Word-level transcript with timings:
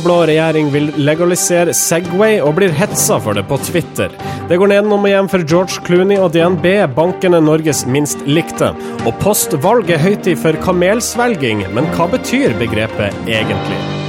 blå-blå 0.00 0.26
regjering 0.26 0.70
vil 0.72 0.90
legalisere 1.00 1.74
Segway 1.76 2.40
og 2.40 2.56
blir 2.58 2.72
hetsa 2.72 3.18
for 3.20 3.36
det 3.36 3.44
på 3.48 3.58
Twitter. 3.68 4.12
Det 4.48 4.58
går 4.60 4.72
nedenom 4.72 5.04
og 5.04 5.12
hjem 5.12 5.30
for 5.32 5.44
George 5.44 5.84
Clooney 5.86 6.18
og 6.20 6.32
DNB, 6.32 6.66
bankene 6.96 7.42
Norges 7.44 7.84
minst 7.86 8.24
likte. 8.26 8.72
Og 9.04 9.14
postvalg 9.22 9.92
er 9.92 10.02
høytid 10.02 10.40
for 10.40 10.56
kamelsvelging, 10.64 11.66
men 11.74 11.88
hva 11.96 12.10
betyr 12.12 12.56
begrepet 12.60 13.16
egentlig? 13.28 13.99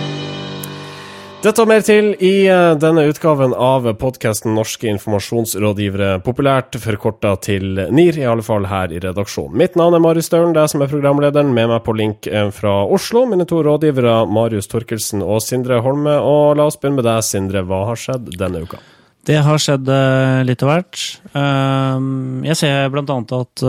Dette 1.42 1.64
og 1.64 1.72
mer 1.72 1.82
til 1.82 2.12
i 2.22 2.44
eh, 2.54 2.76
denne 2.78 3.08
utgaven 3.10 3.56
av 3.58 3.88
podkasten 3.98 4.54
Norske 4.54 4.86
informasjonsrådgivere, 4.92 6.20
populært 6.22 6.76
forkorta 6.78 7.32
til 7.42 7.80
NIR, 7.90 8.20
i 8.22 8.28
alle 8.30 8.46
fall 8.46 8.68
her 8.70 8.94
i 8.94 9.00
redaksjonen. 9.02 9.56
Mitt 9.58 9.74
navn 9.80 9.98
er 9.98 10.04
Marius 10.06 10.30
Staulen, 10.30 10.54
det 10.54 10.62
er 10.62 10.70
som 10.70 10.84
er 10.86 10.92
programlederen. 10.92 11.50
Med 11.58 11.72
meg 11.72 11.82
på 11.88 11.96
link 11.98 12.30
eh, 12.30 12.52
fra 12.54 12.76
Oslo, 12.86 13.24
mine 13.32 13.48
to 13.50 13.64
rådgivere 13.66 14.20
Marius 14.30 14.70
Torkelsen 14.70 15.26
og 15.26 15.42
Sindre 15.42 15.82
Holme. 15.82 16.14
Og 16.22 16.60
la 16.60 16.70
oss 16.70 16.78
begynne 16.78 17.00
med 17.00 17.10
deg, 17.10 17.26
Sindre. 17.26 17.66
Hva 17.66 17.82
har 17.90 18.04
skjedd 18.04 18.30
denne 18.38 18.62
uka? 18.62 18.78
Det 19.26 19.42
har 19.42 19.66
skjedd 19.66 19.90
uh, 19.90 20.46
litt 20.46 20.62
av 20.62 20.76
hvert. 20.76 21.02
Uh, 21.34 22.46
jeg 22.52 22.62
ser 22.62 22.94
blant 22.94 23.10
annet 23.18 23.38
at 23.40 23.68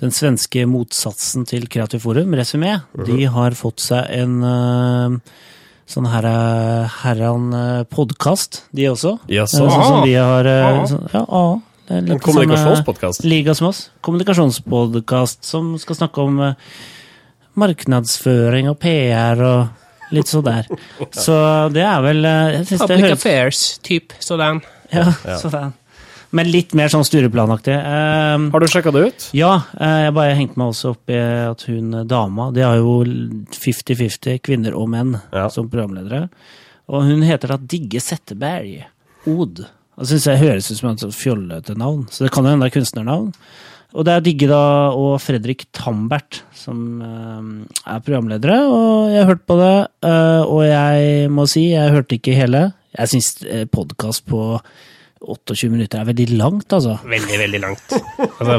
den 0.00 0.16
svenske 0.16 0.64
motsatsen 0.64 1.44
til 1.52 1.68
Kreativ 1.68 2.00
Forum, 2.08 2.32
Resumé, 2.32 2.78
uh 2.80 2.82
-huh. 2.96 3.04
de 3.04 3.24
har 3.28 3.52
fått 3.52 3.84
seg 3.84 4.08
en 4.08 4.40
sånn 5.90 6.06
her 6.10 6.26
herran 7.00 7.50
podkast, 7.90 8.64
de 8.76 8.86
også. 8.92 9.16
Yes, 9.30 9.56
sånn 9.56 9.70
som 9.70 10.04
vi 10.04 10.14
har 10.14 10.46
ja, 10.46 11.24
ah, 11.26 11.58
En 11.90 12.12
kommunikasjonspodkast? 12.22 13.24
Liga 13.26 13.54
som 13.58 13.72
oss. 13.72 13.88
Kommunikasjonspodkast 14.06 15.42
som 15.46 15.72
skal 15.82 15.98
snakke 15.98 16.22
om 16.22 16.40
markedsføring 17.58 18.70
og 18.70 18.78
PR 18.82 19.42
og 19.42 19.80
Litt 20.10 20.30
sånn 20.30 20.42
der. 20.42 20.66
Så 21.24 21.34
det 21.74 21.84
er 21.86 22.00
vel 22.02 22.26
Public 22.66 23.12
affairs-type 23.14 24.18
sånn. 24.22 24.58
Ja, 24.90 25.06
sånn. 25.38 25.70
Men 26.36 26.50
litt 26.50 26.76
mer 26.78 26.90
sånn 26.92 27.06
styreplanaktig. 27.06 27.74
Uh, 27.74 28.46
har 28.54 28.62
du 28.62 28.68
sjekka 28.70 28.92
det 28.94 29.02
ut? 29.08 29.26
Ja, 29.34 29.50
uh, 29.74 29.96
jeg 30.04 30.14
bare 30.14 30.36
hengte 30.38 30.60
meg 30.60 30.70
også 30.70 30.92
opp 30.94 31.10
i 31.10 31.18
at 31.18 31.64
hun 31.66 32.04
dama 32.06 32.50
De 32.54 32.62
har 32.62 32.78
jo 32.78 33.00
50-50 33.02 34.38
kvinner 34.46 34.76
og 34.78 34.92
menn 34.92 35.16
ja. 35.34 35.48
som 35.50 35.70
programledere. 35.70 36.28
Og 36.90 37.08
hun 37.08 37.24
heter 37.26 37.54
da 37.54 37.58
Digge 37.58 38.02
Setteberg. 38.02 38.84
Od. 39.30 39.64
Det 40.00 40.08
syns 40.08 40.28
jeg 40.30 40.40
høres 40.40 40.70
ut 40.70 40.78
som 40.78 40.92
et 40.92 41.02
fjollete 41.12 41.74
navn, 41.78 42.06
så 42.08 42.24
det 42.24 42.30
kan 42.32 42.46
jo 42.46 42.54
hende 42.54 42.64
det 42.64 42.70
er 42.70 42.78
kunstnernavn. 42.78 43.32
Og 43.90 44.06
det 44.06 44.14
er 44.14 44.22
Digge 44.22 44.46
da 44.46 44.62
og 44.94 45.16
Fredrik 45.18 45.66
Tambert 45.74 46.44
som 46.54 47.02
uh, 47.02 47.42
er 47.90 48.04
programledere, 48.06 48.60
og 48.70 49.10
jeg 49.10 49.24
har 49.24 49.32
hørt 49.32 49.42
på 49.50 49.58
det. 49.58 49.74
Uh, 50.06 50.46
og 50.46 50.62
jeg 50.68 51.26
må 51.34 51.48
si, 51.50 51.72
jeg 51.74 51.90
hørte 51.96 52.20
ikke 52.20 52.38
hele. 52.38 52.68
Jeg 52.94 53.12
syns 53.12 53.34
podkast 53.74 54.24
på 54.30 54.60
28 55.20 55.68
minutter 55.68 56.00
er 56.00 56.08
veldig 56.08 56.26
langt, 56.38 56.72
altså. 56.72 56.94
Veldig, 57.04 57.38
veldig 57.42 57.60
langt. 57.60 57.92
Altså, 58.40 58.54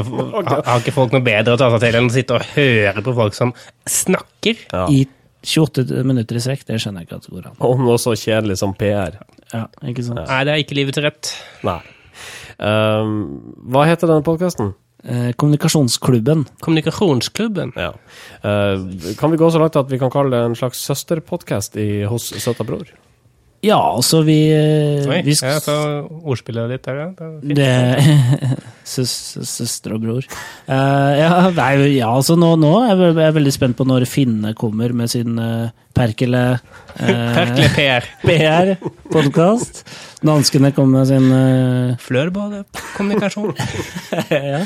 har 0.68 0.78
ikke 0.78 0.94
folk 0.94 1.14
noe 1.14 1.24
bedre 1.26 1.56
å 1.56 1.58
ta 1.58 1.68
seg 1.74 1.82
til 1.82 1.98
enn 1.98 2.10
å 2.10 2.14
sitte 2.14 2.36
og 2.36 2.52
høre 2.54 3.02
på 3.02 3.14
folk 3.16 3.34
som 3.34 3.50
snakker? 3.90 4.60
Ja. 4.70 4.84
I 4.86 5.02
28 5.42 6.04
minutter 6.06 6.38
i 6.38 6.42
strekk, 6.44 6.62
det 6.68 6.78
skjønner 6.82 7.02
jeg 7.02 7.10
ikke 7.10 7.18
at 7.18 7.26
det 7.26 7.34
går 7.34 7.48
an. 7.50 7.56
Og 7.66 7.82
noe 7.82 7.98
så 7.98 8.14
kjedelig 8.18 8.60
som 8.62 8.76
PR. 8.78 9.18
Ja, 9.50 9.66
ikke 9.90 10.06
sant? 10.06 10.22
Nei, 10.22 10.38
det 10.46 10.54
er 10.54 10.62
ikke 10.62 10.78
livet 10.78 10.96
til 10.98 11.06
rett. 11.08 11.32
Nei. 11.66 11.80
Um, 12.62 13.18
hva 13.74 13.88
heter 13.90 14.10
denne 14.10 14.22
podkasten? 14.26 14.70
Eh, 15.02 15.32
kommunikasjonsklubben. 15.34 16.44
Kommunikasjonsklubben? 16.62 17.74
Ja. 17.74 17.90
Uh, 18.46 18.86
kan 19.18 19.34
vi 19.34 19.40
gå 19.40 19.50
så 19.50 19.58
langt 19.58 19.78
at 19.80 19.90
vi 19.90 19.98
kan 19.98 20.12
kalle 20.14 20.30
det 20.36 20.52
en 20.52 20.58
slags 20.58 20.84
søsterpodkast 20.86 21.80
hos 22.12 22.30
Søta 22.38 22.66
Bror? 22.66 22.86
Ja, 23.62 23.78
altså 23.78 24.24
vi, 24.26 24.36
Oi, 24.50 25.20
vi 25.22 25.36
jeg 25.38 25.62
tar 25.62 26.08
ordspillet 26.10 26.72
ditt 26.72 26.86
der, 26.88 26.96
ja. 26.98 27.10
Det, 27.14 27.54
det 27.54 27.68
søs, 28.92 29.12
Søster 29.46 29.94
og 29.94 30.02
bror. 30.02 30.26
Uh, 30.66 31.12
ja, 31.14 31.28
nei, 31.54 31.70
ja, 31.94 32.10
altså 32.10 32.34
nå, 32.34 32.56
nå, 32.58 32.72
er 32.88 33.04
jeg 33.22 33.36
veldig 33.38 33.54
spent 33.54 33.78
på 33.78 33.86
når 33.86 34.08
Finne 34.10 34.50
kommer 34.58 34.94
med 34.98 35.12
sin 35.14 35.38
uh, 35.38 35.70
Perkele 35.94 36.42
eh, 36.52 37.34
Perkele 37.36 37.68
PR. 37.76 38.08
PR-podkast. 38.28 39.82
Danskene 40.22 40.70
kommer 40.72 41.00
med 41.02 41.08
sin 41.10 41.32
eh, 41.34 41.96
Flørbade-kommunikasjon. 42.02 43.54
ja. 44.30 44.60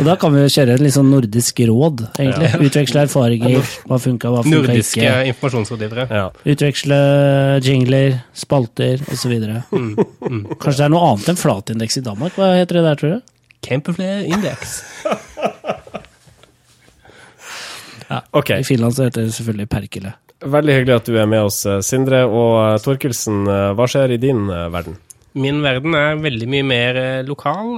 Og 0.00 0.08
da 0.08 0.16
kan 0.20 0.32
vi 0.32 0.46
kjøre 0.46 0.78
et 0.78 0.84
litt 0.84 0.96
sånn 0.96 1.10
nordisk 1.12 1.60
råd, 1.68 2.06
egentlig. 2.16 2.48
Ja. 2.48 2.60
Utveksle 2.68 3.04
erfaringer. 3.06 3.58
Hva 3.90 3.98
funka, 4.00 4.32
hva 4.32 4.44
funka 4.46 4.62
ikke. 4.62 4.70
Nordiske 4.72 5.10
informasjonsrådgivere. 5.32 6.06
Ja. 6.08 6.24
Utveksle 6.54 7.02
jingler, 7.66 8.22
spalter 8.36 9.04
osv. 9.12 9.36
Mm, 9.36 9.92
mm. 9.98 10.42
Kanskje 10.56 10.78
det 10.80 10.88
er 10.88 10.96
noe 10.96 11.12
annet 11.12 11.34
enn 11.34 11.42
flatindeks 11.42 12.00
i 12.00 12.06
Danmark? 12.08 12.38
Hva 12.40 12.54
heter 12.56 12.80
det 12.80 12.86
der, 12.88 13.02
tror 13.02 13.14
du? 13.18 13.28
Camperflare 13.62 14.24
Index. 14.26 14.80
ja, 18.08 18.24
okay. 18.30 18.60
I 18.60 18.64
Finland 18.64 18.96
så 18.96 19.04
heter 19.04 19.28
det 19.28 19.36
selvfølgelig 19.36 19.68
Perkele. 19.68 20.16
Veldig 20.42 20.74
hyggelig 20.74 20.94
at 20.98 21.08
du 21.08 21.16
er 21.20 21.28
med 21.30 21.46
oss, 21.46 21.62
Sindre. 21.86 22.24
Og 22.26 22.82
Torkelsen, 22.82 23.44
hva 23.46 23.86
skjer 23.90 24.16
i 24.16 24.20
din 24.22 24.48
verden? 24.50 24.98
Min 25.32 25.62
verden 25.64 25.94
er 25.96 26.18
veldig 26.20 26.46
mye 26.52 26.64
mer 26.68 26.96
lokal, 27.24 27.70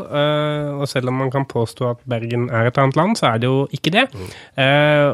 og 0.80 0.88
selv 0.90 1.12
om 1.12 1.20
man 1.22 1.30
kan 1.30 1.44
påstå 1.46 1.86
at 1.92 2.00
Bergen 2.10 2.48
er 2.50 2.66
et 2.66 2.80
annet 2.82 2.98
land, 2.98 3.14
så 3.20 3.28
er 3.28 3.44
det 3.44 3.46
jo 3.46 3.60
ikke 3.76 3.92
det. 3.94 4.08
Mm. 4.10 4.32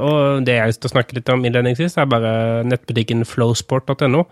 Og 0.07 0.47
det 0.49 0.55
jeg 0.57 0.79
skal 0.79 0.95
snakke 0.95 1.19
litt 1.19 1.29
om 1.35 1.45
innledningsvis, 1.45 1.99
er 2.01 2.09
bare 2.09 2.33
nettbutikken 2.65 3.27
flowsport.no. 3.29 4.25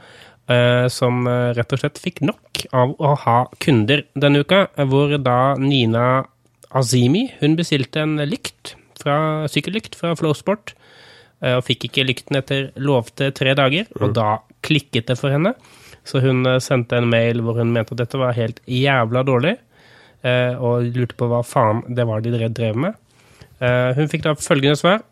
Som 0.88 1.28
rett 1.28 1.76
og 1.76 1.82
slett 1.82 2.00
fikk 2.00 2.22
nok 2.24 2.64
av 2.72 2.96
å 2.96 3.12
ha 3.26 3.38
kunder 3.60 4.06
denne 4.16 4.40
uka, 4.40 4.64
hvor 4.88 5.12
da 5.20 5.58
Nina 5.60 6.24
Azimi 6.72 7.26
hun 7.42 7.60
bestilte 7.60 8.00
en 8.06 8.16
lykt 8.24 8.72
fra, 9.02 9.44
sykkellykt 9.52 10.00
fra 10.00 10.16
Flowsport 10.16 10.72
og 11.44 11.64
fikk 11.66 11.88
ikke 11.88 12.06
lykten 12.08 12.38
etter 12.40 12.70
lovte 12.82 13.30
tre 13.36 13.52
dager, 13.58 13.86
og 14.00 14.14
da 14.16 14.40
klikket 14.66 15.06
det 15.10 15.18
for 15.20 15.30
henne. 15.34 15.52
Så 16.08 16.22
hun 16.24 16.42
sendte 16.64 16.98
en 16.98 17.10
mail 17.10 17.42
hvor 17.44 17.60
hun 17.60 17.70
mente 17.74 17.94
at 17.94 18.00
dette 18.02 18.18
var 18.18 18.34
helt 18.38 18.58
jævla 18.66 19.22
dårlig, 19.28 19.54
og 20.58 20.88
lurte 20.96 21.14
på 21.18 21.28
hva 21.30 21.44
faen 21.46 21.84
det 21.94 22.06
var 22.08 22.24
de 22.24 22.32
drev 22.48 22.80
med. 22.86 22.98
Hun 23.60 24.10
fikk 24.10 24.24
da 24.26 24.34
følgende 24.38 24.78
svar 24.80 25.04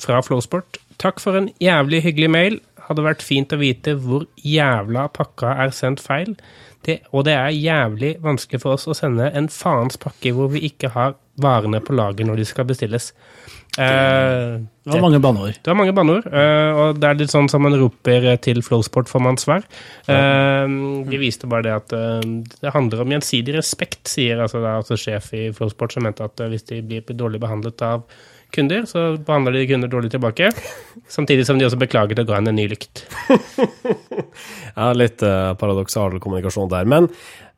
fra 0.00 0.22
Flowsport. 0.24 0.78
Takk 1.00 1.20
for 1.20 1.36
en 1.36 1.50
jævlig 1.60 2.02
hyggelig 2.04 2.30
mail. 2.32 2.60
Hadde 2.86 3.04
vært 3.06 3.24
fint 3.24 3.52
å 3.52 3.60
vite 3.60 3.96
hvor 3.98 4.26
jævla 4.42 5.08
pakka 5.14 5.56
er 5.64 5.74
sendt 5.74 6.02
feil. 6.04 6.36
Det, 6.86 7.00
og 7.10 7.24
det 7.26 7.34
er 7.34 7.54
jævlig 7.54 8.12
vanskelig 8.22 8.62
for 8.62 8.76
oss 8.76 8.86
å 8.86 8.94
sende 8.94 9.26
en 9.34 9.48
faens 9.50 9.98
pakke 9.98 10.30
hvor 10.36 10.52
vi 10.52 10.62
ikke 10.68 10.92
har 10.94 11.16
varene 11.42 11.80
på 11.82 11.96
lager 11.96 12.28
når 12.28 12.40
de 12.40 12.46
skal 12.48 12.68
bestilles. 12.68 13.10
Uh, 13.76 14.62
det 14.86 14.94
var 14.94 15.02
mange 15.02 15.18
banneord. 15.20 15.58
Det 15.58 15.68
var 15.68 15.76
mange 15.76 15.92
banneord, 15.96 16.28
uh, 16.30 16.78
og 16.78 17.00
det 17.02 17.08
er 17.10 17.18
litt 17.18 17.32
sånn 17.34 17.50
som 17.52 17.66
man 17.66 17.74
roper 17.76 18.28
til 18.44 18.62
Flowsport 18.64 19.10
får 19.10 19.24
man 19.26 19.40
svar. 19.40 19.66
Vi 20.06 21.20
viste 21.20 21.50
bare 21.50 21.66
det 21.66 21.74
at 21.74 21.96
det 22.62 22.72
handler 22.72 23.02
om 23.02 23.12
gjensidig 23.16 23.58
respekt, 23.58 24.06
sier 24.08 24.40
altså, 24.46 24.62
da, 24.64 24.78
altså 24.78 24.96
sjef 25.00 25.32
i 25.36 25.48
Flowsport, 25.56 25.96
som 25.96 26.06
mente 26.06 26.24
at 26.24 26.46
hvis 26.54 26.70
de 26.70 26.80
blir 26.86 27.18
dårlig 27.18 27.42
behandlet 27.42 27.84
av 27.84 28.06
kunder, 28.56 28.86
så 28.88 29.08
behandler 29.16 29.58
de 29.58 29.66
kunder 29.70 29.92
dårlig 29.92 30.12
tilbake. 30.14 30.50
Samtidig 31.12 31.46
som 31.48 31.60
de 31.60 31.68
også 31.68 31.80
beklager 31.80 32.22
å 32.22 32.26
ga 32.28 32.40
henne 32.40 32.54
en 32.54 32.58
ny 32.58 32.68
lykt. 32.72 33.04
ja, 34.78 34.92
litt 34.96 35.22
paradoksal 35.60 36.18
kommunikasjon 36.22 36.72
der. 36.72 36.88
Men 36.88 37.10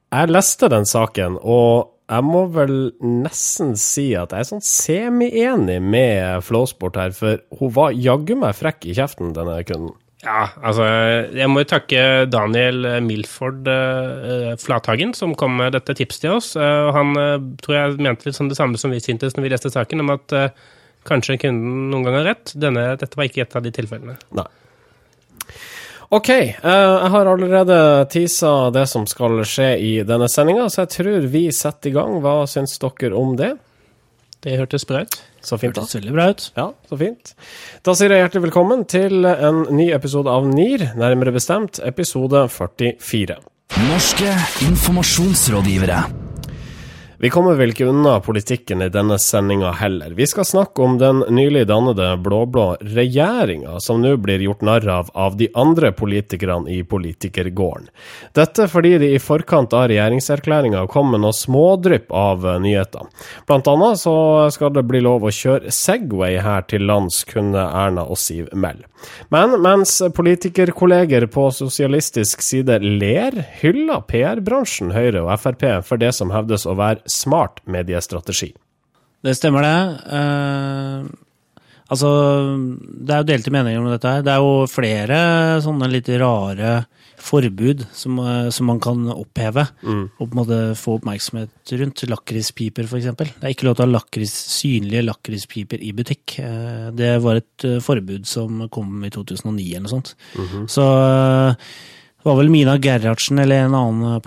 jeg 0.08 0.32
leste 0.32 0.70
den 0.72 0.88
saken, 0.88 1.38
og 1.40 1.94
jeg 2.08 2.24
må 2.24 2.46
vel 2.54 2.76
nesten 3.04 3.74
si 3.76 4.10
at 4.16 4.32
jeg 4.32 4.44
er 4.44 4.48
sånn 4.48 4.64
semi-enig 4.64 5.76
med 5.84 6.44
Flowsport 6.46 6.96
her, 6.96 7.12
for 7.16 7.42
hun 7.60 7.72
var 7.76 7.96
jaggu 7.96 8.32
meg 8.40 8.56
frekk 8.56 8.86
i 8.88 8.94
kjeften, 8.96 9.34
denne 9.36 9.58
kunden. 9.68 9.92
Ja, 10.18 10.48
altså 10.66 10.82
Jeg 11.30 11.46
må 11.46 11.60
jo 11.62 11.68
takke 11.70 12.00
Daniel 12.26 12.88
Milford 13.06 13.68
eh, 13.70 14.56
Flathagen 14.58 15.12
som 15.14 15.36
kom 15.38 15.54
med 15.60 15.76
dette 15.76 15.94
tipset 15.94 16.24
til 16.24 16.34
oss. 16.40 16.48
Eh, 16.58 16.88
han 16.96 17.12
uh, 17.14 17.36
tror 17.62 17.76
jeg 17.76 18.00
mente 18.02 18.26
litt 18.26 18.38
sånn 18.38 18.50
det 18.50 18.58
samme 18.58 18.80
som 18.80 18.90
vi 18.90 18.98
syntes 19.04 19.36
når 19.36 19.46
vi 19.46 19.52
leste 19.52 19.70
saken, 19.70 20.02
om 20.02 20.16
at 20.16 20.34
kanskje 21.08 21.40
kunden 21.42 21.88
noen 21.92 22.06
gang 22.06 22.20
har 22.20 22.30
rett. 22.34 22.54
Denne, 22.54 22.90
dette 23.00 23.18
var 23.18 23.28
ikke 23.28 23.44
et 23.46 23.58
av 23.58 23.64
de 23.64 23.74
tilfellene. 23.74 24.16
Nei. 24.38 24.48
OK, 26.08 26.28
uh, 26.32 26.64
jeg 26.64 27.08
har 27.12 27.28
allerede 27.28 27.78
tisa 28.08 28.52
det 28.72 28.86
som 28.88 29.04
skal 29.08 29.42
skje 29.44 29.74
i 29.76 29.90
denne 30.08 30.28
sendinga, 30.32 30.70
så 30.72 30.86
jeg 30.86 30.94
tror 30.94 31.26
vi 31.28 31.48
setter 31.52 31.90
i 31.90 31.96
gang. 31.98 32.20
Hva 32.24 32.46
syns 32.48 32.78
dere 32.80 33.12
om 33.16 33.34
det? 33.36 33.52
Det 34.44 34.56
hørtes 34.56 34.86
bra 34.88 35.02
ut. 35.04 35.18
Så 35.44 35.58
fint, 35.58 35.74
da. 35.74 35.82
Hørtes 35.82 35.98
veldig 35.98 36.14
bra 36.14 36.28
ut. 36.30 36.46
Ja, 36.56 36.68
så 36.88 37.00
fint. 37.00 37.34
Da 37.84 37.94
sier 37.98 38.14
jeg 38.14 38.24
hjertelig 38.24 38.46
velkommen 38.48 38.86
til 38.88 39.28
en 39.28 39.66
ny 39.74 39.90
episode 39.96 40.32
av 40.32 40.48
NIR, 40.48 40.92
nærmere 40.98 41.34
bestemt 41.34 41.82
episode 41.84 42.46
44. 42.54 43.38
Norske 43.90 44.32
informasjonsrådgivere. 44.70 46.27
Vi 47.20 47.30
kommer 47.30 47.56
vel 47.58 47.72
ikke 47.72 47.88
unna 47.90 48.20
politikken 48.22 48.82
i 48.84 48.86
denne 48.94 49.16
sendinga 49.18 49.72
heller. 49.80 50.12
Vi 50.14 50.26
skal 50.30 50.44
snakke 50.46 50.84
om 50.86 51.00
den 51.00 51.24
nylig 51.34 51.64
dannede 51.66 52.12
blå-blå 52.22 52.66
regjeringa, 52.78 53.80
som 53.82 53.98
nå 54.04 54.12
blir 54.22 54.44
gjort 54.44 54.62
narr 54.62 54.86
av 54.88 55.10
av 55.18 55.34
de 55.36 55.48
andre 55.58 55.90
politikerne 55.98 56.70
i 56.70 56.84
politikergården. 56.86 57.88
Dette 58.38 58.68
fordi 58.70 58.92
de 59.02 59.08
i 59.16 59.18
forkant 59.18 59.74
av 59.74 59.88
regjeringserklæringa 59.90 60.84
kom 60.92 61.10
med 61.10 61.24
noen 61.24 61.34
smådrypp 61.34 62.14
av 62.14 62.46
nyheter. 62.62 63.10
Blant 63.50 63.66
annet 63.66 63.98
så 63.98 64.14
skal 64.54 64.76
det 64.78 64.86
bli 64.86 65.02
lov 65.02 65.26
å 65.26 65.34
kjøre 65.34 65.74
Segway 65.74 66.38
her 66.44 66.68
til 66.70 66.86
lands, 66.86 67.24
kunne 67.26 67.66
Erna 67.66 68.06
og 68.06 68.22
Siv 68.22 68.54
melde. 68.54 68.86
Men 69.34 69.58
mens 69.62 69.96
politikerkolleger 70.14 71.26
på 71.30 71.48
sosialistisk 71.54 72.42
side 72.42 72.78
ler, 72.82 73.42
hyller 73.60 74.06
PR-bransjen 74.06 74.94
Høyre 74.94 75.26
og 75.26 75.34
Frp 75.42 75.66
for 75.86 75.98
det 75.98 76.14
som 76.16 76.32
hevdes 76.34 76.66
å 76.66 76.74
være 76.78 77.07
smart 77.12 77.62
mediestrategi. 77.66 78.52
Det 79.24 79.34
stemmer, 79.34 79.66
det. 79.66 79.78
Uh, 80.14 81.08
altså, 81.90 82.10
det 82.78 83.14
er 83.14 83.24
jo 83.24 83.28
delte 83.32 83.54
meninger 83.54 83.82
om 83.82 83.90
dette 83.90 84.12
her. 84.12 84.22
Det 84.26 84.34
er 84.34 84.44
jo 84.44 84.68
flere 84.70 85.18
sånne 85.64 85.90
litt 85.90 86.10
rare 86.22 86.78
forbud 87.18 87.82
som, 87.98 88.20
uh, 88.22 88.46
som 88.54 88.70
man 88.70 88.78
kan 88.82 89.02
oppheve. 89.10 89.66
Mm. 89.82 90.04
Og 90.06 90.22
på 90.22 90.28
en 90.30 90.38
måte 90.38 90.60
få 90.78 90.98
oppmerksomhet 91.00 91.74
rundt. 91.82 92.06
Lakrispiper, 92.12 92.86
f.eks. 92.86 93.10
Det 93.18 93.28
er 93.42 93.56
ikke 93.56 93.66
lov 93.66 93.78
til 93.80 93.88
å 93.88 93.88
ha 93.88 93.96
lakris, 93.96 94.36
synlige 94.54 95.02
lakrispiper 95.08 95.82
i 95.82 95.90
butikk. 95.98 96.38
Uh, 96.38 96.88
det 96.94 97.16
var 97.24 97.42
et 97.42 97.68
forbud 97.84 98.28
som 98.30 98.68
kom 98.70 99.02
i 99.02 99.10
2009 99.14 99.66
eller 99.66 99.88
noe 99.88 99.96
sånt. 99.96 100.14
Mm 100.38 100.46
-hmm. 100.46 100.66
Så 100.70 100.84
det 102.18 102.24
var 102.30 102.36
vel 102.36 102.50
Mina 102.50 102.78
Gerhardsen 102.78 103.38
eller 103.38 103.64
en 103.64 103.74
annen 103.74 104.20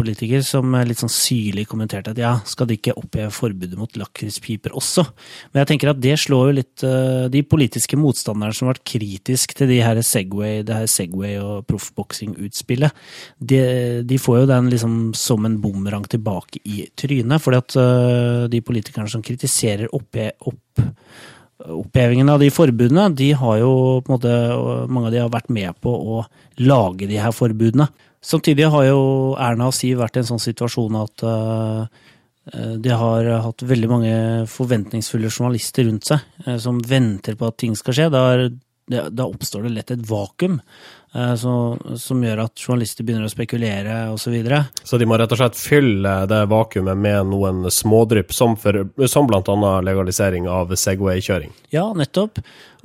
Arbeiderparti 0.00 0.10
politiker 0.10 0.42
som 0.46 0.72
litt 0.86 1.00
sånn 1.00 1.12
syrlig 1.12 1.66
kommenterte 1.68 2.12
at 2.14 2.20
ja, 2.20 2.32
skal 2.48 2.68
de 2.68 2.76
ikke 2.78 2.96
oppheve 2.98 3.30
forbudet 3.34 3.78
mot 3.78 3.96
lakrispiper 3.98 4.74
også? 4.76 5.04
Men 5.52 5.62
jeg 5.62 5.70
tenker 5.72 5.92
at 5.92 6.00
det 6.00 6.16
slår 6.20 6.48
jo 6.48 6.56
litt 6.60 6.84
uh, 6.86 7.28
De 7.32 7.42
politiske 7.44 7.98
motstanderne 8.00 8.54
som 8.56 8.68
har 8.68 8.76
vært 8.76 8.88
kritiske 8.92 9.56
til 9.58 9.70
de 9.70 9.80
her 9.84 10.00
Segway, 10.06 10.62
det 10.66 10.76
her 10.76 10.88
Segway 10.90 11.36
og 11.40 11.66
proffboksing-utspillet, 11.70 13.02
de, 13.38 13.60
de, 14.06 14.20
får 14.20 14.42
jo 14.42 14.50
den 14.50 14.70
liksom 14.72 14.96
som 15.16 15.46
en 15.46 15.58
bumerang 15.60 16.06
tilbake 16.10 16.62
i 16.64 16.86
trynet. 16.96 17.42
fordi 17.42 17.60
at 17.60 17.76
uh, 17.78 18.48
de 18.50 18.62
politikerne 18.64 19.10
som 19.10 19.24
kritiserer 19.24 19.90
oppe, 19.96 20.32
opp 20.40 20.82
opphevingen 21.60 22.30
av 22.32 22.40
de 22.40 22.46
forbudene, 22.48 23.10
de 23.12 23.34
har 23.36 23.58
jo 23.60 23.72
på 24.00 24.08
en 24.08 24.14
måte, 24.14 24.36
mange 24.88 25.10
av 25.10 25.12
de 25.12 25.18
har 25.20 25.32
vært 25.32 25.50
med 25.52 25.76
på 25.84 25.92
å 25.92 26.22
lage 26.64 27.08
de 27.10 27.18
her 27.20 27.34
forbudene. 27.36 27.90
Samtidig 28.24 28.68
har 28.68 28.86
jo 28.90 29.02
Erna 29.40 29.70
og 29.70 29.76
Siv 29.76 30.00
vært 30.02 30.18
i 30.18 30.22
en 30.22 30.30
sånn 30.34 30.42
situasjon 30.42 30.98
at 31.00 31.24
uh, 31.24 31.84
de 32.50 32.92
har 33.02 33.28
hatt 33.46 33.64
veldig 33.64 33.88
mange 33.88 34.14
forventningsfulle 34.50 35.30
journalister 35.30 35.86
rundt 35.88 36.10
seg 36.10 36.46
uh, 36.46 36.58
som 36.60 36.82
venter 36.84 37.38
på 37.40 37.48
at 37.48 37.58
ting 37.62 37.76
skal 37.78 37.96
skje. 37.96 38.08
Da, 38.12 38.24
det, 38.90 39.04
da 39.16 39.28
oppstår 39.28 39.64
det 39.66 39.74
lett 39.76 39.94
et 39.94 40.08
vakuum. 40.08 40.60
Eh, 41.14 41.34
så, 41.34 41.52
som 41.98 42.22
gjør 42.22 42.44
at 42.44 42.62
journalister 42.62 43.06
begynner 43.06 43.26
å 43.26 43.32
spekulere 43.32 43.94
osv. 44.12 44.28
Så, 44.28 44.32
videre. 44.34 44.60
så 44.86 44.98
de 45.00 45.08
må 45.10 45.18
rett 45.18 45.32
og 45.34 45.40
slett 45.40 45.58
fylle 45.58 46.12
det 46.30 46.44
vakuumet 46.50 46.98
med 46.98 47.32
noen 47.32 47.64
smådrypp, 47.72 48.34
som, 48.34 48.54
for, 48.60 48.84
som 49.10 49.26
bl.a. 49.26 49.72
legalisering 49.86 50.46
av 50.50 50.70
Segway-kjøring? 50.78 51.50
Ja, 51.74 51.88
nettopp. 51.98 52.38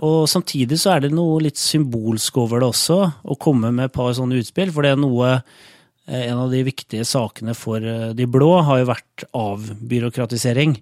Og 0.04 0.26
samtidig 0.28 0.80
så 0.82 0.96
er 0.96 1.06
det 1.06 1.14
noe 1.16 1.40
litt 1.44 1.60
symbolsk 1.60 2.38
over 2.42 2.62
det 2.62 2.70
også, 2.74 3.00
å 3.24 3.38
komme 3.40 3.72
med 3.72 3.90
et 3.90 3.96
par 3.96 4.12
sånne 4.18 4.42
utspill. 4.42 4.74
For 4.76 4.84
det 4.86 4.96
er 4.96 5.02
noe 5.02 5.32
eh, 5.38 6.26
En 6.28 6.42
av 6.44 6.52
de 6.52 6.64
viktige 6.68 7.06
sakene 7.08 7.56
for 7.58 7.80
eh, 7.80 8.12
de 8.18 8.28
blå 8.28 8.52
har 8.68 8.82
jo 8.82 8.92
vært 8.92 9.28
avbyråkratisering. 9.32 10.76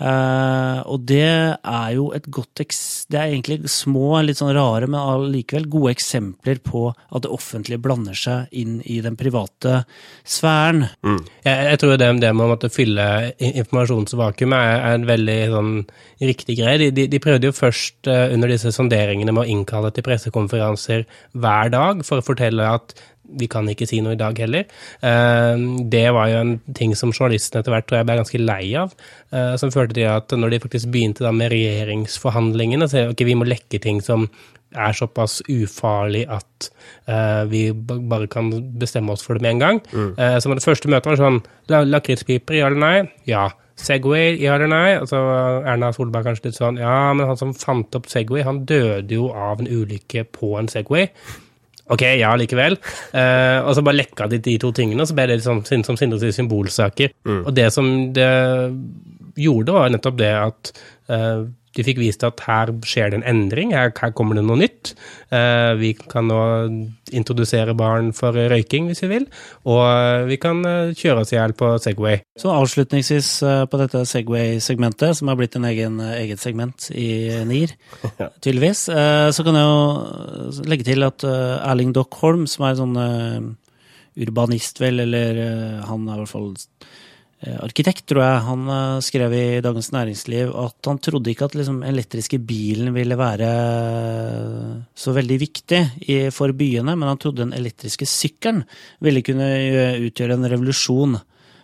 Uh, 0.00 0.80
og 0.88 1.02
det 1.10 1.26
er 1.28 1.88
jo 1.92 2.06
et 2.16 2.24
godt 2.32 2.62
Det 2.62 3.18
er 3.18 3.34
egentlig 3.34 3.68
små, 3.68 4.22
litt 4.24 4.38
sånn 4.40 4.54
rare, 4.56 4.88
men 4.88 4.96
allikevel 4.96 5.66
gode 5.68 5.92
eksempler 5.92 6.62
på 6.64 6.86
at 6.88 7.26
det 7.26 7.32
offentlige 7.32 7.82
blander 7.84 8.16
seg 8.16 8.48
inn 8.56 8.78
i 8.88 9.00
den 9.04 9.18
private 9.20 9.82
sfæren. 10.24 10.86
Mm. 11.04 11.20
Jeg, 11.44 11.66
jeg, 11.68 11.80
tror 11.82 12.00
det, 12.00 12.10
det 12.24 12.32
med 12.32 12.46
å 12.46 12.50
måtte 12.54 12.72
fylle 12.72 13.06
informasjonsvakuum 13.50 14.56
er, 14.56 14.72
er, 14.78 14.96
en 14.96 15.08
veldig 15.10 15.38
sånn 15.52 15.72
riktig 16.32 16.56
greie. 16.62 16.80
De, 16.80 16.90
de, 16.96 17.06
de, 17.12 17.20
prøvde 17.20 17.50
jo 17.50 17.56
først 17.56 18.08
uh, 18.08 18.32
under 18.32 18.54
disse 18.54 18.72
sonderingene 18.72 19.36
med 19.36 19.44
å 19.44 19.50
innkalle 19.52 19.92
til 19.92 20.06
pressekonferanser 20.06 21.04
hver 21.36 21.74
dag 21.76 22.04
for 22.08 22.20
å 22.20 22.24
fortelle 22.24 22.72
at 22.78 22.96
vi 23.38 23.48
kan 23.50 23.68
ikke 23.70 23.88
si 23.88 24.00
noe 24.04 24.16
i 24.16 24.20
dag 24.20 24.38
heller. 24.42 24.68
Eh, 25.06 25.64
det 25.92 26.06
var 26.16 26.30
jo 26.30 26.38
en 26.44 26.54
ting 26.76 26.94
som 26.98 27.14
journalistene 27.14 27.62
etter 27.62 27.74
hvert 27.74 27.88
tror 27.88 28.00
jeg 28.00 28.08
ble 28.08 28.20
ganske 28.20 28.42
lei 28.42 28.62
av. 28.78 28.94
Eh, 29.30 29.54
som 29.60 29.74
førte 29.74 29.98
til 29.98 30.08
at 30.10 30.32
når 30.36 30.54
de 30.54 30.62
faktisk 30.66 30.90
begynte 30.94 31.26
da 31.26 31.34
med 31.34 31.52
regjeringsforhandlingene, 31.54 32.88
så 32.90 33.10
ok, 33.12 33.26
vi 33.28 33.38
må 33.38 33.48
lekke 33.48 33.82
ting 33.82 34.02
som 34.04 34.28
er 34.70 34.94
såpass 34.94 35.40
ufarlig 35.50 36.24
at 36.30 36.68
uh, 37.10 37.42
vi 37.50 37.72
bare 37.74 38.28
kan 38.30 38.52
bestemme 38.78 39.10
oss 39.12 39.24
for 39.26 39.34
det 39.34 39.42
med 39.42 39.56
en 39.56 39.64
gang. 39.64 39.80
Mm. 39.90 40.12
Uh, 40.14 40.36
så 40.38 40.54
det 40.54 40.62
første 40.64 40.90
møtet 40.90 41.10
var 41.10 41.18
sånn 41.18 41.40
Lakrispiper, 41.90 42.60
ja 42.60 42.70
eller 42.70 42.78
nei? 42.78 43.10
Ja. 43.26 43.48
Segway, 43.80 44.36
ja 44.42 44.54
eller 44.58 44.70
nei? 44.70 44.88
Altså, 45.00 45.18
Erna 45.64 45.90
Solberg 45.96 46.28
kanskje 46.28 46.50
litt 46.50 46.58
sånn 46.58 46.80
Ja, 46.80 47.14
men 47.16 47.30
han 47.30 47.38
som 47.40 47.54
fant 47.56 47.96
opp 47.96 48.10
Segway, 48.12 48.44
han 48.46 48.64
døde 48.68 49.16
jo 49.16 49.30
av 49.32 49.62
en 49.62 49.70
ulykke 49.70 50.26
på 50.36 50.54
en 50.60 50.68
Segway. 50.70 51.08
Ok, 51.90 52.04
ja, 52.20 52.30
likevel. 52.38 52.78
Uh, 53.14 53.60
og 53.66 53.74
så 53.76 53.84
bare 53.86 53.98
lekka 53.98 54.28
de 54.30 54.40
de 54.44 54.56
to 54.62 54.70
tingene, 54.76 55.02
og 55.02 55.10
så 55.10 55.16
ble 55.18 55.26
det 55.30 55.40
liksom, 55.40 55.64
som 55.66 55.98
Sindre 55.98 56.20
sier, 56.22 56.34
symbolsaker. 56.36 57.14
Mm. 57.26 57.40
Og 57.44 57.54
det 57.56 57.70
som 57.74 57.88
det 58.14 58.28
gjorde, 59.40 59.74
var 59.74 59.90
nettopp 59.92 60.20
det 60.20 60.30
at 60.36 60.72
uh, 61.10 61.48
de 61.76 61.84
fikk 61.86 62.00
vist 62.02 62.24
at 62.26 62.40
her 62.46 62.72
skjer 62.86 63.12
det 63.12 63.20
en 63.20 63.26
endring, 63.30 63.74
her, 63.76 63.92
her 63.94 64.12
kommer 64.16 64.38
det 64.38 64.42
noe 64.46 64.58
nytt. 64.58 64.92
Eh, 65.30 65.72
vi 65.78 65.92
kan 65.98 66.26
nå 66.26 66.40
introdusere 67.14 67.76
barn 67.78 68.10
for 68.16 68.34
røyking 68.34 68.88
hvis 68.90 69.04
vi 69.04 69.10
vil, 69.12 69.28
og 69.70 69.82
eh, 69.86 70.24
vi 70.30 70.38
kan 70.42 70.64
eh, 70.66 70.90
kjøre 70.98 71.22
oss 71.22 71.34
i 71.34 71.38
hjel 71.38 71.54
på 71.58 71.72
Segway. 71.82 72.24
Så 72.40 72.50
avslutningsvis 72.54 73.30
eh, 73.46 73.62
på 73.70 73.80
dette 73.82 74.02
Segway-segmentet, 74.10 75.20
som 75.20 75.30
har 75.30 75.38
blitt 75.38 75.58
en 75.58 75.68
egen, 75.70 76.00
eget 76.10 76.42
segment 76.42 76.90
i 76.90 77.08
NIR, 77.46 77.76
tydeligvis, 78.42 78.88
eh, 78.90 79.28
så 79.34 79.46
kan 79.46 79.60
jeg 79.60 79.70
jo 79.70 80.64
legge 80.70 80.88
til 80.90 81.06
at 81.06 81.26
Erling 81.26 81.94
Dock 81.94 82.18
Holm, 82.22 82.48
som 82.50 82.66
er 82.66 82.80
sånn 82.80 82.98
urbanist, 84.20 84.82
vel, 84.82 85.04
eller 85.06 85.38
han 85.86 86.08
er 86.08 86.18
i 86.18 86.24
hvert 86.24 86.34
fall 86.34 86.50
Eh, 86.50 86.88
arkitekt, 87.40 88.04
tror 88.10 88.20
jeg, 88.20 88.40
han 88.44 88.66
eh, 88.68 88.98
skrev 89.04 89.32
i 89.32 89.44
Dagens 89.64 89.90
Næringsliv 89.94 90.50
at 90.60 90.88
han 90.90 90.98
trodde 91.00 91.32
ikke 91.32 91.46
at 91.48 91.54
liksom, 91.56 91.78
elektriske 91.88 92.36
bilen 92.44 92.92
ville 92.92 93.16
være 93.16 93.48
så 94.92 95.14
veldig 95.16 95.38
viktig 95.40 95.80
for 96.36 96.52
byene, 96.56 96.92
men 96.92 97.08
han 97.08 97.20
trodde 97.20 97.46
den 97.46 97.56
elektriske 97.56 98.08
sykkelen 98.08 98.60
ville 99.00 99.24
kunne 99.24 99.48
utgjøre 100.10 100.36
en 100.36 100.50
revolusjon 100.52 101.16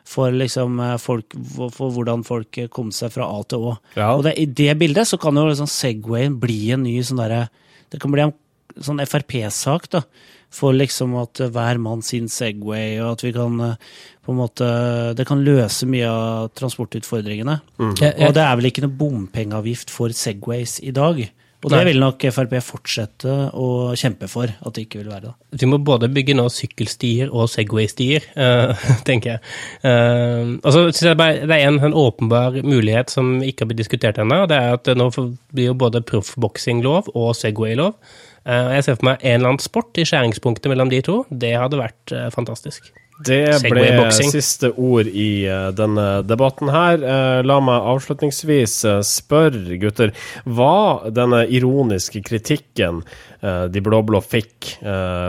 for, 0.06 0.32
liksom, 0.32 0.80
eh, 0.80 0.96
folk, 1.02 1.36
for 1.74 1.92
hvordan 1.92 2.24
folk 2.24 2.62
kom 2.72 2.94
seg 2.94 3.12
fra 3.12 3.28
A 3.28 3.42
til 3.44 3.68
Å. 3.68 3.76
Ja. 3.98 4.14
Og 4.14 4.24
det, 4.24 4.36
i 4.40 4.46
det 4.48 4.78
bildet 4.80 5.10
så 5.10 5.20
kan 5.20 5.36
jo 5.36 5.44
liksom 5.50 5.68
Segwayen 5.68 6.40
bli 6.40 6.70
en 6.72 6.86
ny 6.86 6.96
sånn 7.04 7.20
derre 7.20 7.46
Det 7.92 8.00
kan 8.02 8.10
bli 8.10 8.24
en 8.24 8.34
sånn 8.82 9.04
Frp-sak, 9.04 9.90
da 9.92 10.06
for 10.52 10.76
liksom 10.76 11.16
at 11.20 11.42
hver 11.52 11.80
mann 11.82 12.04
sin 12.06 12.28
Segway, 12.32 12.98
og 13.02 13.16
at 13.16 13.24
vi 13.26 13.32
kan 13.36 13.60
eh, 13.60 13.80
på 14.26 14.34
en 14.34 14.40
måte 14.40 14.66
Det 15.14 15.26
kan 15.26 15.44
løse 15.46 15.86
mye 15.86 16.10
av 16.10 16.48
transportutfordringene. 16.58 17.60
Mm. 17.78 17.92
Og 17.94 18.32
det 18.34 18.42
er 18.42 18.56
vel 18.58 18.70
ikke 18.70 18.82
noe 18.82 18.98
bompengeavgift 18.98 19.92
for 19.94 20.14
Segways 20.14 20.80
i 20.82 20.94
dag. 20.94 21.20
Og 21.64 21.72
det 21.72 21.80
vil 21.88 21.98
nok 21.98 22.22
Frp 22.30 22.52
fortsette 22.62 23.32
å 23.56 23.68
kjempe 23.98 24.28
for 24.30 24.46
at 24.46 24.76
det 24.76 24.84
ikke 24.84 25.00
vil 25.00 25.08
være. 25.10 25.32
det. 25.32 25.58
Vi 25.62 25.68
må 25.70 25.80
både 25.82 26.10
bygge 26.12 26.36
nå 26.36 26.44
sykkelstier 26.52 27.32
og 27.32 27.48
Segway-stier, 27.50 28.28
uh, 28.36 28.86
tenker 29.08 29.34
jeg. 29.34 29.40
Uh, 29.82 30.60
og 30.60 30.68
så 30.70 30.84
synes 30.84 31.02
jeg 31.08 31.18
bare, 31.18 31.40
Det 31.48 31.56
er 31.56 31.66
en, 31.66 31.80
en, 31.80 31.96
åpenbar 31.96 32.60
mulighet 32.62 33.10
som 33.10 33.40
ikke 33.42 33.64
har 33.64 33.72
blitt 33.72 33.82
diskutert 33.82 34.20
ennå. 34.22 34.44
Det 34.46 34.60
er 34.60 34.76
at 34.76 34.92
nå 34.94 35.08
blir 35.16 35.72
jo 35.72 35.78
både 35.80 36.04
proffboksing 36.06 36.84
lov 36.86 37.10
og 37.14 37.32
Segway-lov. 37.34 37.96
Uh, 37.96 38.25
jeg 38.46 38.84
ser 38.86 38.94
for 38.98 39.10
meg 39.10 39.24
en 39.24 39.40
eller 39.40 39.52
annen 39.52 39.64
sport 39.64 39.98
i 39.98 40.04
skjæringspunktet 40.06 40.70
mellom 40.70 40.92
de 40.92 41.00
to. 41.02 41.24
Det 41.30 41.56
hadde 41.58 41.80
vært 41.80 42.14
fantastisk. 42.34 42.92
Det 43.26 43.62
ble 43.64 44.10
siste 44.12 44.68
ord 44.76 45.08
i 45.08 45.46
uh, 45.48 45.70
denne 45.72 46.04
debatten 46.28 46.68
her. 46.70 47.00
La 47.48 47.56
meg 47.64 47.88
avslutningsvis 47.94 48.74
spørre, 49.08 49.78
gutter, 49.80 50.12
hva 50.44 51.08
denne 51.16 51.46
ironiske 51.48 52.20
kritikken 52.26 53.00
de 53.40 53.80
blå-blå 53.84 54.18
fikk, 54.24 54.78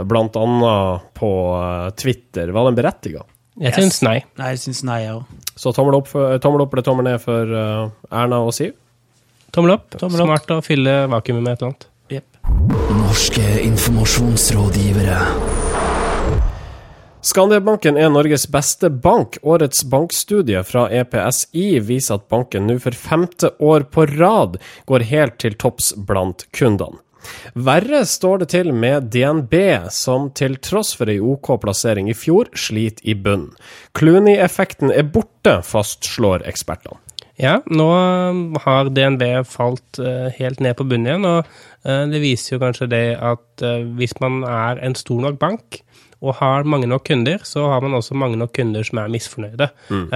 bl.a. 0.09 0.75
på 1.19 1.31
Twitter, 1.99 2.53
var 2.55 2.69
den 2.69 2.77
berettiga? 2.79 3.21
Jeg 3.61 3.75
syns 3.75 3.99
nei. 4.05 4.15
Nei, 4.39 4.53
jeg 4.55 4.61
syns 4.63 4.83
nei, 4.87 5.01
jeg 5.03 5.19
òg. 5.19 5.37
Så 5.57 5.73
tommel 5.75 5.97
opp, 5.99 6.09
for, 6.09 6.37
tommel 6.41 6.63
opp, 6.65 6.73
eller 6.73 6.85
tommel 6.87 7.07
ned 7.09 7.21
for 7.21 7.53
Erna 8.09 8.41
og 8.45 8.55
Siv? 8.57 8.73
Tommel 9.53 9.77
opp. 9.77 9.89
Tommel 9.97 10.23
opp. 10.23 10.31
Smart 10.31 10.51
å 10.53 10.59
fylle 10.65 10.99
vakuumet 11.11 11.43
med 11.43 11.55
et 11.55 11.61
eller 11.61 11.71
annet. 11.71 11.87
Norske 12.67 13.61
informasjonsrådgivere. 13.63 15.17
Skandiabanken 17.21 17.95
er 17.95 18.09
Norges 18.11 18.43
beste 18.51 18.89
bank. 18.89 19.37
Årets 19.41 19.85
bankstudie 19.87 20.59
fra 20.67 20.89
EPSI 20.91 21.79
viser 21.87 22.19
at 22.19 22.27
banken 22.27 22.67
nå 22.67 22.75
for 22.83 22.91
femte 22.91 23.53
år 23.63 23.87
på 23.87 24.03
rad 24.17 24.59
går 24.91 25.07
helt 25.13 25.39
til 25.39 25.55
topps 25.55 25.93
blant 25.95 26.43
kundene. 26.51 26.99
Verre 27.55 28.03
står 28.07 28.43
det 28.43 28.51
til 28.51 28.73
med 28.75 29.09
DNB, 29.15 29.55
som 29.91 30.29
til 30.35 30.59
tross 30.63 30.93
for 30.95 31.11
ei 31.11 31.19
OK 31.23 31.53
plassering 31.63 32.11
i 32.11 32.15
fjor, 32.15 32.51
sliter 32.55 33.03
i 33.07 33.15
bunnen. 33.15 33.55
Clooney-effekten 33.95 34.91
er 34.91 35.07
borte, 35.07 35.61
fastslår 35.63 36.43
ekspertene. 36.47 36.99
Ja, 37.37 37.59
nå 37.69 37.87
har 38.63 38.89
DNB 38.89 39.23
falt 39.45 39.99
uh, 40.01 40.29
helt 40.39 40.61
ned 40.63 40.77
på 40.77 40.87
bunnen 40.89 41.09
igjen, 41.11 41.27
og 41.29 41.43
uh, 41.85 42.05
det 42.09 42.21
viser 42.23 42.55
jo 42.55 42.63
kanskje 42.63 42.89
det 42.89 43.03
at 43.13 43.65
uh, 43.65 43.83
hvis 43.99 44.15
man 44.23 44.41
er 44.41 44.81
en 44.81 44.97
stor 44.97 45.21
nok 45.27 45.37
bank 45.41 45.83
og 46.17 46.33
har 46.39 46.65
mange 46.65 46.89
nok 46.89 47.03
kunder, 47.05 47.43
så 47.45 47.67
har 47.69 47.83
man 47.85 47.93
også 47.93 48.17
mange 48.17 48.39
nok 48.41 48.55
kunder 48.57 48.81
som 48.87 48.97
er 48.97 49.11
misfornøyde. 49.13 49.67
Mm. 49.93 50.07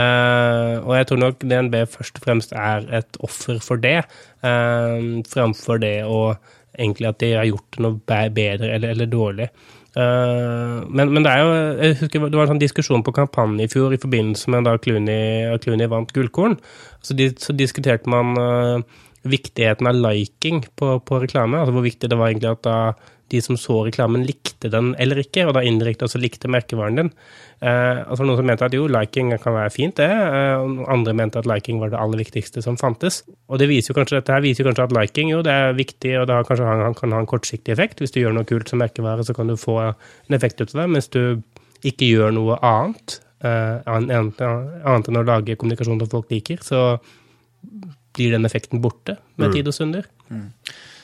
og 0.82 0.96
jeg 0.98 1.08
tror 1.08 1.20
nok 1.22 1.44
DNB 1.46 1.76
først 1.94 2.18
og 2.18 2.24
fremst 2.24 2.56
er 2.58 2.88
et 2.98 3.20
offer 3.22 3.60
for 3.62 3.78
det, 3.78 4.00
framfor 4.42 5.78
det 5.84 6.00
å 6.10 6.34
egentlig 6.74 7.12
at 7.12 7.20
de 7.22 7.30
har 7.36 7.46
gjort 7.52 7.80
noe 7.86 8.00
bedre 8.34 8.72
eller, 8.72 8.96
eller 8.96 9.12
dårlig. 9.12 9.50
Uh, 9.92 10.88
men, 10.88 11.10
men, 11.12 11.20
det 11.20 11.32
er 11.34 11.42
jo 11.44 11.56
jeg 11.84 11.96
husker 12.00 12.22
Det 12.32 12.38
var 12.40 12.46
en 12.46 12.54
sånn 12.54 12.62
diskusjon 12.62 13.02
på 13.04 13.12
kampanje 13.12 13.66
i 13.68 13.72
fjor 13.74 13.92
i 13.92 14.00
forbindelse 14.00 14.54
med 14.54 14.64
da 14.64 14.78
Clooney, 14.80 15.50
Clooney 15.66 15.90
vant 15.92 16.14
Gullkorn. 16.16 16.56
Så, 17.02 17.18
de, 17.18 17.32
så 17.42 17.56
diskuterte 17.58 18.10
man 18.12 18.36
uh, 18.38 19.02
viktigheten 19.28 19.90
av 19.90 19.98
liking 19.98 20.64
på, 20.76 21.00
på, 21.06 21.22
reklame. 21.24 21.60
Altså 21.62 21.76
hvor 21.76 21.86
viktig 21.86 22.10
det 22.10 22.20
var 22.20 22.32
egentlig 22.32 22.54
at 22.54 22.64
da 22.68 22.78
de 23.32 23.40
som 23.40 23.56
så 23.56 23.78
reklamen, 23.88 24.26
likte 24.28 24.70
den 24.72 24.92
eller 25.00 25.22
ikke, 25.22 25.46
og 25.48 25.56
da 25.56 25.64
indirekte 25.64 26.04
også 26.08 26.20
likte 26.20 26.50
merkevaren 26.52 26.98
din. 27.00 27.12
Eh, 27.64 28.02
altså 28.02 28.26
Noen 28.28 28.42
som 28.42 28.50
mente 28.50 28.68
at 28.68 28.76
jo, 28.76 28.90
liking 28.92 29.32
kan 29.40 29.56
være 29.56 29.72
fint, 29.72 29.96
det. 30.02 30.10
Eh, 30.10 30.66
andre 30.92 31.14
mente 31.16 31.40
at 31.40 31.48
liking 31.48 31.80
var 31.80 31.94
det 31.94 32.02
aller 32.02 32.20
viktigste 32.20 32.64
som 32.66 32.76
fantes. 32.82 33.22
Og 33.48 33.62
det 33.62 33.70
viser 33.72 33.94
jo 33.94 34.00
kanskje, 34.02 34.20
dette 34.20 34.36
her 34.36 34.44
viser 34.44 34.66
jo 34.66 34.70
kanskje 34.70 34.90
at 34.90 34.98
liking 35.00 35.32
jo, 35.32 35.42
det 35.48 35.56
er 35.56 35.80
viktig, 35.80 36.14
og 36.20 36.28
det 36.28 36.42
kanskje 36.50 36.94
kan 37.00 37.16
ha 37.16 37.24
en 37.24 37.32
kortsiktig 37.32 37.72
effekt. 37.76 38.04
Hvis 38.04 38.12
du 38.16 38.20
gjør 38.20 38.36
noe 38.36 38.50
kult 38.50 38.72
som 38.72 38.84
merkevare, 38.84 39.24
så 39.24 39.36
kan 39.38 39.52
du 39.52 39.56
få 39.60 39.80
en 39.86 40.38
effekt 40.38 40.60
ut 40.60 40.68
av 40.74 40.84
det. 40.84 40.90
Mens 40.98 41.12
du 41.16 41.22
ikke 41.88 42.12
gjør 42.12 42.36
noe 42.36 42.60
annet, 42.60 43.22
eh, 43.44 43.82
annet 43.90 45.10
enn 45.10 45.20
å 45.20 45.26
lage 45.26 45.58
kommunikasjon 45.60 46.02
som 46.04 46.12
folk 46.12 46.32
liker, 46.34 46.62
så 46.66 46.98
blir 48.16 48.36
den 48.36 48.48
effekten 48.48 48.82
borte 48.84 49.18
med 49.38 49.50
mm. 49.50 49.56
tid 49.56 49.70
og 49.72 49.76
stunder. 49.76 50.10
Mm. 50.30 50.48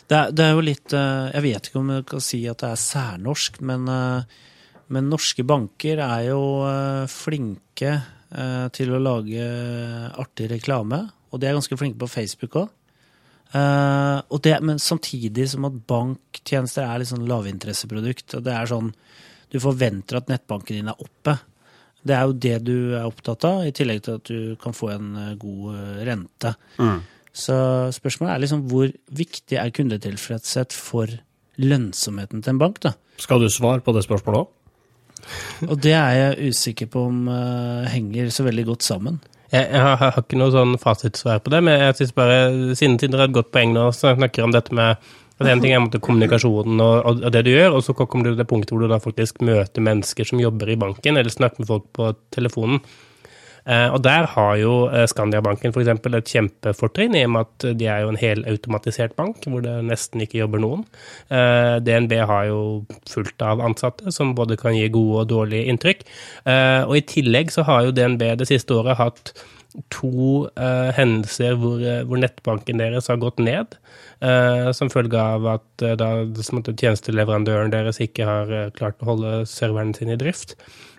Det 0.07 0.19
det 0.35 0.43
er, 0.43 0.53
jo 0.55 0.63
litt 0.63 0.93
eh, 0.95 1.31
Jeg 1.35 1.43
vet 1.43 1.69
ikke 1.69 1.81
om 1.81 1.89
jeg 1.91 2.05
kan 2.07 2.23
si 2.23 2.41
at 2.47 2.61
det 2.63 2.69
er 2.71 2.83
særnorsk, 2.83 3.59
men, 3.67 3.87
eh, 3.91 4.37
men 4.95 5.11
norske 5.11 5.43
banker 5.47 6.03
er 6.03 6.29
jo 6.29 6.43
flinke 7.11 7.97
til 8.75 8.89
å 8.91 8.97
lage 8.99 9.43
artig 10.19 10.49
reklame. 10.51 10.97
Og 11.31 11.39
de 11.39 11.47
er 11.47 11.55
ganske 11.55 11.77
flinke 11.79 11.99
på 12.01 12.09
Facebook 12.11 12.57
òg. 12.59 12.73
men 13.53 14.79
samtidig 14.79 15.45
som 15.49 15.63
at 15.63 15.77
banktjenester 15.87 16.83
er 16.83 16.99
litt 16.99 17.07
sånn 17.07 17.27
lavinteresseprodukt. 17.27 18.35
Og 18.35 18.43
det 18.43 18.53
er 18.53 18.67
sånn 18.67 18.93
Du 19.49 19.61
forventer 19.63 20.17
at 20.17 20.27
nettbanken 20.27 20.75
din 20.75 20.91
er 20.91 20.99
oppe. 20.99 21.37
Det 22.07 22.15
er 22.15 22.25
jo 22.29 22.35
det 22.47 22.55
du 22.67 22.77
er 22.97 23.05
opptatt 23.07 23.45
av, 23.47 23.61
i 23.67 23.75
tillegg 23.75 24.03
til 24.05 24.19
at 24.19 24.31
du 24.31 24.57
kan 24.61 24.75
få 24.75 24.91
en 24.95 25.13
god 25.39 26.01
rente. 26.07 26.53
Mm. 26.79 26.99
Så 27.37 27.55
spørsmålet 27.93 28.33
er 28.33 28.43
liksom 28.43 28.65
hvor 28.71 28.91
viktig 29.13 29.59
er 29.61 29.73
kundetilfredshet 29.75 30.73
for 30.73 31.11
lønnsomheten 31.61 32.43
til 32.43 32.55
en 32.55 32.61
bank, 32.61 32.79
da? 32.85 32.95
Skal 33.21 33.41
du 33.41 33.49
svare 33.53 33.83
på 33.85 33.93
det 33.95 34.05
spørsmålet 34.05 34.45
òg? 34.45 34.53
Og 35.71 35.79
det 35.83 35.93
er 35.97 36.13
jeg 36.17 36.51
usikker 36.53 36.89
på 36.93 37.07
om 37.09 37.25
uh, 37.29 37.87
henger 37.89 38.29
så 38.33 38.45
veldig 38.47 38.67
godt 38.71 38.85
sammen. 38.85 39.19
Jeg, 39.51 39.63
jeg, 39.71 39.79
har, 39.79 39.95
jeg, 39.95 40.13
har, 40.15 40.23
ikke 40.25 40.39
noe 40.41 40.53
sånn 40.53 40.75
fasitsvar 40.81 41.39
på 41.43 41.53
det, 41.53 41.61
men 41.63 41.79
jeg 41.79 41.95
synes 42.01 42.17
bare, 42.17 42.39
siden 42.75 42.97
dere 42.99 43.23
har 43.23 43.29
et 43.29 43.37
godt 43.37 43.53
poeng 43.53 43.71
nå, 43.75 43.85
så 43.95 44.11
snakker 44.17 44.43
om 44.43 44.55
dette 44.55 44.75
med 44.75 45.07
at 45.37 45.49
En 45.51 45.61
ting 45.61 45.73
er 45.75 45.99
kommunikasjonen 46.01 46.79
og, 46.81 46.95
og, 47.05 47.25
det 47.33 47.43
du 47.45 47.51
gjør, 47.51 47.77
og 47.77 47.83
så 47.85 47.93
kommer 47.97 48.25
du 48.25 48.31
til 48.31 48.39
det 48.41 48.47
punktet 48.49 48.73
hvor 48.73 48.85
du 48.85 48.89
da 48.89 49.01
faktisk 49.01 49.43
møter 49.45 49.85
mennesker 49.85 50.25
som 50.25 50.41
jobber 50.41 50.71
i 50.73 50.79
banken, 50.79 51.17
eller 51.17 51.33
snakker 51.33 51.61
med 51.61 51.69
folk 51.69 51.91
på 51.93 52.13
telefonen. 52.33 52.81
Eh, 53.67 53.89
og 53.91 53.99
der 54.05 54.29
har 54.31 54.53
jo 54.61 54.73
eh, 54.87 55.03
Skandiabanken 55.11 55.73
f.eks. 55.75 55.89
et 55.91 56.31
kjempefortrinn, 56.31 57.17
i 57.19 57.25
og 57.27 57.33
med 57.33 57.49
at 57.49 57.65
de 57.79 57.89
er 57.91 58.05
jo 58.05 58.13
en 58.13 58.19
helautomatisert 58.19 59.17
bank, 59.19 59.43
hvor 59.43 59.63
det 59.65 59.75
nesten 59.89 60.23
ikke 60.23 60.39
jobber 60.39 60.63
noen. 60.63 60.85
Eh, 61.27 61.75
DNB 61.83 62.15
har 62.29 62.47
jo 62.47 62.61
fullt 63.11 63.43
av 63.43 63.63
ansatte 63.63 64.13
som 64.15 64.31
både 64.37 64.59
kan 64.59 64.77
gi 64.77 64.87
gode 64.93 65.25
og 65.25 65.29
dårlige 65.33 65.67
inntrykk. 65.73 66.07
Og 66.87 66.95
i 66.95 67.03
tillegg 67.07 67.51
så 67.51 67.65
har 67.67 67.83
jo 67.85 67.93
DNB 67.95 68.23
det 68.39 68.47
siste 68.47 68.75
året 68.75 68.99
hatt 68.99 69.33
to 69.93 70.47
uh, 70.57 70.89
hendelser 70.97 71.55
hvor, 71.59 71.81
hvor, 72.09 72.19
nettbanken 72.21 72.81
deres 72.81 73.09
har 73.11 73.21
gått 73.21 73.39
ned. 73.43 73.77
Uh, 74.23 74.73
som 74.73 74.89
følge 74.89 75.21
av 75.21 75.45
at 75.57 75.85
uh, 75.85 75.93
da 75.99 76.11
tjenesteleverandøren 76.33 77.73
deres 77.73 78.01
ikke 78.03 78.27
har 78.27 78.53
klart 78.77 79.01
å 79.03 79.11
holde 79.13 79.39
serveren 79.49 79.93
sin 79.97 80.13
i 80.13 80.19
drift. 80.19 80.57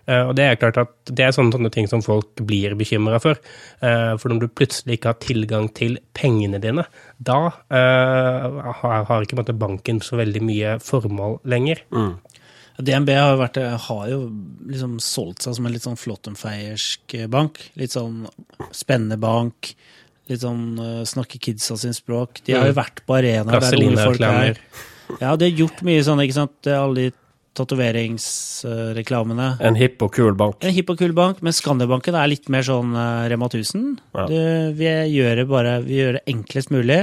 Eh, 0.09 0.25
og 0.25 0.35
det 0.39 0.47
er 0.47 0.61
klart 0.61 0.79
at 0.81 1.13
det 1.13 1.27
er 1.27 1.35
sånne, 1.37 1.53
sånne 1.55 1.71
ting 1.75 1.89
som 1.91 2.03
folk 2.05 2.41
blir 2.49 2.77
bekymra 2.79 3.21
for. 3.23 3.41
Eh, 3.85 4.15
for 4.21 4.33
når 4.33 4.45
du 4.45 4.49
plutselig 4.49 4.99
ikke 4.99 5.13
har 5.13 5.21
tilgang 5.25 5.69
til 5.77 5.99
pengene 6.17 6.61
dine, 6.63 6.87
da 7.19 7.39
har, 7.69 9.05
har, 9.09 9.25
ikke 9.25 9.39
måtte, 9.39 9.57
banken 9.59 10.01
så 10.05 10.19
veldig 10.21 10.43
mye 10.45 10.77
formål 10.83 11.41
lenger. 11.49 11.83
Mm. 11.93 12.15
DNB 12.79 13.11
har, 13.11 13.37
vært, 13.41 13.59
har 13.89 14.03
jo 14.11 14.19
liksom 14.71 14.99
solgt 15.03 15.43
seg 15.43 15.57
som 15.57 15.67
en 15.67 15.75
litt 15.75 15.83
sånn 15.87 15.99
flåttenfeiersk 15.99 17.17
bank. 17.33 17.59
Litt 17.81 17.97
sånn 17.97 18.27
spennende 18.71 19.19
bank. 19.21 19.73
Litt 20.31 20.45
sånn 20.45 20.77
uh, 20.79 21.03
snakke 21.09 21.41
kidsa 21.43 21.79
sin 21.81 21.97
språk. 21.97 22.43
De 22.47 22.55
har 22.55 22.69
jo 22.69 22.77
mm. 22.77 22.79
vært 22.79 23.03
på 23.09 23.17
arenaer 23.19 23.65
der 23.65 23.81
unge 23.81 24.05
folk 24.05 24.27
er. 24.29 24.61
Ja, 25.19 25.33
de 25.41 25.49
har 25.49 25.63
gjort 25.65 25.83
mye 25.89 26.05
sånn, 26.05 26.23
ikke 26.23 26.37
sant. 26.37 26.69
Alle 26.71 27.09
de 27.09 27.17
tatoveringsreklamene. 27.59 29.49
En 29.65 29.79
hipp 29.79 30.03
og 30.05 30.13
kul 30.15 30.37
bank. 30.39 30.63
En 30.63 30.75
hipp 30.75 30.93
og 30.93 31.01
kul 31.01 31.15
bank, 31.17 31.43
men 31.43 31.57
Skandiabanken 31.57 32.15
er 32.19 32.31
litt 32.31 32.47
mer 32.53 32.63
sånn 32.67 32.95
uh, 32.95 33.27
Rema 33.31 33.49
1000. 33.51 33.89
Ja. 34.15 34.27
Det, 34.31 34.43
vi, 34.79 34.91
gjør 35.17 35.43
det 35.43 35.47
bare, 35.51 35.79
vi 35.87 35.99
gjør 35.99 36.21
det 36.21 36.25
enklest 36.31 36.71
mulig, 36.75 37.01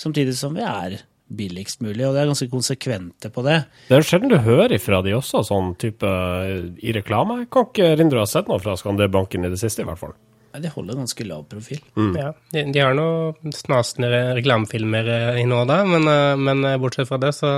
samtidig 0.00 0.34
som 0.40 0.56
vi 0.58 0.64
er 0.66 0.98
billigst 1.36 1.82
mulig, 1.84 2.04
og 2.06 2.14
det 2.14 2.22
er 2.22 2.30
ganske 2.32 2.50
konsekvente 2.52 3.30
på 3.34 3.46
det. 3.46 3.62
Det 3.88 3.98
er 3.98 4.06
sjelden 4.06 4.32
du 4.32 4.38
hører 4.44 4.76
ifra 4.76 5.02
de 5.04 5.16
også, 5.16 5.44
sånn 5.46 5.74
type 5.80 6.12
i 6.78 6.94
reklame. 6.96 7.42
Jeg 7.44 7.50
kan 7.54 7.68
ikke 7.70 7.90
erindre 7.96 8.22
å 8.22 8.26
ha 8.26 8.30
sett 8.30 8.50
noe 8.50 8.62
fra 8.62 8.76
Skandiabanken 8.78 9.46
i 9.46 9.52
det 9.52 9.60
siste, 9.62 9.84
i 9.84 9.88
hvert 9.88 10.00
fall. 10.00 10.16
De 10.62 10.70
holder 10.70 10.94
ganske 11.00 11.24
lav 11.26 11.42
profil. 11.50 11.80
Mm. 11.98 12.12
Ja, 12.14 12.28
de, 12.54 12.62
de, 12.70 12.78
har 12.78 12.94
noen 12.94 13.54
snasende 13.54 14.10
reklamefilmer 14.36 15.08
eh, 15.10 15.40
i 15.42 15.46
nå 15.50 15.64
og 15.64 15.70
da, 15.70 15.80
men, 15.88 16.06
eh, 16.10 16.34
men, 16.38 16.62
eh, 16.68 16.76
bortsett 16.78 17.10
fra 17.10 17.18
det 17.22 17.32
så, 17.34 17.50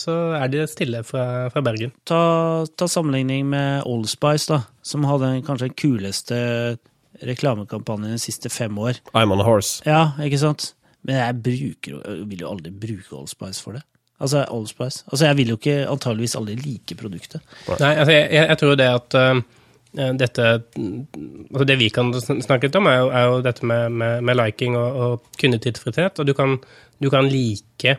så 0.00 0.16
er 0.34 0.50
de 0.50 0.64
stille 0.70 1.04
fra, 1.06 1.24
fra 1.54 1.62
Bergen. 1.62 1.94
Ta, 2.10 2.66
ta, 2.74 2.90
sammenligning 2.90 3.46
med 3.52 3.86
Allspice, 3.86 4.50
da, 4.50 4.64
som 4.82 5.06
hadde 5.06 5.36
kanskje 5.46 5.68
den 5.68 5.78
kuleste 5.78 6.40
reklamekampanjen 7.26 8.16
de 8.16 8.22
siste 8.22 8.50
fem 8.50 8.74
år. 8.82 8.98
I'm 9.14 9.30
on 9.30 9.42
a 9.42 9.46
horse. 9.46 9.78
Ja, 9.86 10.16
ikke 10.24 10.42
sant? 10.42 10.72
Men 11.06 11.16
jeg 11.16 11.38
bruker, 11.46 12.02
vil 12.28 12.42
jo 12.44 12.50
aldri 12.50 12.74
bruke 12.74 13.16
Allspice 13.16 13.64
for 13.64 13.78
det. 13.78 13.84
Altså, 14.20 14.44
Allspice. 14.44 15.06
Altså, 15.08 15.24
jeg 15.26 15.38
vil 15.38 15.54
jo 15.54 15.56
ikke 15.56 15.78
antageligvis 15.88 16.36
aldri 16.36 16.58
like 16.60 16.96
produktet. 16.98 17.40
Nei, 17.70 17.94
altså, 17.94 18.12
jeg, 18.12 18.28
jeg 18.36 18.58
tror 18.60 18.76
det 18.76 18.88
at 18.92 19.16
uh, 19.16 19.40
Eh, 19.98 20.12
dette 20.14 20.44
altså 20.46 21.66
Det 21.66 21.76
vi 21.80 21.88
kan 21.90 22.12
snakke 22.14 22.68
litt 22.68 22.78
om, 22.78 22.86
er 22.86 23.00
jo, 23.00 23.10
er 23.10 23.26
jo 23.26 23.42
dette 23.42 23.66
med, 23.66 23.90
med, 23.90 24.22
med, 24.22 24.38
liking 24.38 24.78
og, 24.78 25.00
og 25.02 25.38
kundetilfredshet. 25.40 26.20
Og 26.22 26.28
du 26.28 26.34
kan, 26.36 26.58
du 27.02 27.10
kan 27.10 27.28
like 27.30 27.96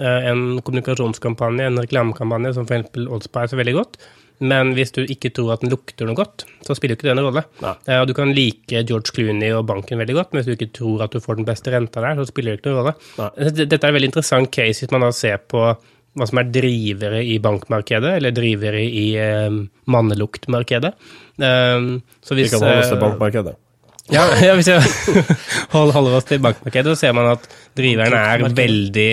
uh, 0.00 0.20
en 0.30 0.60
kommunikasjonskampanje, 0.64 1.68
en 1.68 1.82
reklamekampanje 1.84 2.54
som 2.56 2.68
f.eks. 2.68 3.04
Oddspice 3.04 3.60
veldig 3.60 3.76
godt. 3.76 4.00
Men 4.42 4.72
hvis 4.74 4.90
du 4.96 5.04
ikke 5.04 5.30
tror 5.34 5.54
at 5.54 5.62
den 5.62 5.70
lukter 5.72 6.08
noe 6.08 6.18
godt, 6.18 6.46
så 6.66 6.74
spiller 6.74 6.98
ikke 6.98 7.06
det 7.06 7.14
en 7.14 7.22
rolle. 7.22 7.44
Ja. 7.62 7.74
Eh, 7.86 8.02
du 8.08 8.14
kan 8.16 8.32
like 8.34 8.82
George 8.88 9.14
Clooney 9.14 9.52
og 9.54 9.66
banken 9.70 10.00
veldig 10.02 10.16
godt, 10.18 10.32
men 10.32 10.42
hvis 10.42 10.50
du 10.50 10.56
ikke 10.56 10.74
tror 10.80 11.06
at 11.06 11.14
du 11.14 11.22
får 11.22 11.38
den 11.38 11.48
beste 11.48 11.74
renta 11.74 12.02
der, 12.02 12.18
så 12.18 12.28
spiller 12.30 12.54
det 12.54 12.62
ikke 12.62 12.72
noen 12.72 12.80
rolle. 12.82 12.94
Ja. 13.20 13.30
Dette 13.54 13.80
er 13.80 13.92
en 13.92 13.98
veldig 13.98 14.10
interessant 14.10 14.50
case 14.54 14.84
hvis 14.84 14.94
man 14.94 15.06
da 15.06 15.12
ser 15.14 15.38
på 15.38 15.68
hva 16.14 16.28
som 16.30 16.38
er 16.38 16.50
drivere 16.54 17.20
i 17.26 17.40
bankmarkedet, 17.42 18.16
eller 18.20 18.34
drivere 18.34 18.82
i 18.86 19.06
eh, 19.18 19.60
manneluktmarkedet. 19.90 20.92
Eh, 21.42 21.86
så 22.22 22.38
hvis, 22.38 22.50
Vi 22.50 22.54
kan 22.54 22.66
holde 22.66 22.82
oss 22.82 22.90
til 22.92 22.98
eh, 22.98 23.04
bankmarkedet. 23.06 23.54
Ja, 24.12 24.26
ja, 24.46 24.54
hvis 24.58 24.68
jeg 24.68 24.82
holder 25.74 26.18
oss 26.20 26.28
til 26.28 26.42
bankmarkedet, 26.44 26.92
så 26.92 27.06
ser 27.06 27.16
man 27.16 27.32
at 27.34 27.48
driveren 27.76 28.14
er 28.18 28.46
veldig 28.54 29.10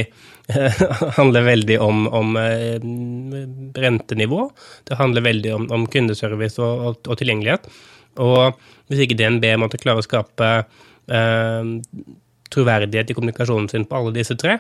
handler 1.20 1.46
veldig 1.46 1.78
om, 1.82 2.06
om 2.08 2.38
eh, 2.40 2.82
rentenivå. 3.82 4.50
Det 4.88 5.00
handler 5.00 5.28
veldig 5.28 5.54
om, 5.56 5.68
om 5.72 5.88
kundeservice 5.92 6.62
og, 6.62 6.86
og, 6.88 7.02
og, 7.08 7.18
tilgjengelighet. 7.20 7.70
Og 8.22 8.60
hvis 8.92 9.06
ikke 9.06 9.18
DNB 9.20 9.46
måtte 9.62 9.80
klare 9.80 10.04
å 10.04 10.06
skape 10.06 10.50
eh, 10.60 11.76
troverdighet 12.52 13.12
i 13.12 13.18
kommunikasjonen 13.18 13.70
sin 13.72 13.88
på 13.88 14.00
alle 14.00 14.16
disse 14.16 14.36
tre. 14.40 14.60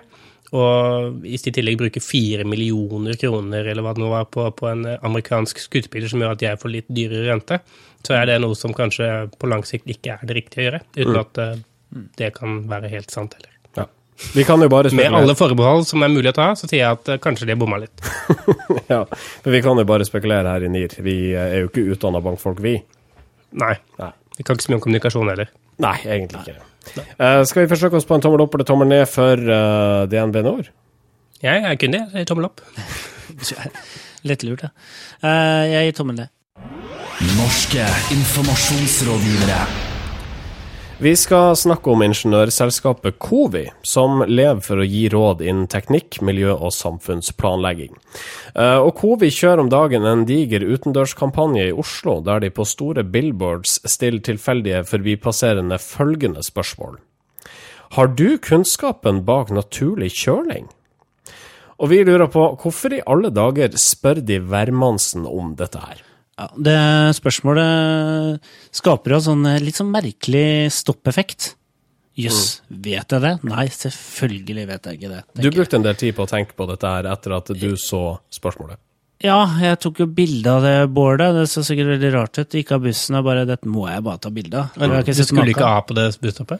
Og 0.52 1.22
hvis 1.24 1.46
de 1.46 1.52
i 1.52 1.56
tillegg 1.56 1.78
bruker 1.80 2.04
fire 2.04 2.44
millioner 2.48 3.16
kroner 3.20 3.70
eller 3.72 3.86
hva 3.86 3.94
det 3.96 4.04
nå 4.04 4.10
var 4.12 4.28
på, 4.32 4.50
på, 4.58 4.68
en 4.68 4.84
amerikansk 4.98 5.62
skuespiller 5.64 6.12
som 6.12 6.24
gjør 6.24 6.36
at 6.36 6.44
jeg 6.44 6.60
får 6.60 6.74
litt 6.74 6.90
dyrere 6.92 7.30
rente, 7.30 7.62
så 8.04 8.18
er 8.18 8.28
det 8.28 8.42
noe 8.44 8.58
som 8.60 8.76
kanskje 8.76 9.08
på 9.40 9.52
lang 9.52 9.64
sikt 9.68 9.88
ikke 9.92 10.18
er 10.18 10.28
det 10.28 10.40
riktige 10.42 10.64
å 10.64 10.68
gjøre. 10.68 10.84
Uten 10.98 11.14
mm. 11.14 11.22
at 11.24 11.42
uh, 11.42 12.06
det 12.20 12.32
kan 12.36 12.60
være 12.72 12.92
helt 12.92 13.16
sant 13.16 13.38
heller. 13.38 13.61
Vi 14.36 14.46
kan 14.48 14.62
jo 14.62 14.70
bare 14.72 14.90
spekulere. 14.92 15.12
Med 15.12 15.20
alle 15.22 15.36
forbehold 15.38 15.86
som 15.90 16.04
er 16.06 16.12
mulig 16.14 16.32
å 16.32 16.36
ta, 16.38 16.48
så 16.58 16.70
sier 16.70 16.84
jeg 16.84 16.98
at 17.00 17.12
uh, 17.12 17.20
kanskje 17.22 17.50
de 17.50 17.58
bomma 17.60 17.82
litt. 17.82 18.04
ja, 18.94 19.04
men 19.44 19.56
vi 19.56 19.62
kan 19.66 19.80
jo 19.80 19.86
bare 19.88 20.08
spekulere 20.08 20.56
her 20.56 20.66
i 20.68 20.72
NIR. 20.72 20.98
Vi 21.06 21.16
er 21.36 21.58
jo 21.64 21.72
ikke 21.72 21.86
utdanna 21.96 22.22
bankfolk, 22.24 22.62
vi. 22.64 22.78
Nei. 23.62 23.76
Nei. 24.00 24.12
Vi 24.38 24.46
kan 24.48 24.58
ikke 24.58 24.68
så 24.68 24.74
mye 24.74 24.80
om 24.80 24.84
kommunikasjon 24.86 25.32
heller. 25.34 25.52
Nei, 25.82 25.98
egentlig 26.06 26.46
ikke. 26.46 26.60
Uh, 27.20 27.42
skal 27.46 27.64
vi 27.64 27.70
forsøke 27.72 28.00
oss 28.00 28.08
på 28.10 28.18
en 28.18 28.24
tommel 28.24 28.44
opp 28.46 28.56
eller 28.58 28.68
tommel 28.68 28.90
ned 28.90 29.06
for 29.10 29.38
uh, 29.38 30.08
DNB 30.10 30.42
Nord? 30.46 30.72
Ja, 31.42 31.58
jeg 31.58 31.68
er 31.74 31.80
kundig. 31.82 32.04
Jeg 32.14 32.24
gir 32.24 32.32
tommel 32.32 32.50
opp. 32.50 32.64
litt 34.30 34.46
lurt, 34.48 34.66
ja. 34.68 34.74
Uh, 35.24 35.64
jeg 35.70 35.90
gir 35.90 35.98
tommel 36.02 36.22
ned. 36.24 36.36
Norske 37.38 37.86
informasjonsrådgivere. 38.18 39.91
Vi 41.02 41.16
skal 41.18 41.56
snakke 41.58 41.90
om 41.90 42.04
ingeniørselskapet 42.06 43.16
Covi, 43.18 43.64
som 43.82 44.20
lever 44.30 44.60
for 44.62 44.84
å 44.84 44.86
gi 44.86 45.08
råd 45.10 45.40
innen 45.42 45.64
teknikk, 45.66 46.20
miljø 46.22 46.52
og 46.54 46.76
samfunnsplanlegging. 46.78 47.96
Eh, 48.54 48.78
og 48.78 48.92
Covi 49.00 49.32
kjører 49.34 49.64
om 49.64 49.72
dagen 49.74 50.06
en 50.06 50.28
diger 50.30 50.62
utendørskampanje 50.62 51.64
i 51.72 51.74
Oslo, 51.74 52.20
der 52.22 52.44
de 52.44 52.52
på 52.54 52.68
store 52.70 53.02
billboards 53.02 53.80
stiller 53.90 54.22
tilfeldige 54.30 54.84
forbipasserende 54.92 55.82
følgende 55.82 56.46
spørsmål. 56.46 57.02
Har 57.98 58.14
du 58.14 58.38
kunnskapen 58.38 59.24
bak 59.26 59.50
naturlig 59.50 60.12
kjøling? 60.22 60.70
Og 61.82 61.90
vi 61.96 62.04
lurer 62.06 62.30
på 62.30 62.46
hvorfor 62.62 62.94
i 62.94 63.02
alle 63.10 63.34
dager 63.34 63.74
spør 63.74 64.22
de 64.22 64.38
hvermannsen 64.38 65.26
om 65.26 65.56
dette 65.58 65.82
her? 65.82 66.06
Ja, 66.42 66.48
det 66.58 66.78
spørsmålet 67.20 68.54
skaper 68.74 69.14
jo 69.14 69.24
sånn 69.28 69.44
eh, 69.46 69.60
litt 69.62 69.78
sånn 69.78 69.92
merkelig 69.94 70.72
stoppeffekt. 70.74 71.52
Jøss, 72.18 72.38
yes, 72.38 72.48
mm. 72.66 72.80
vet 72.88 73.14
jeg 73.14 73.24
det? 73.24 73.34
Nei, 73.48 73.66
selvfølgelig 73.72 74.64
vet 74.68 74.88
jeg 74.88 74.98
ikke 74.98 75.12
det. 75.12 75.20
Du 75.38 75.50
brukte 75.54 75.78
en 75.78 75.86
del 75.86 76.00
tid 76.00 76.16
på 76.18 76.26
å 76.26 76.30
tenke 76.32 76.58
på 76.58 76.66
dette 76.72 76.90
her 76.90 77.08
etter 77.12 77.36
at 77.38 77.52
du 77.56 77.70
så 77.80 78.02
spørsmålet? 78.34 78.82
Ja, 79.22 79.38
jeg 79.62 79.78
tok 79.84 80.02
jo 80.02 80.08
bilde 80.10 80.50
av 80.50 80.66
det 80.66 80.76
bålet. 80.96 81.36
Det 81.38 81.46
så 81.52 81.62
sikkert 81.66 81.94
veldig 81.94 82.10
rart 82.16 82.42
ut. 82.42 82.58
Gikk 82.58 82.74
av 82.74 82.82
bussen 82.88 83.20
og 83.20 83.28
bare 83.28 83.46
'Dette 83.46 83.70
må 83.70 83.86
jeg 83.86 84.02
bare 84.08 84.18
ta 84.18 84.34
bilde 84.34 84.58
av'. 84.58 84.82
Men 84.82 85.06
du 85.06 85.14
skulle 85.14 85.54
ikke 85.54 85.68
av 85.68 85.86
på 85.86 85.94
det 85.94 86.08
busstoppet? 86.18 86.60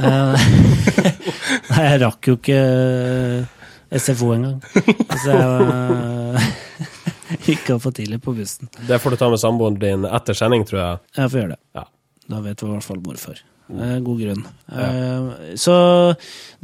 Eh, 0.00 0.48
nei, 1.74 1.84
jeg 1.84 2.00
rakk 2.06 2.30
jo 2.30 2.38
ikke 2.40 2.62
SFO 4.00 4.32
engang. 4.32 4.62
Så 5.20 5.36
jeg 5.36 6.48
var 7.38 7.52
Ikke 7.54 7.78
for 7.82 7.94
tidlig 7.94 8.20
på 8.24 8.34
bussen. 8.36 8.70
Det 8.88 8.98
får 9.02 9.14
du 9.14 9.20
ta 9.20 9.30
med 9.30 9.42
samboeren 9.42 9.78
din 9.80 10.08
etter 10.08 10.36
sending, 10.36 10.66
tror 10.68 10.80
jeg. 10.80 11.04
Jeg 11.20 11.30
får 11.32 11.42
gjøre 11.42 11.54
det. 11.56 11.62
Ja. 11.78 11.86
Da 12.28 12.42
vet 12.44 12.62
vi 12.62 12.68
i 12.68 12.74
hvert 12.74 12.84
fall 12.84 13.00
hvorfor. 13.04 13.38
Eh, 13.68 13.98
god 14.00 14.20
grunn. 14.22 14.44
Ja. 14.72 14.86
Eh, 14.88 15.56
så 15.60 15.74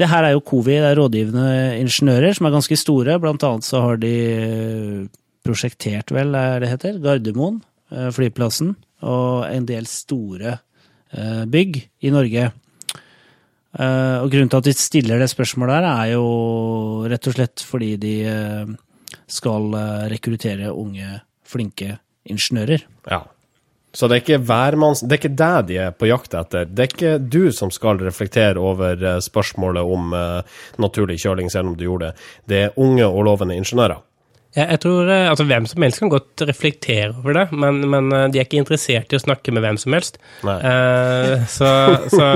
det 0.01 0.09
her 0.09 0.25
er 0.25 0.35
jo 0.35 0.45
COVI, 0.45 0.79
det 0.81 0.91
er 0.91 0.99
rådgivende 1.01 1.49
ingeniører 1.83 2.37
som 2.37 2.49
er 2.49 2.57
ganske 2.57 2.79
store. 2.81 3.19
Blant 3.21 3.45
annet 3.45 3.67
så 3.67 3.83
har 3.85 4.01
de 4.01 4.15
eh, 4.33 5.01
prosjektert, 5.45 6.13
vel, 6.15 6.33
er 6.39 6.63
det 6.63 6.71
heter, 6.73 7.01
Gardermoen, 7.05 7.61
flyplassen, 8.17 8.73
og 9.05 9.45
en 9.45 9.67
del 9.69 9.85
store 9.87 10.57
bygg 11.53 11.77
i 12.01 12.11
Norge. 12.11 12.47
Og 13.77 14.31
grunnen 14.33 14.49
til 14.49 14.63
at 14.63 14.71
de 14.71 14.73
stiller 14.73 15.21
det 15.21 15.29
spørsmålet 15.29 15.77
her, 15.77 15.87
er 15.93 16.15
jo 16.15 17.05
rett 17.13 17.29
og 17.29 17.37
slett 17.37 17.63
fordi 17.69 17.91
de 18.01 18.15
skal 19.31 19.75
eh, 19.79 20.09
rekruttere 20.13 20.73
unge, 20.73 21.21
flinke 21.49 21.99
ingeniører. 22.25 22.85
Ja. 23.11 23.25
Så 23.95 24.09
det 24.11 24.17
er 24.17 24.23
ikke 24.25 24.41
hvermanns... 24.43 25.05
Det 25.05 25.15
er 25.15 25.21
ikke 25.23 25.37
deg 25.39 25.69
de 25.69 25.77
er 25.85 25.93
på 25.95 26.09
jakt 26.11 26.35
etter. 26.35 26.67
Det 26.67 26.83
er 26.83 26.91
ikke 26.91 27.13
du 27.23 27.53
som 27.55 27.71
skal 27.75 28.01
reflektere 28.03 28.59
over 28.59 28.99
eh, 28.99 29.21
spørsmålet 29.23 29.95
om 29.97 30.17
uh, 30.17 30.57
naturlig 30.83 31.21
kjøling, 31.23 31.51
selv 31.53 31.71
om 31.71 31.77
du 31.79 31.87
gjorde 31.87 32.11
det. 32.11 32.27
Det 32.51 32.59
er 32.65 32.81
unge 32.83 33.07
og 33.07 33.23
lovende 33.29 33.55
ingeniører. 33.61 34.03
Ja, 34.55 34.69
jeg 34.71 34.85
tror 34.85 35.09
eh, 35.11 35.27
altså, 35.27 35.47
Hvem 35.49 35.67
som 35.67 35.83
helst 35.83 36.01
kan 36.03 36.13
godt 36.13 36.45
reflektere 36.47 37.11
over 37.11 37.35
det, 37.35 37.45
men, 37.59 37.81
men 37.91 38.13
eh, 38.15 38.27
de 38.31 38.39
er 38.39 38.47
ikke 38.47 38.61
interessert 38.63 39.11
i 39.11 39.19
å 39.19 39.23
snakke 39.23 39.55
med 39.55 39.65
hvem 39.65 39.79
som 39.81 39.97
helst. 39.97 40.21
Eh, 40.47 41.43
så, 41.51 41.71
så, 42.13 42.29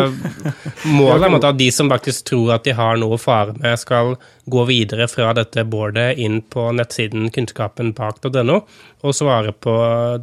målet 0.99 1.29
er 1.29 1.39
at 1.39 1.61
de 1.61 1.69
som 1.75 1.91
faktisk 1.93 2.27
tror 2.33 2.57
at 2.57 2.67
de 2.67 2.75
har 2.75 2.99
noe 2.99 3.15
å 3.15 3.23
fare 3.23 3.55
med, 3.61 3.79
skal 3.79 4.17
gå 4.51 4.65
videre 4.67 5.07
fra 5.11 5.31
dette 5.37 5.63
boardet 5.69 6.19
inn 6.19 6.41
på 6.43 6.67
nettsiden 6.75 7.31
kunnskapen 7.35 7.95
bak.no 7.95 8.59
og 8.59 9.15
svare 9.15 9.53
på 9.55 9.75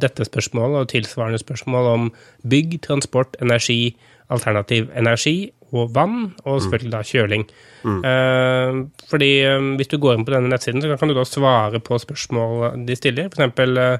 dette 0.02 0.26
spørsmålet 0.28 0.82
og 0.82 0.90
tilsvarende 0.92 1.40
spørsmål 1.40 1.92
om 1.94 2.08
bygg, 2.44 2.80
transport, 2.84 3.38
energi, 3.40 3.94
alternativ 4.28 4.90
energi 4.98 5.38
og 5.82 5.94
vann, 5.96 6.18
og 6.44 6.60
selvfølgelig 6.64 6.92
da 6.92 7.02
kjøling. 7.06 7.46
Mm. 7.86 8.00
Uh, 8.02 9.06
fordi 9.10 9.30
um, 9.52 9.72
hvis 9.78 9.90
du 9.92 9.98
går 10.02 10.16
inn 10.16 10.26
på 10.26 10.34
denne 10.34 10.50
nettsiden, 10.52 10.82
så 10.82 10.98
kan 10.98 11.12
du 11.12 11.16
da 11.16 11.26
svare 11.28 11.80
på 11.84 11.98
spørsmål 12.02 12.84
de 12.88 12.98
stiller. 12.98 13.30
For 13.32 13.42
eksempel 13.42 13.80
uh, 13.80 13.98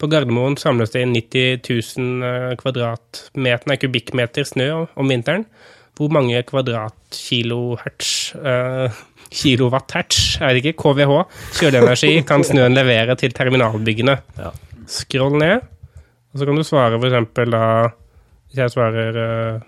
på 0.00 0.10
Gardermoen 0.10 0.58
samles 0.58 0.92
det 0.94 1.04
inn 1.04 1.14
90 1.14 1.62
000 1.98 2.58
kvadratmeter, 2.60 3.70
nei, 3.70 3.78
kubikkmeter 3.80 4.46
snø 4.48 4.68
om 4.98 5.10
vinteren. 5.10 5.46
Hvor 5.94 6.10
mange 6.10 6.40
kvadratkilohertz 6.48 8.08
uh, 8.42 9.02
kilowatt-hertz, 9.34 10.40
er 10.42 10.54
det 10.54 10.62
ikke, 10.62 10.78
KVH, 10.82 11.20
kjøleenergi 11.58 12.24
kan 12.26 12.44
snøen 12.46 12.74
levere 12.76 13.16
til 13.18 13.34
terminalbyggene? 13.34 14.16
Ja. 14.38 14.50
Scroll 14.90 15.38
ned, 15.40 15.62
og 16.32 16.40
så 16.40 16.48
kan 16.48 16.58
du 16.58 16.66
svare 16.66 16.98
for 16.98 17.08
eksempel 17.08 17.54
da 17.54 17.66
Hvis 18.50 18.58
jeg 18.60 18.72
svarer 18.74 19.16
uh, 19.16 19.62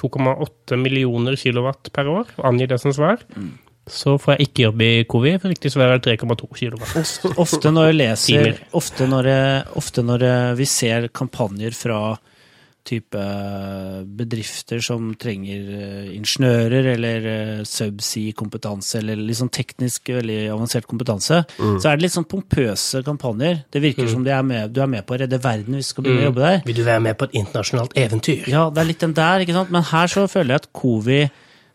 2,8 0.00 0.80
millioner 0.80 1.38
kilowatt 1.40 1.92
per 1.94 2.10
år, 2.12 2.34
angir 2.46 2.70
det 2.72 2.80
som 2.82 2.94
svar. 2.96 3.22
Mm. 3.36 3.54
Så 3.86 4.16
får 4.18 4.34
jeg 4.34 4.48
ikke 4.48 4.64
jobb 4.64 4.80
i 4.82 4.92
Covi, 5.06 5.32
for 5.38 5.52
riktig 5.52 5.70
svar 5.70 5.92
er 5.94 6.00
3,2 6.02 6.48
kilowatt. 6.58 7.36
Ofte 7.38 7.70
når 7.70 7.92
jeg 7.92 7.98
leser, 8.00 8.56
ofte 8.74 9.06
når, 9.06 9.28
jeg, 9.30 9.60
ofte 9.78 10.02
når 10.02 10.24
vi 10.58 10.66
ser 10.66 11.06
kampanjer 11.14 11.76
fra 11.76 12.00
type 12.86 13.22
bedrifter 14.18 14.82
som 14.84 15.10
trenger 15.20 15.70
eh, 15.76 16.10
ingeniører 16.16 16.90
eller 16.94 17.28
eh, 17.32 17.62
subsea-kompetanse, 17.68 19.00
eller 19.02 19.38
sånn 19.38 19.52
teknisk 19.54 20.12
veldig 20.14 20.38
avansert 20.54 20.88
kompetanse, 20.90 21.42
mm. 21.58 21.78
så 21.82 21.90
er 21.90 21.98
det 21.98 22.06
litt 22.06 22.16
sånn 22.16 22.28
pompøse 22.30 23.02
kampanjer. 23.06 23.64
Det 23.72 23.82
virker 23.84 24.06
mm. 24.06 24.12
som 24.14 24.26
er 24.26 24.44
med, 24.46 24.74
du 24.74 24.82
er 24.84 24.92
med 24.92 25.06
på 25.06 25.16
å 25.16 25.20
redde 25.22 25.42
verden 25.42 25.78
hvis 25.78 25.90
du 25.90 25.96
skal 25.96 26.06
begynne 26.06 26.22
mm. 26.22 26.26
å 26.26 26.30
jobbe 26.30 26.46
der. 26.46 26.62
Vil 26.68 26.78
du 26.78 26.84
være 26.86 27.04
med 27.08 27.18
på 27.18 27.28
et 27.28 27.40
internasjonalt 27.42 27.98
eventyr? 28.06 28.46
Ja, 28.52 28.68
det 28.70 28.82
er 28.82 28.90
litt 28.92 29.02
den 29.04 29.16
der, 29.16 29.44
ikke 29.44 29.58
sant. 29.58 29.74
Men 29.74 29.90
her 29.90 30.12
så 30.12 30.28
føler 30.30 30.56
jeg 30.56 30.64
at 30.64 30.72
Covi 30.76 31.24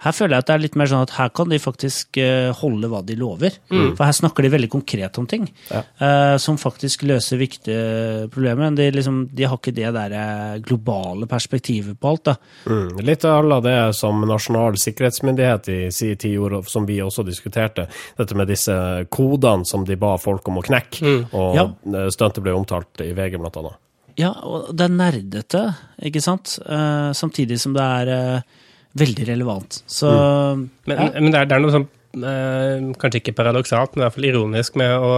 her 0.01 0.15
føler 0.15 0.35
jeg 0.35 0.43
at 0.43 0.49
det 0.49 0.53
er 0.55 0.63
litt 0.63 0.77
mer 0.79 0.89
sånn 0.89 1.03
at 1.05 1.13
her 1.13 1.29
kan 1.37 1.51
de 1.51 1.59
faktisk 1.61 2.17
eh, 2.21 2.49
holde 2.57 2.89
hva 2.89 3.03
de 3.05 3.17
lover. 3.19 3.57
Mm. 3.69 3.91
For 3.97 4.05
her 4.07 4.15
snakker 4.17 4.45
de 4.45 4.53
veldig 4.55 4.69
konkret 4.73 5.19
om 5.21 5.27
ting 5.29 5.45
ja. 5.69 5.83
uh, 6.01 6.37
som 6.41 6.57
faktisk 6.61 7.05
løser 7.05 7.37
viktige 7.41 8.29
problemer. 8.33 8.73
De, 8.77 8.87
liksom, 8.95 9.23
de 9.29 9.45
har 9.45 9.59
ikke 9.59 9.75
det 9.77 9.91
der 9.93 10.15
eh, 10.17 10.55
globale 10.65 11.29
perspektivet 11.29 11.99
på 12.01 12.13
alt. 12.13 12.31
da. 12.31 12.35
Mm. 12.65 13.03
Litt 13.05 13.27
av 13.29 13.51
det 13.65 13.77
som 13.97 14.23
Nasjonal 14.25 14.79
sikkerhetsmyndighet 14.81 15.69
i 15.69 15.79
sin 15.93 16.17
tid 16.17 16.37
gjorde, 16.39 16.63
som 16.71 16.87
vi 16.89 16.97
også 17.03 17.25
diskuterte. 17.27 17.85
Dette 18.17 18.37
med 18.37 18.49
disse 18.49 18.73
kodene 19.13 19.69
som 19.69 19.85
de 19.85 19.99
ba 20.01 20.15
folk 20.21 20.49
om 20.49 20.61
å 20.61 20.65
knekke. 20.65 21.05
Mm. 21.05 21.21
Og 21.37 21.57
ja. 21.59 21.67
stuntet 22.13 22.41
ble 22.41 22.57
omtalt 22.57 23.05
i 23.05 23.11
VG, 23.13 23.37
blant 23.37 23.61
annet. 23.61 23.77
Ja, 24.19 24.33
og 24.43 24.73
det 24.75 24.87
er 24.87 24.95
nerdete, 24.95 25.61
ikke 26.03 26.21
sant? 26.23 26.57
Uh, 26.65 27.13
samtidig 27.15 27.61
som 27.61 27.75
det 27.77 27.85
er 27.85 28.11
uh, 28.11 28.60
veldig 28.99 29.27
relevant. 29.29 29.81
Så 29.87 30.11
mm. 30.11 30.69
Men, 30.89 30.97
ja. 30.97 31.09
men 31.17 31.31
det, 31.31 31.39
er, 31.39 31.49
det, 31.49 31.55
er, 31.55 31.63
noe 31.63 31.73
sånn 31.75 31.87
eh, 32.17 32.89
kanskje 32.99 33.21
ikke 33.21 33.35
paradoksalt, 33.37 33.95
men 33.95 34.03
i 34.03 34.05
hvert 34.05 34.17
fall 34.17 34.27
ironisk 34.27 34.77
med 34.79 34.91
å 34.97 35.11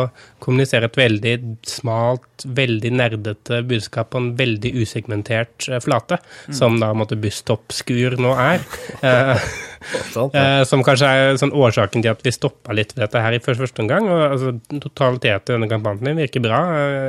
kommunisere 0.44 0.90
et 0.90 1.00
veldig 1.00 1.34
smalt, 1.68 2.46
veldig 2.46 2.92
nerdete 3.00 3.62
budskap 3.70 4.12
på 4.14 4.22
en 4.22 4.32
veldig 4.40 4.74
usegmentert 4.84 5.70
eh, 5.70 5.82
flate, 5.84 6.20
mm. 6.22 6.58
som 6.60 6.78
da 6.82 6.92
måtte 6.98 7.20
busstoppskur 7.20 8.20
nå 8.22 8.36
er. 8.40 8.66
Eh, 9.04 9.36
eh, 10.40 10.62
som 10.64 10.80
kanskje 10.80 11.08
er 11.12 11.34
sånn 11.36 11.52
årsaken 11.52 12.06
til 12.06 12.14
at 12.14 12.22
vi 12.24 12.32
stoppa 12.32 12.72
litt 12.72 12.94
ved 12.94 13.02
dette 13.04 13.20
her 13.20 13.36
i 13.36 13.42
første, 13.44 13.66
første 13.66 13.84
omgang. 13.84 14.08
og 14.08 14.22
altså, 14.30 14.54
Totaliteten 14.80 15.52
i 15.52 15.58
denne 15.58 15.68
kampanjen 15.68 16.22
virker 16.22 16.40
bra. 16.46 16.62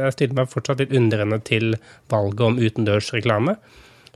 Jeg 0.09 0.17
stiller 0.17 0.41
meg 0.41 0.51
fortsatt 0.51 0.83
litt 0.83 0.97
undrende 0.99 1.39
til 1.47 1.77
valget 2.11 2.43
om 2.49 2.59
utendørsreklame. 2.59 3.55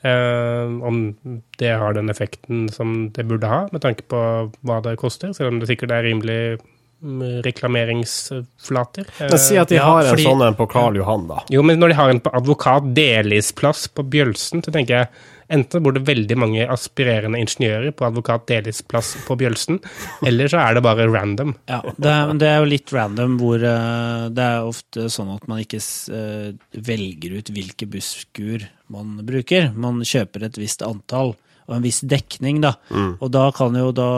Uh, 0.05 0.79
om 0.87 1.17
det 1.59 1.73
har 1.81 1.93
den 1.97 2.09
effekten 2.13 2.69
som 2.71 3.09
det 3.17 3.25
burde 3.27 3.49
ha, 3.51 3.65
med 3.73 3.83
tanke 3.83 4.05
på 4.07 4.21
hva 4.63 4.77
det 4.85 4.97
koster, 5.01 5.33
selv 5.35 5.49
om 5.51 5.59
det 5.59 5.67
sikkert 5.73 5.91
er 5.91 6.05
rimelig 6.07 6.59
mm, 7.03 7.43
reklameringsflater. 7.43 9.09
Men 9.21 9.39
Si 9.39 9.57
at 9.59 9.69
de 9.69 9.77
Ja, 9.77 9.85
har 9.85 10.05
en 10.05 10.13
fordi- 10.15 10.25
sånn 10.27 10.47
en 10.47 10.55
på 10.55 10.69
Karl 10.71 10.97
Johan, 10.97 11.27
da. 11.29 11.43
Jo, 11.51 11.63
men 11.63 11.79
når 11.81 11.89
de 11.89 11.95
har 11.95 12.11
en 12.11 12.21
på 12.21 12.31
advokat 12.35 12.95
Delis-plass 12.95 13.89
på 13.89 14.03
Bjølsen, 14.09 14.63
så 14.63 14.73
tenker 14.73 14.95
jeg 14.95 15.09
enten 15.53 15.83
bor 15.85 15.95
det 15.97 16.05
veldig 16.07 16.37
mange 16.39 16.67
aspirerende 16.71 17.41
ingeniører 17.43 17.95
på 17.97 18.07
advokat 18.09 18.47
Delis-plass 18.51 19.15
på 19.27 19.37
Bjølsen, 19.41 19.81
eller 20.27 20.51
så 20.53 20.61
er 20.63 20.77
det 20.77 20.85
bare 20.85 21.09
random. 21.11 21.55
Ja, 21.71 21.81
det 21.97 22.13
er, 22.13 22.33
det 22.41 22.51
er 22.51 22.61
jo 22.61 22.71
litt 22.71 22.93
random 22.95 23.39
hvor 23.41 23.65
eh, 23.65 24.29
det 24.35 24.45
er 24.45 24.69
ofte 24.69 25.09
sånn 25.13 25.33
at 25.35 25.49
man 25.51 25.63
ikke 25.65 25.81
eh, 25.81 26.53
velger 26.89 27.39
ut 27.39 27.53
hvilke 27.55 27.89
busskur 27.91 28.69
man 28.93 29.19
bruker. 29.27 29.71
Man 29.77 30.03
kjøper 30.07 30.49
et 30.49 30.61
visst 30.61 30.85
antall 30.87 31.35
og 31.69 31.75
en 31.77 31.85
viss 31.85 32.01
dekning, 32.01 32.63
da. 32.65 32.79
Og 33.21 33.29
da 33.29 33.51
kan 33.53 33.75
jo 33.77 33.91
da 33.93 34.11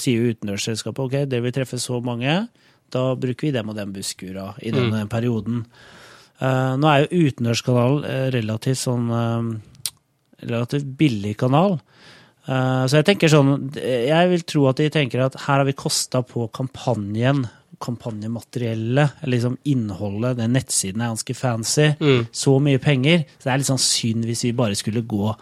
sier 0.00 0.30
utenriksselskapet 0.32 1.02
ok, 1.04 1.16
dere 1.28 1.44
vil 1.44 1.52
treffe 1.52 1.76
så 1.76 1.98
mange, 2.00 2.46
da 2.94 3.02
bruker 3.20 3.50
vi 3.50 3.52
dem 3.52 3.68
og 3.68 3.76
den 3.76 3.92
busskura 3.92 4.54
i 4.64 4.72
denne 4.72 5.02
perioden. 5.12 5.66
Eh, 6.40 6.72
nå 6.80 6.88
er 6.88 7.04
jo 7.04 7.28
utenrikskanalen 7.28 8.32
relativt 8.32 8.80
sånn 8.86 9.12
relativt 10.48 10.86
billig 10.98 11.36
kanal. 11.40 11.78
Eh, 12.46 12.84
Så 12.86 12.98
jeg 13.00 13.06
tenker 13.08 13.28
sånn 13.32 13.72
Jeg 13.74 14.28
vil 14.30 14.42
tro 14.42 14.66
at 14.68 14.76
de 14.76 14.90
tenker 14.90 15.24
at 15.24 15.34
her 15.46 15.58
har 15.62 15.64
vi 15.64 15.72
kosta 15.72 16.22
på 16.22 16.50
kampanjen, 16.52 17.46
kampanjemateriellet, 17.80 19.10
liksom 19.26 19.56
innholdet, 19.64 20.36
den 20.38 20.52
nettsiden 20.54 21.00
er 21.02 21.12
ganske 21.14 21.34
fancy, 21.36 21.88
så 22.32 22.58
mye 22.62 22.78
penger. 22.80 23.24
Så 23.38 23.44
det 23.48 23.52
er 23.52 23.58
litt 23.58 23.66
sånn 23.72 23.82
synd 23.82 24.24
hvis 24.28 24.44
vi 24.44 24.52
bare 24.52 24.74
skulle 24.78 25.02
gå 25.02 25.34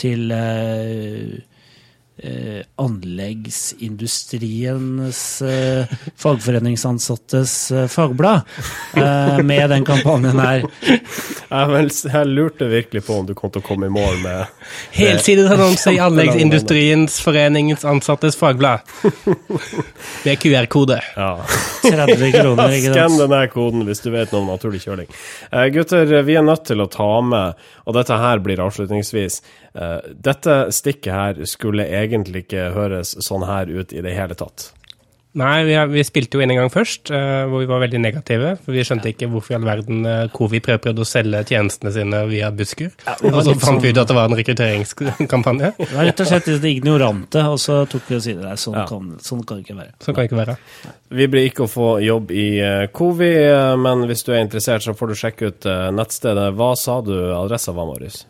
til 0.00 0.30
eh, 0.32 1.40
eh, 2.22 2.62
anleggsindustriens 2.76 5.42
eh, 5.42 5.84
fagforeningsansattes 6.16 7.70
eh, 7.70 7.86
fagblad 7.86 8.40
eh, 8.94 9.38
med 9.42 9.70
den 9.70 9.84
kampanjen 9.84 10.40
her. 10.40 10.62
Jeg, 11.50 11.66
men 11.66 11.88
jeg 11.90 12.26
lurte 12.30 12.68
virkelig 12.70 13.02
på 13.08 13.14
om 13.18 13.26
du 13.26 13.34
kom 13.34 13.50
til 13.50 13.58
å 13.58 13.64
komme 13.66 13.86
i 13.88 13.90
mål 13.90 14.20
med 14.22 14.46
Helsidesannonse 14.94 15.90
i 15.96 15.98
Anleggsindustriens 16.06 17.16
foreningens 17.24 17.82
ansattes 17.90 18.36
fagblad. 18.38 18.78
Med 20.22 20.38
QR-kode. 20.38 21.00
ja. 21.16 21.32
30 21.82 22.32
kroner, 22.32 22.70
ikke 22.76 22.92
Skann 22.94 23.10
sant? 23.16 23.20
denne 23.24 23.48
koden 23.50 23.82
hvis 23.88 24.00
du 24.04 24.10
vet 24.14 24.30
noe 24.30 24.40
om 24.44 24.48
naturlig 24.52 24.80
kjøling. 24.84 25.08
Eh, 25.50 25.66
gutter, 25.74 26.06
vi 26.26 26.34
er 26.38 26.44
nødt 26.46 26.64
til 26.70 26.80
å 26.84 26.86
ta 26.92 27.10
med, 27.24 27.54
og 27.86 27.92
dette 27.98 28.14
her 28.22 28.38
blir 28.44 28.62
avslutningsvis 28.62 29.34
Dette 29.74 30.58
stikket 30.74 31.12
her 31.14 31.40
skulle 31.46 31.86
egentlig 31.86 32.44
ikke 32.46 32.70
høres 32.74 33.14
sånn 33.22 33.44
her 33.46 33.70
ut 33.70 33.92
i 33.94 34.02
det 34.02 34.16
hele 34.16 34.34
tatt. 34.34 34.72
Nei, 35.38 35.60
vi, 35.62 35.76
har, 35.78 35.86
vi 35.86 36.02
spilte 36.02 36.34
jo 36.34 36.42
inn 36.42 36.50
en 36.50 36.58
gang 36.58 36.70
først, 36.74 37.12
eh, 37.14 37.44
hvor 37.46 37.60
vi 37.62 37.68
var 37.70 37.78
veldig 37.84 38.00
negative. 38.02 38.56
For 38.64 38.74
vi 38.74 38.82
skjønte 38.82 39.12
ikke 39.12 39.28
hvorfor 39.30 39.54
i 39.54 39.56
all 39.60 39.66
verden 39.68 40.00
uh, 40.02 40.24
Covi 40.34 40.58
prøvde 40.58 41.04
å 41.04 41.06
selge 41.06 41.44
tjenestene 41.52 41.92
sine 41.94 42.24
via 42.26 42.48
Busker. 42.50 42.90
Ja, 43.06 43.14
og 43.30 43.38
så 43.46 43.54
fant 43.54 43.78
vi 43.78 43.92
sånn- 43.92 43.94
ut 43.94 44.00
at 44.02 44.10
det 44.10 44.16
var 44.18 44.26
en 44.26 44.34
rekrutteringskampanje. 44.40 45.70
Det 45.78 45.86
var 45.92 46.08
rett 46.10 46.24
og 46.24 46.30
slett 46.32 46.50
litt 46.50 46.66
ignorante, 46.72 47.44
og 47.46 47.60
så 47.62 47.84
tok 47.92 48.10
vi 48.10 48.18
oss 48.18 48.26
i 48.26 48.34
det. 48.40 48.56
Sånn, 48.58 48.74
Ja. 48.80 48.88
kan, 48.90 49.14
sånn 49.22 49.46
kan 49.46 49.60
det 49.62 49.68
ikke 49.68 49.78
være. 49.78 49.94
Sånn 50.02 50.14
kan 50.18 50.24
det 50.24 50.32
ikke 50.32 50.40
være. 50.40 50.58
Vi 51.22 51.30
blir 51.30 51.46
ikke 51.52 51.68
å 51.68 51.70
få 51.70 51.88
jobb 52.02 52.34
i 52.34 52.48
uh, 52.66 52.86
Covi, 52.90 53.30
eh, 53.30 53.76
men 53.78 54.02
hvis 54.10 54.26
du 54.26 54.32
er 54.34 54.42
interessert, 54.42 54.82
så 54.82 54.98
får 54.98 55.14
du 55.14 55.14
sjekke 55.22 55.52
ut 55.54 55.70
eh, 55.70 55.86
nettstedet. 55.94 56.50
Hva 56.58 56.74
sa 56.74 56.98
du 57.06 57.14
adressa 57.38 57.70
var, 57.70 57.86
Marius? 57.86 58.24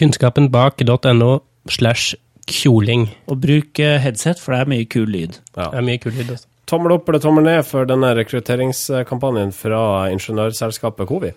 Kunnskapen 0.00 0.48
bak.no 0.52 1.32
slash 1.68 2.14
kjoling. 2.48 3.10
Og 3.28 3.42
bruk 3.42 3.78
eh, 3.82 3.98
headset, 4.00 4.40
for 4.40 4.54
det 4.56 4.62
er 4.64 4.70
mye 4.72 4.86
kul 4.88 5.10
lyd. 5.12 5.36
Ja. 5.54 5.68
Det 5.68 5.78
er 5.82 5.86
mye 5.86 6.00
kul 6.00 6.14
lyd. 6.16 6.30
også. 6.36 6.46
Tommel 6.70 6.94
opp 6.94 7.08
eller 7.10 7.20
tommel 7.20 7.44
ned 7.44 7.64
for 7.66 7.88
denne 7.88 8.12
rekrutteringskampanjen 8.14 9.50
fra 9.52 10.08
ingeniørselskapet 10.14 11.08
Covi? 11.10 11.32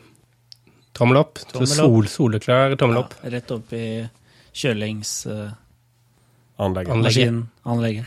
Tommel 0.93 1.17
opp. 1.23 1.41
Tommel 1.49 1.71
opp. 1.73 1.77
sol, 1.79 2.07
soleklar 2.11 2.75
tommel 2.77 3.01
opp. 3.01 3.17
Rett 3.25 3.51
opp 3.55 3.73
i 3.73 4.05
kjølingsmaskinen. 4.53 5.59
Anlegget. 6.61 6.93
Anlegget. 6.93 7.33
anlegget. 7.65 8.05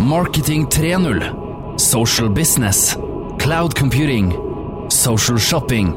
Marketing 0.00 0.66
3.0. 0.70 1.78
Social 1.78 2.28
business. 2.30 2.96
Cloud 3.42 3.74
computing. 3.74 4.30
Social 4.88 5.38
shopping. 5.38 5.92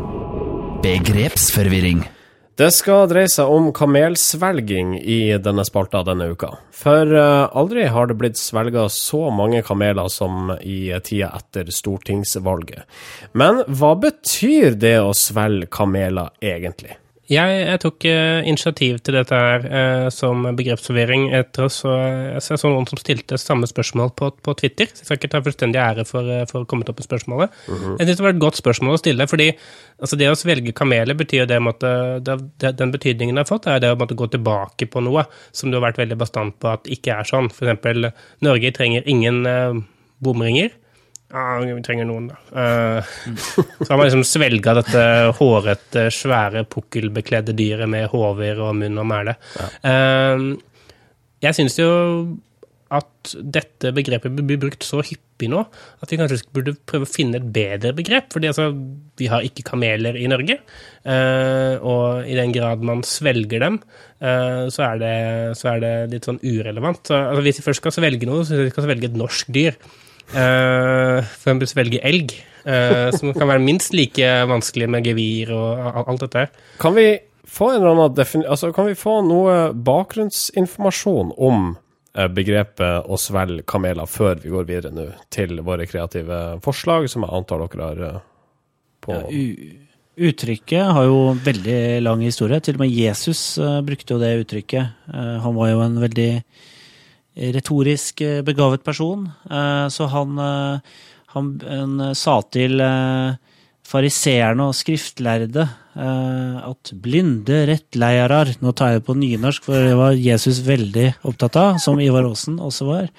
Begrepsforvirring. 0.82 2.13
Det 2.54 2.68
skal 2.70 3.08
dreie 3.10 3.30
seg 3.34 3.50
om 3.50 3.72
kamelsvelging 3.74 4.92
i 5.00 5.34
denne 5.42 5.64
spalta 5.66 6.04
denne 6.06 6.28
uka. 6.36 6.52
For 6.70 7.10
eh, 7.10 7.46
aldri 7.50 7.88
har 7.90 8.12
det 8.12 8.18
blitt 8.20 8.38
svelga 8.38 8.86
så 8.94 9.32
mange 9.34 9.64
kameler 9.66 10.12
som 10.14 10.52
i 10.62 10.94
tida 11.02 11.32
etter 11.34 11.72
stortingsvalget. 11.74 12.86
Men 13.34 13.64
hva 13.66 13.96
betyr 13.98 14.78
det 14.78 15.00
å 15.02 15.16
svelge 15.18 15.72
kameler 15.74 16.30
egentlig? 16.46 17.00
Jeg, 17.32 17.52
jeg 17.64 17.80
tok 17.80 18.06
eh, 18.10 18.42
initiativ 18.52 18.98
til 19.00 19.16
dette 19.16 19.38
her 19.40 19.64
eh, 19.64 20.08
som 20.12 20.44
begrepsforvirring 20.58 21.30
etter 21.38 21.70
oss, 21.70 21.78
og 21.88 21.96
jeg 21.96 22.44
så 22.44 22.68
noen 22.68 22.88
som 22.90 23.00
stilte 23.00 23.40
samme 23.40 23.70
spørsmål 23.70 24.12
på, 24.20 24.28
på 24.44 24.56
Twitter. 24.60 24.90
Så 24.92 25.06
jeg 25.06 25.08
skal 25.08 25.20
ikke 25.22 25.30
ta 25.32 25.42
fullstendig 25.46 25.80
ære 25.80 26.04
for, 26.10 26.28
eh, 26.28 26.44
for 26.50 26.66
å 26.66 26.68
komme 26.68 26.84
opp 26.84 27.00
med 27.00 27.08
spørsmålet. 27.08 27.56
Jeg 27.70 28.10
synes 28.10 28.20
det 28.20 28.26
var 28.26 28.36
et 28.36 28.44
godt 28.44 28.60
spørsmål 28.60 28.98
å 28.98 29.00
stille, 29.00 29.30
fordi 29.32 29.48
altså, 29.54 30.20
det 30.20 30.30
å 30.34 30.36
svelge 30.36 30.76
kameler 30.76 31.16
betyr 31.16 31.48
det 31.48 31.62
måtte, 31.64 31.94
det, 32.28 32.38
det, 32.60 32.76
den 32.82 32.92
betydningen 32.92 33.40
det 33.40 33.46
har 33.46 33.52
fått, 33.54 33.72
er 33.72 33.80
det 33.80 33.94
å 33.96 34.00
måtte 34.04 34.20
gå 34.20 34.28
tilbake 34.36 34.92
på 34.92 35.08
noe 35.08 35.24
som 35.56 35.72
du 35.72 35.80
har 35.80 35.88
vært 35.88 36.04
veldig 36.04 36.20
bastant 36.20 36.60
på 36.60 36.74
at 36.76 36.92
ikke 36.92 37.22
er 37.22 37.30
sånn. 37.30 37.48
Eksempel, 37.54 38.12
Norge 38.44 38.76
trenger 38.76 39.08
ingen 39.08 39.46
eh, 39.48 39.80
bomringer. 40.24 40.76
Ja, 41.34 41.58
vi 41.66 41.74
trenger 41.82 42.06
noen, 42.06 42.30
da. 42.30 42.38
Uh, 42.54 43.14
så 43.42 43.90
har 43.90 43.98
man 43.98 44.06
liksom 44.06 44.26
svelga 44.28 44.76
dette 44.78 45.04
hårete, 45.40 46.08
svære, 46.14 46.62
pukkelbekledde 46.70 47.56
dyret 47.58 47.90
med 47.90 48.06
hover 48.14 48.62
og 48.68 48.76
munn 48.78 49.02
og 49.02 49.08
mæle. 49.10 49.34
Uh, 49.82 50.54
jeg 51.44 51.58
syns 51.58 51.80
jo 51.82 51.90
at 52.94 53.34
dette 53.56 53.92
begrepet 53.96 54.36
blir 54.38 54.60
brukt 54.62 54.86
så 54.86 55.02
hyppig 55.02 55.50
nå 55.52 55.64
at 56.04 56.12
vi 56.12 56.20
kanskje 56.20 56.44
burde 56.54 56.76
prøve 56.90 57.08
å 57.08 57.10
finne 57.10 57.40
et 57.40 57.48
bedre 57.56 57.94
begrep. 57.98 58.30
fordi 58.34 58.52
altså, 58.52 58.70
vi 59.18 59.30
har 59.32 59.46
ikke 59.46 59.66
kameler 59.72 60.18
i 60.20 60.28
Norge. 60.30 60.60
eh, 61.04 61.76
og 61.82 62.30
i 62.30 62.38
den 62.38 62.54
grad 62.54 62.86
man 62.86 63.04
svelger 63.08 63.66
dem, 63.66 63.80
eh, 64.22 64.70
så, 64.70 64.92
er 64.92 65.02
det, 65.02 65.18
så 65.58 65.74
er 65.74 65.84
det 65.84 65.94
litt 66.14 66.30
sånn 66.30 66.42
urelevant. 66.44 67.02
Så, 67.08 67.18
altså, 67.18 67.46
hvis 67.48 67.62
vi 67.62 67.68
først 67.70 67.84
skal 67.84 67.98
svelge 67.98 68.30
noe, 68.30 68.44
så 68.44 68.54
skal 68.54 68.68
vi 68.68 68.76
skal 68.76 68.88
svelge 68.90 69.10
et 69.10 69.20
norsk 69.24 69.54
dyr. 69.58 69.80
Uh, 70.32 71.20
for 71.20 71.44
eksempel 71.44 71.70
svelge 71.70 72.00
elg, 72.08 72.32
eh, 72.66 73.12
som 73.14 73.34
kan 73.36 73.50
være 73.50 73.64
minst 73.64 73.94
like 73.96 74.30
vanskelig 74.50 74.90
med 74.90 75.08
gevir 75.08 75.54
og 75.56 76.08
alt 76.08 76.26
dette. 76.26 76.48
Kan 76.82 76.96
vi 76.98 77.08
få 77.54 77.72
en 77.74 77.82
eller 77.82 77.94
annen 78.08 78.46
altså, 78.48 78.72
kan 78.74 78.90
vi 78.90 78.98
få 78.98 79.20
noe 79.28 79.58
bakgrunnsinformasjon 79.76 81.34
om 81.38 81.74
eh, 82.18 82.30
begrepet 82.34 83.10
å 83.10 83.20
svelge 83.20 83.66
kameler 83.70 84.10
før 84.10 84.42
vi 84.44 84.54
går 84.54 84.70
videre 84.70 84.94
nå 84.96 85.10
til 85.34 85.62
våre 85.66 85.88
kreative 85.90 86.44
forslag, 86.66 87.10
som 87.12 87.26
jeg 87.26 87.36
antar 87.42 87.66
dere 87.66 87.90
har 87.90 88.06
eh, 88.10 88.22
på 89.04 89.18
Ja, 89.18 89.26
u 89.30 89.80
uttrykket 90.14 90.92
har 90.94 91.08
jo 91.08 91.34
veldig 91.42 92.04
lang 92.06 92.20
historie. 92.22 92.60
Til 92.62 92.76
og 92.78 92.84
med 92.84 92.92
Jesus 92.94 93.58
uh, 93.58 93.80
brukte 93.82 94.14
jo 94.14 94.20
det 94.22 94.44
uttrykket. 94.44 94.92
Uh, 95.10 95.40
han 95.42 95.56
var 95.58 95.72
jo 95.72 95.80
en 95.82 95.96
veldig 96.04 96.28
retorisk 97.36 98.22
eh, 98.22 98.42
begavet 98.46 98.84
person, 98.86 99.26
eh, 99.50 99.88
så 99.90 100.10
han, 100.12 100.38
eh, 100.38 101.00
han, 101.34 101.50
han 101.66 102.00
eh, 102.10 102.14
sa 102.18 102.40
til 102.54 102.82
fariseerne 103.88 104.70
og 104.70 104.78
skriftlærde 104.78 105.66
eh, 105.66 106.56
at 106.64 106.94
blinde 107.04 107.64
rettleiarar 107.70 108.54
Nå 108.64 108.74
tar 108.78 108.96
jeg 108.96 109.06
på 109.08 109.18
nynorsk, 109.18 109.68
for 109.68 109.90
det 109.90 109.98
var 110.00 110.18
Jesus 110.18 110.64
veldig 110.66 111.10
opptatt 111.30 111.60
av, 111.60 111.82
som 111.84 112.02
Ivar 112.02 112.28
Aasen 112.30 112.60
også 112.64 112.88
var. 112.90 113.12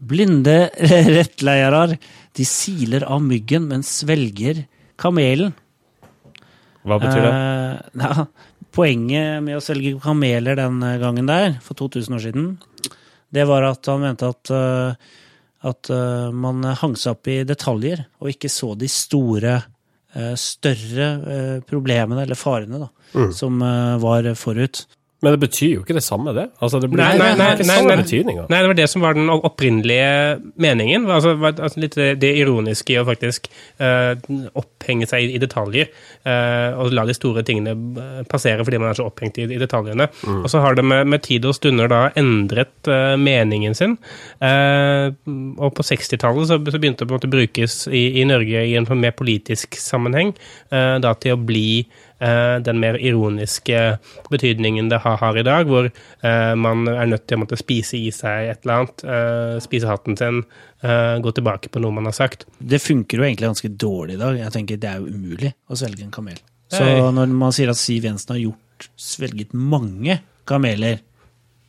Blinde 0.00 0.58
rettleiarar, 1.16 1.96
de 2.36 2.46
siler 2.46 3.06
av 3.06 3.22
myggen, 3.24 3.68
men 3.70 3.84
svelger 3.86 4.64
kamelen. 5.00 5.54
Hva 6.88 6.96
betyr 7.00 7.26
det? 7.26 7.32
Eh, 7.36 8.02
ja, 8.04 8.26
poenget 8.74 9.44
med 9.44 9.58
å 9.58 9.64
selge 9.64 9.96
kameler 10.02 10.58
den 10.58 10.82
gangen 11.02 11.30
der, 11.30 11.60
for 11.64 11.78
2000 11.78 12.16
år 12.16 12.26
siden, 12.26 12.50
det 13.30 13.46
var 13.48 13.66
at 13.68 13.86
han 13.90 14.02
mente 14.02 14.30
at, 14.30 14.50
eh, 14.54 15.10
at 15.70 15.90
eh, 15.94 16.30
man 16.34 16.64
hang 16.64 16.96
seg 16.98 17.16
opp 17.16 17.30
i 17.30 17.42
detaljer, 17.46 18.04
og 18.20 18.32
ikke 18.32 18.50
så 18.52 18.72
de 18.78 18.88
store, 18.90 19.56
eh, 20.14 20.34
større 20.38 21.10
problemene 21.68 22.24
eller 22.24 22.38
farene 22.38 22.82
da, 22.86 22.90
som 23.36 23.60
eh, 23.62 23.96
var 24.02 24.32
forut. 24.38 24.84
Men 25.20 25.34
det 25.34 25.40
betyr 25.42 25.74
jo 25.74 25.82
ikke 25.82 25.94
det 25.96 26.02
samme, 26.04 26.32
det. 26.32 26.46
Altså, 26.64 26.78
det 26.80 26.88
blir 26.88 27.02
Nei, 27.02 27.12
nei, 27.20 27.32
nei, 27.36 27.50
ikke 27.52 27.66
samme 27.68 27.96
betydninga. 28.00 28.46
Nei, 28.48 28.60
det 28.64 28.70
var 28.70 28.78
det 28.78 28.86
som 28.88 29.02
var 29.04 29.18
den 29.18 29.28
opprinnelige 29.32 30.38
meningen. 30.64 31.04
Altså, 31.12 31.34
altså 31.50 31.82
litt 31.82 31.98
det, 31.98 32.14
det 32.22 32.30
ironiske 32.40 32.94
i 32.94 32.98
å 33.00 33.04
faktisk 33.04 33.50
uh, 33.82 34.16
opphenge 34.56 35.08
seg 35.10 35.26
i, 35.26 35.34
i 35.36 35.42
detaljer. 35.42 35.92
Uh, 36.24 36.80
og 36.80 36.96
la 36.96 37.04
de 37.08 37.16
store 37.16 37.44
tingene 37.46 37.76
eh, 37.76 38.24
passere 38.28 38.64
fordi 38.64 38.80
man 38.80 38.90
er 38.90 38.96
så 38.96 39.06
opphengt 39.10 39.42
i, 39.42 39.44
i 39.44 39.60
detaljene. 39.60 40.08
Og 40.38 40.48
så 40.52 40.64
har 40.64 40.78
det 40.78 40.86
med, 40.88 41.04
med 41.12 41.24
tid 41.28 41.44
og 41.48 41.56
stunder 41.58 41.90
da 41.92 42.02
endret 42.20 42.88
uh, 42.88 43.12
meningen 43.20 43.76
sin. 43.76 43.98
Og 44.40 45.72
på 45.76 45.84
60-tallet 45.84 46.48
så, 46.48 46.56
så 46.56 46.80
begynte 46.80 47.04
det 47.04 47.10
på 47.10 47.12
en 47.12 47.18
måte 47.18 47.30
brukes 47.30 47.82
i, 47.92 48.06
i 48.22 48.28
Norge 48.28 48.64
i 48.70 48.76
en 48.78 48.88
sånn 48.88 49.02
mer 49.02 49.12
politisk 49.16 49.76
sammenheng 49.80 50.32
da 50.70 51.12
til 51.20 51.34
å 51.34 51.40
bli 51.44 51.82
den 52.20 52.80
mer 52.82 52.98
ironiske 53.00 53.98
betydningen 54.30 54.88
det 54.88 54.98
har, 55.04 55.16
har 55.16 55.38
i 55.38 55.44
dag, 55.46 55.68
hvor 55.70 55.88
eh, 55.88 56.54
man 56.54 56.88
er 56.88 57.08
nødt 57.08 57.26
til 57.26 57.38
å 57.38 57.42
måtte 57.44 57.58
spise 57.60 57.96
i 57.96 58.10
seg 58.14 58.50
et 58.50 58.64
eller 58.64 58.82
annet, 58.82 59.04
eh, 59.04 59.56
spise 59.64 59.88
hatten 59.88 60.18
sin, 60.20 60.42
eh, 60.84 61.16
gå 61.22 61.32
tilbake 61.36 61.72
på 61.72 61.82
noe 61.82 61.96
man 61.96 62.10
har 62.10 62.16
sagt. 62.16 62.44
Det 62.58 62.82
funker 62.82 63.20
jo 63.20 63.26
egentlig 63.26 63.48
ganske 63.48 63.72
dårlig 63.72 64.18
i 64.18 64.22
dag. 64.22 64.38
Jeg 64.42 64.54
tenker 64.56 64.80
Det 64.80 64.90
er 64.90 65.00
jo 65.00 65.08
umulig 65.08 65.54
å 65.68 65.78
svelge 65.78 66.04
en 66.04 66.14
kamel. 66.14 66.38
Så 66.70 66.84
når 66.86 67.32
man 67.34 67.52
sier 67.52 67.72
at 67.72 67.80
Siv 67.80 68.04
Jensen 68.06 68.36
har 68.36 68.42
gjort, 68.44 68.90
svelget 68.96 69.52
mange 69.52 70.20
kameler, 70.46 71.00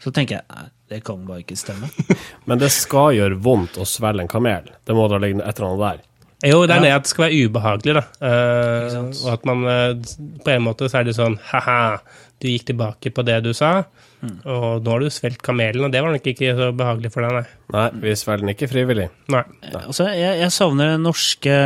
så 0.01 0.13
tenker 0.13 0.37
jeg 0.37 0.45
nei, 0.51 0.67
det 0.91 1.03
kan 1.07 1.25
bare 1.25 1.41
ikke 1.41 1.57
stemme. 1.57 1.89
Men 2.47 2.61
det 2.61 2.69
skal 2.75 3.15
gjøre 3.17 3.39
vondt 3.41 3.79
å 3.81 3.87
svelge 3.87 4.25
en 4.25 4.31
kamel. 4.31 4.69
Det 4.85 4.95
må 4.97 5.07
da 5.09 5.19
ligge 5.21 5.41
et 5.41 5.57
eller 5.57 5.71
annet 5.71 5.83
der. 5.87 6.07
Jo, 6.41 6.63
det 6.65 6.73
er 6.73 6.85
det 6.87 6.93
at 6.95 7.05
det 7.05 7.11
skal 7.11 7.27
være 7.27 7.45
ubehagelig, 7.45 7.93
da. 7.99 8.03
Uh, 8.17 9.09
og 9.11 9.29
at 9.35 9.43
man 9.45 9.65
eh, 9.69 10.13
På 10.41 10.53
en 10.55 10.63
måte 10.65 10.89
så 10.89 11.01
er 11.01 11.05
det 11.05 11.17
sånn 11.17 11.37
ha-ha, 11.51 11.99
du 12.41 12.47
gikk 12.49 12.71
tilbake 12.71 13.11
på 13.13 13.25
det 13.27 13.35
du 13.45 13.51
sa, 13.53 13.83
og 14.21 14.81
nå 14.81 14.93
har 14.93 15.03
du 15.03 15.11
svelget 15.13 15.43
kamelen, 15.45 15.85
og 15.85 15.93
det 15.93 16.01
var 16.01 16.13
nok 16.13 16.25
ikke 16.31 16.55
så 16.57 16.71
behagelig 16.77 17.11
for 17.13 17.25
deg, 17.25 17.35
nei. 17.37 17.59
Nei, 17.75 17.83
vi 18.01 18.15
svelger 18.17 18.41
den 18.41 18.53
ikke 18.55 18.69
frivillig. 18.71 19.05
nei. 19.33 19.43
Altså, 19.83 20.07
jeg, 20.17 20.39
jeg 20.41 20.55
savner 20.55 20.95
den 20.95 21.05
norske, 21.05 21.59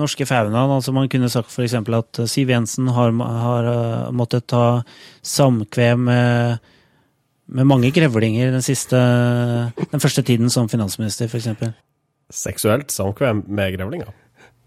norske 0.00 0.28
faunaen. 0.28 0.74
Altså, 0.76 0.92
man 0.96 1.08
kunne 1.12 1.32
sagt 1.32 1.52
f.eks. 1.52 1.76
at 1.80 2.20
Siv 2.28 2.52
Jensen 2.52 2.92
har, 2.92 3.16
har 3.44 3.70
uh, 3.70 4.12
måttet 4.16 4.50
ta 4.52 4.66
samkvem 5.24 6.04
med, 6.10 6.70
med 7.56 7.68
mange 7.72 7.92
grevlinger 7.96 8.52
den, 8.52 8.64
siste, 8.64 9.00
den 9.80 10.04
første 10.04 10.24
tiden 10.24 10.52
som 10.52 10.68
finansminister, 10.72 11.32
f.eks. 11.32 11.72
Seksuelt 12.32 12.92
samkvem 12.94 13.44
med 13.48 13.74
grevlinger. 13.76 14.12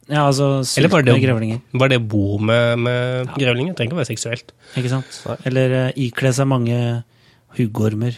Ja, 0.08 0.24
altså 0.24 0.62
Eller 0.80 0.90
bare 0.90 1.04
det, 1.04 1.14
med 1.18 1.24
grevlinger. 1.26 1.60
bare 1.74 1.90
det 1.92 2.00
å 2.00 2.06
bo 2.08 2.38
med, 2.40 2.80
med 2.80 3.34
grevlinger. 3.36 3.74
Trenger 3.76 3.92
ikke 3.92 3.98
å 3.98 4.02
være 4.04 4.12
seksuelt. 4.14 4.54
Ikke 4.80 4.92
sant? 4.94 5.18
Eller 5.50 5.74
uh, 5.76 6.00
ikle 6.00 6.32
seg 6.36 6.48
mange 6.48 6.78
huggormer, 7.58 8.16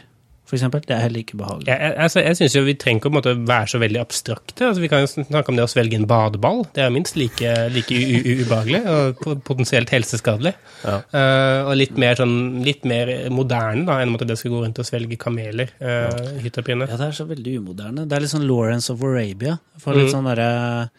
for 0.50 0.58
eksempel. 0.58 0.82
Det 0.82 0.96
er 0.96 1.04
heller 1.04 1.22
ikke 1.22 1.38
behagelig. 1.38 1.70
Jeg, 1.70 1.94
altså, 2.02 2.24
jeg 2.26 2.38
synes 2.40 2.56
jo 2.58 2.64
Vi 2.66 2.74
trenger 2.82 3.00
ikke 3.04 3.12
å 3.12 3.16
måte, 3.20 3.34
være 3.48 3.70
så 3.70 3.82
veldig 3.84 4.00
abstrakte. 4.02 4.66
Altså, 4.66 4.82
vi 4.82 4.90
kan 4.90 5.04
jo 5.04 5.10
snakke 5.12 5.54
om 5.54 5.60
det 5.60 5.66
å 5.68 5.70
svelge 5.70 6.00
en 6.00 6.08
badeball. 6.10 6.64
Det 6.74 6.82
er 6.84 6.94
minst 6.94 7.20
like, 7.20 7.52
like 7.76 7.94
u 7.94 8.20
u 8.20 8.34
ubehagelig 8.42 8.82
og 8.90 9.22
potensielt 9.46 9.94
helseskadelig. 9.94 10.56
Ja. 10.84 10.96
Uh, 11.14 11.70
og 11.70 11.76
litt 11.78 12.00
mer, 12.02 12.18
sånn, 12.18 12.64
litt 12.66 12.88
mer 12.90 13.12
moderne 13.34 13.86
da, 13.86 14.00
enn 14.02 14.16
at 14.18 14.26
det 14.30 14.40
skal 14.42 14.56
gå 14.56 14.64
rundt 14.66 14.82
og 14.82 14.90
svelge 14.90 15.20
kameler. 15.22 15.76
Uh, 15.78 16.42
hytt 16.42 16.58
og. 16.58 16.74
Ja, 16.74 16.98
det 16.98 17.12
er 17.12 17.16
så 17.20 17.28
veldig 17.30 17.60
umoderne. 17.62 18.08
Det 18.10 18.18
er 18.18 18.26
litt 18.26 18.34
sånn 18.34 18.48
Lawrence 18.50 18.90
of 18.94 19.06
Arabia. 19.06 19.60
For 19.80 19.94
litt 19.94 20.10
Mm. 20.10 20.16
sånn 20.18 20.28
derre 20.34 20.90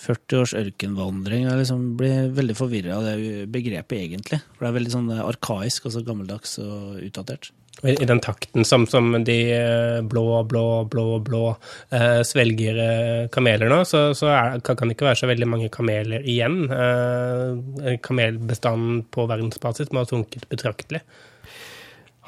40 0.00 0.38
års 0.40 0.54
ørkenvandring. 0.56 1.44
Jeg 1.44 1.58
liksom 1.60 1.82
blir 1.98 2.30
veldig 2.32 2.56
forvirra 2.56 2.96
av 2.96 3.04
det 3.04 3.46
begrepet, 3.52 3.98
egentlig. 3.98 4.40
For 4.56 4.64
det 4.64 4.70
er 4.70 4.78
veldig 4.78 4.92
sånn 4.94 5.10
arkaisk 5.18 5.86
og 5.86 5.92
så 5.92 6.04
gammeldags 6.06 6.58
og 6.62 7.02
utdatert. 7.04 7.50
I, 7.82 7.94
den 8.04 8.20
takten 8.20 8.64
som, 8.68 8.84
som 8.86 9.12
de 9.24 9.36
eh, 9.54 10.00
blå, 10.04 10.42
blå, 10.44 10.84
blå, 10.90 11.06
blå 11.24 11.44
eh, 11.96 12.20
svelger 12.28 12.80
eh, 12.84 13.28
kameler 13.32 13.72
nå, 13.72 13.80
så, 13.88 14.10
så 14.16 14.28
er, 14.28 14.60
kan, 14.60 14.76
kan 14.76 14.90
det 14.90 14.98
ikke 14.98 15.08
være 15.08 15.20
så 15.22 15.30
veldig 15.30 15.48
mange 15.48 15.70
kameler 15.72 16.26
igjen. 16.28 16.66
Eh, 16.68 17.96
kamelbestanden 18.04 19.04
på 19.14 19.24
verdensbasis 19.30 19.92
må 19.94 20.04
ha 20.04 20.10
sunket 20.10 20.44
betraktelig. 20.52 21.00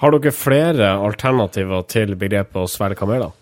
Har 0.02 0.16
dere 0.16 0.34
flere 0.34 0.94
alternativer 0.98 1.84
til 1.92 2.16
begrepet 2.18 2.58
å 2.58 2.70
svelge 2.70 2.98
kameler? 3.02 3.36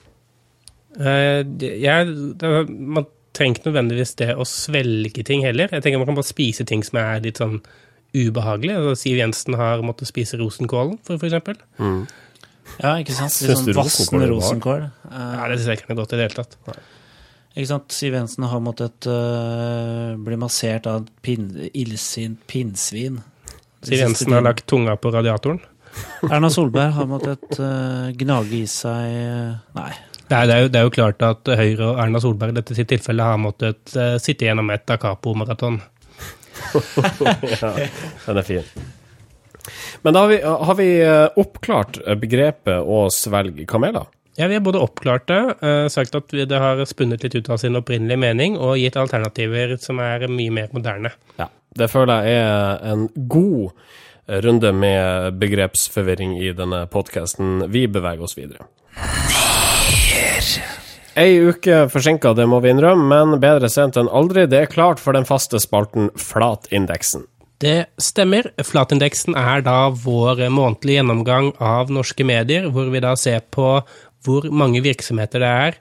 Eh, 0.99 1.46
jeg, 1.62 2.11
det, 2.42 2.51
man 2.68 3.07
trenger 3.37 3.61
ikke 3.61 3.70
nødvendigvis 3.70 4.16
det 4.18 4.33
å 4.35 4.49
svelge 4.49 5.25
ting 5.27 5.46
heller. 5.46 5.70
Jeg 5.70 5.85
tenker 5.85 6.03
Man 6.03 6.11
kan 6.11 6.18
bare 6.18 6.29
spise 6.33 6.66
ting 6.66 6.83
som 6.87 6.99
er 7.01 7.23
litt 7.25 7.40
sånn 7.40 7.61
ubehagelig. 8.16 8.75
Altså, 8.77 8.96
Siv 9.05 9.20
Jensen 9.20 9.57
har 9.61 9.85
måttet 9.87 10.11
spise 10.11 10.38
rosenkålen, 10.40 10.99
for, 11.07 11.20
for 11.20 11.31
eksempel. 11.31 11.59
Ja, 12.79 12.94
ikke 13.01 13.16
sant? 13.16 13.35
Litt 13.42 13.59
sånn 13.59 13.77
vassende 13.77 14.29
rosenkål 14.31 14.31
rosenkål. 14.31 14.87
Ja, 15.11 15.49
det 15.51 15.59
syns 15.59 15.68
jeg 15.73 15.81
ikke 15.81 15.94
er 15.94 16.01
godt 16.01 16.14
i 16.14 16.20
det 16.20 16.29
hele 16.29 16.38
tatt. 16.38 16.57
ikke 17.57 17.68
sant? 17.73 17.96
Siv 17.96 18.16
Jensen 18.16 18.46
har 18.51 18.62
måttet 18.64 19.09
uh, 19.11 20.14
bli 20.20 20.38
massert 20.40 20.88
av 20.90 21.03
et 21.03 21.11
pin, 21.25 21.51
illsint 21.73 22.40
pinnsvin. 22.51 23.20
Siv 23.87 23.99
Jensen 24.05 24.37
har 24.37 24.46
lagt 24.46 24.68
tunga 24.70 24.96
på 25.01 25.12
radiatoren. 25.14 25.61
Erna 26.31 26.51
Solberg 26.53 26.94
har 26.94 27.09
måttet 27.11 27.59
uh, 27.59 28.12
gnage 28.14 28.61
i 28.61 28.66
seg 28.70 29.16
uh, 29.27 29.59
Nei. 29.75 29.90
Det 30.31 30.38
er, 30.38 30.46
det, 30.46 30.55
er 30.55 30.61
jo, 30.62 30.68
det 30.70 30.79
er 30.79 30.85
jo 30.87 30.92
klart 30.94 31.23
at 31.27 31.49
Høyre 31.59 31.88
og 31.88 31.96
Erna 31.99 32.20
Solberg 32.23 32.53
i 32.53 32.61
dette 32.61 32.77
sitt 32.79 32.87
tilfelle 32.92 33.25
har 33.27 33.40
måttet 33.42 33.96
sitte 34.23 34.46
gjennom 34.46 34.70
et 34.70 34.85
Da 34.87 34.94
Capo-maraton. 35.03 35.81
ja, 37.61 37.75
den 38.27 38.40
er 38.40 38.46
fin. 38.46 38.88
Men 40.03 40.16
da 40.16 40.25
har 40.25 40.29
vi, 40.33 40.40
har 40.42 40.75
vi 40.79 40.88
eh, 41.05 41.27
oppklart 41.40 42.01
begrepet 42.20 42.81
å 42.81 43.05
svelge 43.12 43.66
kameler. 43.68 44.09
Ja, 44.38 44.46
vi 44.49 44.57
har 44.57 44.64
både 44.64 44.81
oppklart 44.81 45.27
det, 45.29 45.40
eh, 45.61 45.87
sagt 45.92 46.14
at 46.16 46.33
det 46.33 46.61
har 46.62 46.81
spunnet 46.88 47.25
litt 47.27 47.35
ut 47.35 47.51
av 47.53 47.61
sin 47.61 47.77
opprinnelige 47.77 48.23
mening, 48.23 48.57
og 48.57 48.79
gitt 48.81 48.96
alternativer 48.96 49.77
som 49.83 50.01
er 50.01 50.25
mye 50.31 50.55
mer 50.55 50.70
moderne. 50.73 51.12
Ja, 51.37 51.51
det 51.77 51.90
føler 51.92 52.25
jeg 52.25 52.44
er 52.46 52.87
en 52.92 53.09
god 53.29 53.73
runde 54.31 54.73
med 54.73 55.40
begrepsforvirring 55.42 56.38
i 56.38 56.53
denne 56.57 56.85
podkasten. 56.87 57.66
Vi 57.75 57.87
beveger 57.90 58.23
oss 58.23 58.38
videre. 58.38 58.70
Ei 61.18 61.40
uke 61.42 61.88
forsinka, 61.90 62.31
det 62.38 62.46
må 62.46 62.61
vi 62.62 62.70
innrømme, 62.70 63.25
men 63.33 63.40
bedre 63.42 63.70
sent 63.73 63.99
enn 63.99 64.11
aldri. 64.14 64.46
Det 64.46 64.61
er 64.62 64.70
klart 64.70 65.03
for 65.03 65.16
den 65.16 65.27
faste 65.27 65.59
spalten 65.62 66.11
Flatindeksen. 66.14 67.27
Det 67.61 67.90
stemmer. 68.01 68.53
Flatindeksen 68.64 69.35
er 69.37 69.64
da 69.66 69.90
vår 69.90 70.46
månedlige 70.55 71.01
gjennomgang 71.01 71.51
av 71.61 71.90
norske 71.92 72.25
medier, 72.25 72.70
hvor 72.73 72.88
vi 72.94 73.03
da 73.03 73.16
ser 73.18 73.42
på 73.53 73.81
hvor 74.25 74.46
mange 74.53 74.83
virksomheter 74.85 75.42
det 75.42 75.51
er 75.66 75.81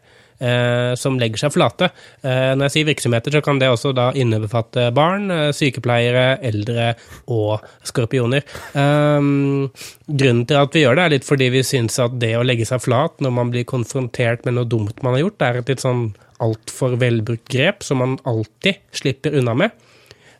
som 0.99 1.17
legger 1.19 1.41
seg 1.41 1.51
flate. 1.51 1.89
Eh, 2.23 2.53
når 2.55 2.69
jeg 2.69 2.75
sier 2.75 2.87
virksomheter, 2.87 3.35
så 3.35 3.41
kan 3.43 3.59
det 3.59 3.67
også 3.71 3.91
da 3.95 4.09
innebefatte 4.15 4.85
barn, 4.95 5.27
eh, 5.31 5.49
sykepleiere, 5.55 6.39
eldre 6.49 6.93
og 7.27 7.65
skorpioner. 7.87 8.47
Grunnen 8.73 10.45
til 10.47 10.61
at 10.61 10.73
vi 10.75 10.85
gjør 10.85 10.95
det, 10.95 11.03
er 11.03 11.15
litt 11.17 11.27
fordi 11.27 11.51
vi 11.53 11.65
syns 11.67 11.99
at 11.99 12.15
det 12.21 12.35
å 12.39 12.45
legge 12.45 12.67
seg 12.69 12.81
flat 12.85 13.19
når 13.19 13.35
man 13.35 13.51
blir 13.53 13.67
konfrontert 13.67 14.47
med 14.47 14.57
noe 14.57 14.69
dumt 14.69 15.03
man 15.03 15.17
har 15.17 15.25
gjort, 15.25 15.45
er 15.45 15.59
et 15.59 15.73
litt 15.73 15.83
sånn 15.83 16.09
altfor 16.39 16.95
velbrukt 16.99 17.47
grep 17.51 17.83
som 17.83 17.99
man 18.01 18.17
alltid 18.29 18.79
slipper 18.95 19.35
unna 19.39 19.55
med. 19.59 19.75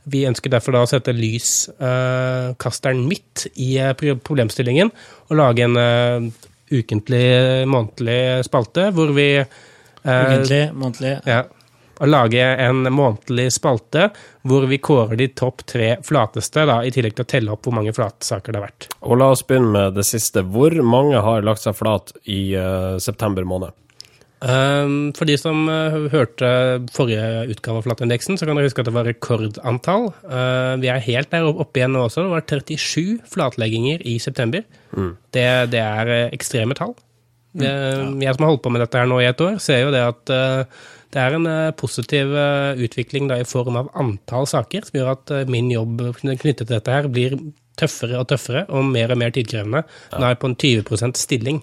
Vi 0.10 0.26
ønsker 0.28 0.52
derfor 0.52 0.76
da 0.76 0.84
å 0.86 0.90
sette 0.90 1.14
lyskasteren 1.16 3.04
midt 3.08 3.50
i 3.60 3.74
eh, 3.82 3.92
problemstillingen 3.94 4.92
og 5.28 5.36
lage 5.38 5.66
en 5.66 5.78
eh, 5.80 6.30
ukentlig, 6.70 7.26
månedlig 7.70 8.46
spalte 8.48 8.90
hvor 8.96 9.14
vi 9.18 9.28
eh, 9.42 9.60
Ukentlig, 10.10 10.62
månedlig. 10.74 11.16
ja, 11.30 11.44
å 12.00 12.08
lage 12.08 12.44
en 12.64 12.86
månedlig 12.96 13.50
spalte 13.52 14.10
hvor 14.48 14.68
vi 14.72 14.80
kårer 14.80 15.20
de 15.20 15.28
topp 15.36 15.66
tre 15.68 15.90
flateste, 16.06 16.64
da, 16.70 16.80
i 16.84 16.94
tillegg 16.96 17.18
til 17.18 17.26
å 17.26 17.32
telle 17.34 17.56
opp 17.56 17.68
hvor 17.68 17.76
mange 17.76 17.94
flatsaker 17.96 18.56
det 18.56 18.62
har 18.62 18.70
vært. 18.70 18.88
Og 19.04 19.20
la 19.20 19.34
oss 19.34 19.44
begynne 19.48 19.74
med 19.76 20.00
det 20.00 20.08
siste. 20.08 20.46
Hvor 20.48 20.76
mange 20.86 21.20
har 21.26 21.44
lagt 21.46 21.66
seg 21.66 21.76
flat 21.76 22.14
i 22.24 22.56
uh, 22.56 22.96
september 23.04 23.48
måned? 23.48 23.76
Um, 24.40 25.12
for 25.18 25.28
de 25.28 25.36
som 25.36 25.66
uh, 25.68 26.08
hørte 26.14 26.48
forrige 26.96 27.50
utgave 27.52 27.82
av 27.82 27.90
Flatindeksen, 27.90 28.40
så 28.40 28.48
kan 28.48 28.56
dere 28.56 28.70
huske 28.70 28.80
at 28.80 28.88
det 28.88 28.96
var 28.96 29.10
rekordantall. 29.10 30.14
Uh, 30.24 30.80
vi 30.80 30.88
er 30.88 31.04
helt 31.04 31.34
der 31.34 31.50
oppe 31.52 31.82
igjen 31.82 31.92
nå 31.98 32.06
også. 32.08 32.24
Det 32.24 32.32
var 32.32 32.48
37 32.48 33.20
flatlegginger 33.34 34.08
i 34.08 34.16
september. 34.24 34.64
Det, 35.36 35.46
det 35.70 35.82
er 35.84 36.10
eh, 36.10 36.32
ekstreme 36.34 36.74
tall. 36.74 36.96
Jeg 37.58 38.36
som 38.36 38.46
har 38.46 38.52
holdt 38.52 38.64
på 38.66 38.72
med 38.74 38.84
dette 38.84 39.00
her 39.00 39.10
nå 39.10 39.20
i 39.24 39.30
et 39.30 39.42
år, 39.42 39.58
ser 39.64 39.82
jo 39.82 39.94
det 39.94 40.04
at 40.06 40.34
eh, 40.34 40.82
det 41.10 41.22
er 41.24 41.38
en 41.38 41.48
eh, 41.50 41.72
positiv 41.78 42.36
eh, 42.38 42.84
utvikling 42.86 43.30
da, 43.32 43.40
i 43.42 43.48
form 43.48 43.80
av 43.82 43.90
antall 43.98 44.46
saker, 44.50 44.86
som 44.86 45.00
gjør 45.00 45.12
at 45.16 45.34
min 45.50 45.72
jobb 45.74 46.04
knyttet 46.22 46.66
til 46.68 46.76
dette 46.76 46.94
her 46.94 47.10
blir 47.10 47.38
tøffere 47.80 48.20
og 48.20 48.28
tøffere 48.30 48.66
og 48.76 48.86
mer 48.92 49.16
og 49.16 49.22
mer 49.22 49.34
tidkrevende. 49.34 49.86
Nå 50.14 50.22
er 50.22 50.36
jeg 50.36 50.42
på 50.42 50.52
en 50.52 50.58
20 50.60 51.18
stilling. 51.18 51.62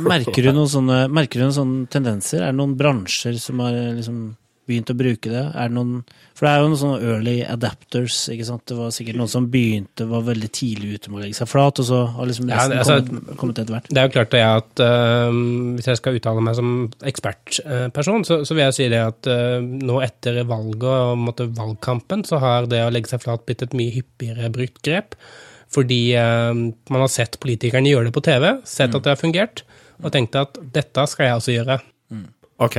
Merker 0.00 0.46
du 0.46 0.52
noen 0.54 0.70
sånne, 0.70 1.00
merker 1.12 1.40
du 1.40 1.44
noen 1.44 1.56
sånne 1.58 1.88
tendenser? 1.92 2.40
Er 2.40 2.54
det 2.54 2.60
noen 2.62 2.76
bransjer 2.78 3.36
som 3.42 3.60
har 3.60 3.76
liksom 3.98 4.22
begynt 4.68 4.90
å 4.92 4.96
bruke 4.96 5.30
det? 5.32 5.42
Er 5.58 5.70
det 5.70 5.74
noen, 5.74 6.04
for 6.38 6.46
det 6.46 6.50
er 6.52 6.60
jo 6.62 6.68
noen 6.70 6.78
sånne 6.80 7.08
early 7.10 7.34
adapters. 7.50 8.18
ikke 8.32 8.46
sant? 8.46 8.62
Det 8.70 8.76
var 8.78 8.92
sikkert 8.94 9.18
noen 9.18 9.30
som 9.32 9.48
begynte, 9.50 10.06
var 10.08 10.22
veldig 10.28 10.50
tidlig 10.54 10.94
ute 10.96 11.10
med 11.10 11.18
å 11.18 11.22
legge 11.24 11.38
seg 11.40 11.50
flat, 11.50 11.80
og 11.82 11.88
så 11.88 12.00
har 12.14 12.30
liksom 12.30 12.48
Ja, 12.48 12.56
resten 12.56 12.70
det- 12.70 12.78
altså, 12.78 12.96
kommet, 13.08 13.36
kommet 13.40 13.58
etter 13.58 13.74
hvert. 13.76 13.88
Det 13.90 13.98
er 13.98 14.08
jo 14.08 14.14
klart 14.16 14.30
det 14.30 14.42
at 14.46 14.82
uh, 14.86 15.30
Hvis 15.76 15.88
jeg 15.90 16.00
skal 16.00 16.18
uttale 16.18 16.44
meg 16.46 16.54
som 16.58 16.72
ekspertperson, 17.12 18.24
så, 18.28 18.40
så 18.46 18.54
vil 18.54 18.64
jeg 18.66 18.76
si 18.78 18.88
det 18.92 19.00
at 19.02 19.30
uh, 19.30 19.58
nå 19.62 20.00
etter 20.04 20.42
valget 20.48 20.88
og 20.90 21.18
måtte, 21.18 21.48
valgkampen, 21.58 22.24
så 22.28 22.38
har 22.42 22.66
det 22.70 22.84
å 22.86 22.90
legge 22.92 23.10
seg 23.10 23.22
flat 23.24 23.44
blitt 23.46 23.62
et 23.66 23.74
mye 23.74 23.94
hyppigere 23.94 24.52
brukt 24.54 24.82
grep. 24.86 25.16
Fordi 25.72 26.02
uh, 26.20 26.52
man 26.54 27.00
har 27.04 27.10
sett 27.10 27.40
politikerne 27.40 27.88
gjøre 27.90 28.10
det 28.10 28.14
på 28.14 28.22
TV, 28.24 28.60
sett 28.68 28.94
at 28.94 29.02
det 29.02 29.14
har 29.14 29.20
fungert, 29.20 29.64
og 30.02 30.12
tenkte 30.12 30.46
at 30.46 30.58
dette 30.74 31.06
skal 31.10 31.26
jeg 31.28 31.40
også 31.40 31.56
gjøre. 31.58 31.80
Ok. 32.62 32.76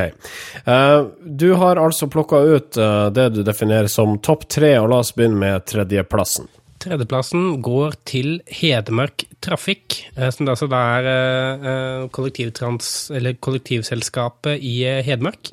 Uh, 0.67 1.07
du 1.25 1.53
har 1.59 1.75
altså 1.81 2.07
plukka 2.11 2.37
ut 2.39 2.77
uh, 2.79 3.09
det 3.13 3.29
du 3.35 3.43
definerer 3.43 3.87
som 3.91 4.19
topp 4.23 4.47
tre, 4.51 4.79
og 4.79 4.89
la 4.91 4.97
oss 5.03 5.15
begynne 5.15 5.39
med 5.41 5.65
tredjeplassen. 5.69 6.47
Tredjeplassen 6.83 7.61
går 7.63 7.91
til 8.07 8.41
Hedmark 8.51 9.23
Trafikk, 9.43 9.87
eh, 10.17 10.31
som 10.35 10.47
altså 10.51 10.67
da 10.67 10.81
er 10.99 12.07
kollektivselskapet 12.11 14.55
i 14.59 14.83
Hedmark. 15.07 15.43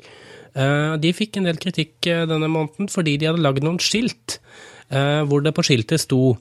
De 0.51 1.09
fikk 1.15 1.37
en 1.39 1.47
del 1.47 1.55
kritikk 1.63 2.03
denne 2.03 2.51
måneden 2.51 2.91
fordi 2.91 3.15
de 3.15 3.27
hadde 3.29 3.45
lagd 3.45 3.63
noen 3.63 3.79
skilt, 3.79 4.43
hvor 4.91 5.39
det 5.45 5.55
på 5.55 5.63
skiltet 5.63 6.03
sto 6.03 6.35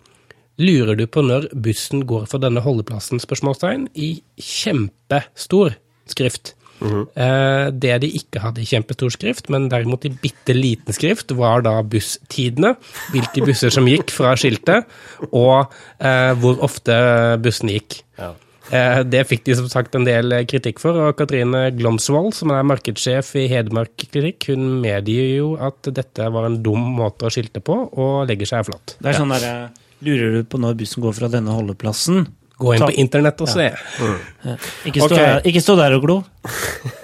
Lurer 0.61 0.99
du 0.99 1.07
på 1.09 1.23
når 1.25 1.47
bussen 1.55 2.03
går 2.05 2.27
for 2.29 2.43
denne 2.43 2.61
holdeplassen? 2.61 3.23
spørsmålstegn, 3.23 3.87
I 3.95 4.21
kjempestor 4.37 5.79
skrift. 6.11 6.53
Eh, 6.81 7.71
Det 7.71 7.97
de 8.03 8.11
ikke 8.19 8.41
hadde 8.43 8.63
i 8.63 8.69
kjempestor 8.69 9.13
skrift, 9.15 9.51
men 9.53 9.69
derimot 9.69 10.05
i 10.09 10.13
bitte 10.23 10.55
liten 10.57 10.97
skrift, 10.97 11.33
var 11.37 11.63
da 11.67 11.79
busstidene. 11.83 12.77
Hvilke 13.13 13.45
busser 13.47 13.71
som 13.75 13.89
gikk 13.89 14.11
fra 14.15 14.35
skiltet, 14.37 14.87
og 15.31 15.73
eh, 16.01 16.33
hvor 16.41 16.63
ofte 16.65 16.95
bussene 17.43 17.77
gikk. 17.79 18.01
Ja. 18.19 18.33
Eh, 18.71 19.03
Det 19.03 19.27
fikk 19.27 19.45
de 19.45 19.57
som 19.59 19.69
sagt 19.69 19.95
en 19.99 20.05
del 20.07 20.33
kritikk 20.47 20.79
for, 20.81 20.95
og 20.95 21.17
Katrine 21.19 21.71
Glomsvold, 21.77 22.33
som 22.35 22.53
er 22.55 22.67
markedssjef 22.67 23.35
i 23.37 23.49
Hedmark 23.51 23.97
Klinikk, 24.11 24.47
hun 24.53 24.81
medgir 24.83 25.37
jo 25.37 25.53
at 25.61 25.83
dette 25.93 26.31
var 26.33 26.47
en 26.47 26.63
dum 26.63 26.93
måte 26.97 27.27
å 27.27 27.33
skilte 27.35 27.61
på, 27.61 27.77
og 27.93 28.29
legger 28.31 28.47
seg 28.47 28.69
flat. 28.71 28.97
Det 29.01 29.13
er 29.13 29.21
sånn 29.21 29.35
der, 29.37 29.71
Lurer 30.01 30.39
du 30.39 30.45
på 30.49 30.57
når 30.57 30.79
bussen 30.81 31.03
går 31.05 31.13
fra 31.13 31.29
denne 31.29 31.53
holdeplassen? 31.53 32.23
Gå 32.61 32.75
inn 32.75 32.83
Ta- 32.83 32.91
på 32.91 32.97
internett 33.01 33.41
og 33.41 33.51
se. 33.51 33.71
Ikke 34.89 35.01
stå, 35.01 35.11
okay. 35.11 35.19
der, 35.19 35.45
ikke 35.49 35.63
stå 35.65 35.77
der 35.81 35.97
og 35.97 36.05
glo. 36.07 36.17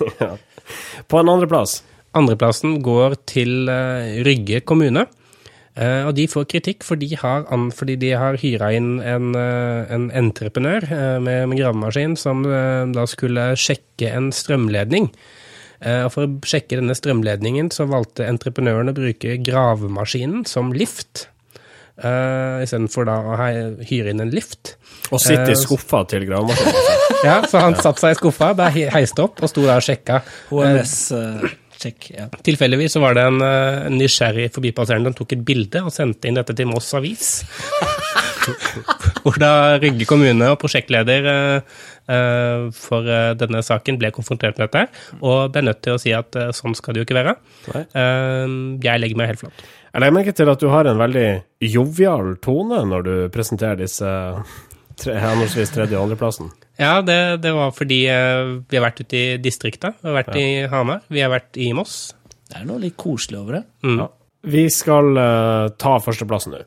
På 1.11 1.21
en 1.21 1.31
andreplass. 1.33 1.79
Andreplassen 2.17 2.81
går 2.85 3.17
til 3.29 3.71
uh, 3.71 4.21
Rygge 4.27 4.61
kommune. 4.67 5.07
Uh, 5.77 6.09
og 6.09 6.15
de 6.17 6.25
får 6.29 6.47
kritikk 6.49 6.85
fordi, 6.89 7.11
har 7.21 7.45
an, 7.53 7.69
fordi 7.77 7.99
de 8.01 8.15
har 8.17 8.39
hyra 8.41 8.71
inn 8.77 8.95
en, 9.05 9.33
uh, 9.37 9.89
en 9.93 10.09
entreprenør 10.17 10.89
med, 11.21 11.49
med 11.51 11.61
gravemaskin 11.61 12.17
som 12.21 12.45
da 12.45 13.09
skulle 13.09 13.51
sjekke 13.61 14.13
en 14.17 14.33
strømledning. 14.35 15.11
Eh, 15.81 16.03
og 16.07 16.13
for 16.15 16.27
å 16.27 16.49
sjekke 16.49 16.79
denne 16.79 16.97
strømledningen 16.97 17.69
så 17.75 17.89
valgte 17.91 18.29
entreprenøren 18.29 18.93
å 18.93 18.97
bruke 18.97 19.39
gravemaskinen 19.45 20.47
som 20.49 20.73
lift. 20.77 21.29
Uh, 21.97 22.61
Istedenfor 22.61 23.07
da 23.09 23.15
å 23.25 23.37
hyre 23.89 24.13
inn 24.13 24.21
en 24.21 24.33
lift. 24.35 24.75
Og 25.09 25.21
sitte 25.23 25.49
i 25.49 25.55
Eh, 25.55 25.61
skuffa 25.61 26.03
til 26.11 26.27
gravemaskinen. 26.29 27.03
Ja, 27.25 27.41
Så 27.49 27.59
han 27.63 27.75
satte 27.81 28.03
seg 28.03 28.13
i 28.13 28.19
skuffa, 28.19 28.51
ble 28.59 28.69
heiste 28.93 29.25
opp 29.25 29.41
og 29.41 29.49
sto 29.51 29.65
der 29.65 29.81
og 29.81 29.87
sjekka. 29.87 30.21
HMS-sjekk. 30.51 32.11
ja. 32.13 32.27
Tilfeldigvis 32.45 32.93
så 32.99 33.01
var 33.03 33.17
det 33.17 33.25
en, 33.25 33.41
eh, 33.43 33.87
en 33.89 33.97
nysgjerrig 33.97 34.51
forbipasserende 34.55 35.11
som 35.11 35.21
tok 35.23 35.33
et 35.39 35.45
bilde 35.49 35.83
og 35.87 35.95
sendte 35.95 36.29
inn 36.29 36.37
dette 36.37 36.55
til 36.55 36.69
Moss 36.69 36.93
Avis. 36.99 37.39
Hvor 39.25 39.39
da 39.43 39.79
Rygge 39.83 40.07
kommune 40.07 40.51
og 40.53 40.61
prosjektleder 40.63 41.27
eh, 41.33 41.79
eh, 42.13 42.69
for 42.77 43.09
eh, 43.11 43.33
denne 43.41 43.63
saken 43.67 43.99
ble 44.01 44.13
konfrontert 44.15 44.61
med 44.61 44.69
dette, 44.69 44.87
og 45.23 45.51
ble 45.55 45.65
nødt 45.67 45.83
til 45.83 45.97
å 45.97 46.03
si 46.03 46.13
at 46.15 46.37
uh, 46.39 46.53
sånn 46.55 46.77
skal 46.79 46.95
det 46.95 47.03
jo 47.03 47.09
ikke 47.09 47.19
være. 47.19 47.35
Eh, 47.75 48.55
jeg 48.85 49.03
legger 49.03 49.19
meg 49.19 49.33
helt 49.33 49.43
flat. 49.43 49.67
Jeg 49.97 50.03
legger 50.03 50.13
merke 50.13 50.33
til 50.37 50.51
at 50.53 50.61
du 50.61 50.67
har 50.69 50.85
en 50.85 50.99
veldig 51.01 51.29
jovial 51.65 52.35
tone 52.45 52.83
når 52.85 53.05
du 53.07 53.13
presenterer 53.33 53.79
disse 53.81 54.11
tre, 55.01 55.15
henholdsvis 55.17 55.73
tredje- 55.73 55.97
og 55.97 56.05
andreplassen. 56.05 56.51
Ja, 56.77 56.99
det, 57.01 57.17
det 57.41 57.55
var 57.57 57.73
fordi 57.73 58.03
eh, 58.13 58.59
vi 58.69 58.77
har 58.77 58.85
vært 58.85 59.01
ute 59.01 59.17
i 59.17 59.39
distrikta. 59.41 59.95
Vi 60.03 60.11
har 60.11 60.19
vært 60.19 60.37
i 60.37 60.47
Hamar, 60.69 61.01
vi 61.09 61.25
har 61.25 61.33
vært 61.33 61.57
i 61.57 61.71
Moss. 61.73 62.11
Det 62.45 62.61
er 62.61 62.69
noe 62.69 62.83
litt 62.85 62.99
koselig 63.01 63.41
over 63.41 63.57
det. 63.57 63.65
Mm. 63.89 64.03
Ja. 64.03 64.11
Vi 64.53 64.67
skal 64.69 65.17
uh, 65.17 65.73
ta 65.81 65.97
førsteplassen 66.05 66.53
nå. 66.53 66.61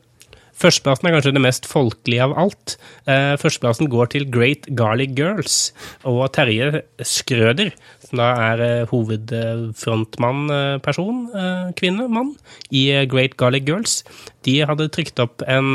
Førsteplassen 0.60 1.08
er 1.08 1.14
kanskje 1.14 1.32
det 1.32 1.44
mest 1.46 1.70
folkelige 1.70 2.26
av 2.26 2.34
alt. 2.42 2.74
Eh, 3.08 3.32
førsteplassen 3.40 3.88
går 3.94 4.10
til 4.12 4.26
Great 4.28 4.66
Garlic 4.76 5.14
Girls 5.16 5.70
og 6.04 6.26
Terje 6.36 6.82
Skrøder, 7.00 7.70
som 8.10 8.20
da 8.20 8.30
er 8.50 8.62
eh, 8.64 8.90
hovedfrontmann, 8.90 10.46
eh, 10.50 10.78
person, 10.82 11.28
eh, 11.30 11.72
kvinne, 11.78 12.08
mann, 12.10 12.34
i 12.74 12.88
Great 13.10 13.36
Garlic 13.40 13.68
Girls. 13.68 14.00
De 14.46 14.60
hadde 14.66 14.90
trykt 14.90 15.20
opp 15.22 15.44
en 15.46 15.74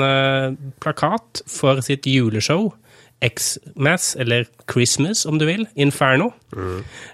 plakat 0.84 1.46
for 1.48 1.84
sitt 1.86 2.08
juleshow. 2.10 2.74
X-Mass, 3.24 4.12
eller 4.20 4.46
Christmas 4.70 5.24
om 5.26 5.38
du 5.40 5.46
vil, 5.48 5.64
Inferno. 5.80 6.34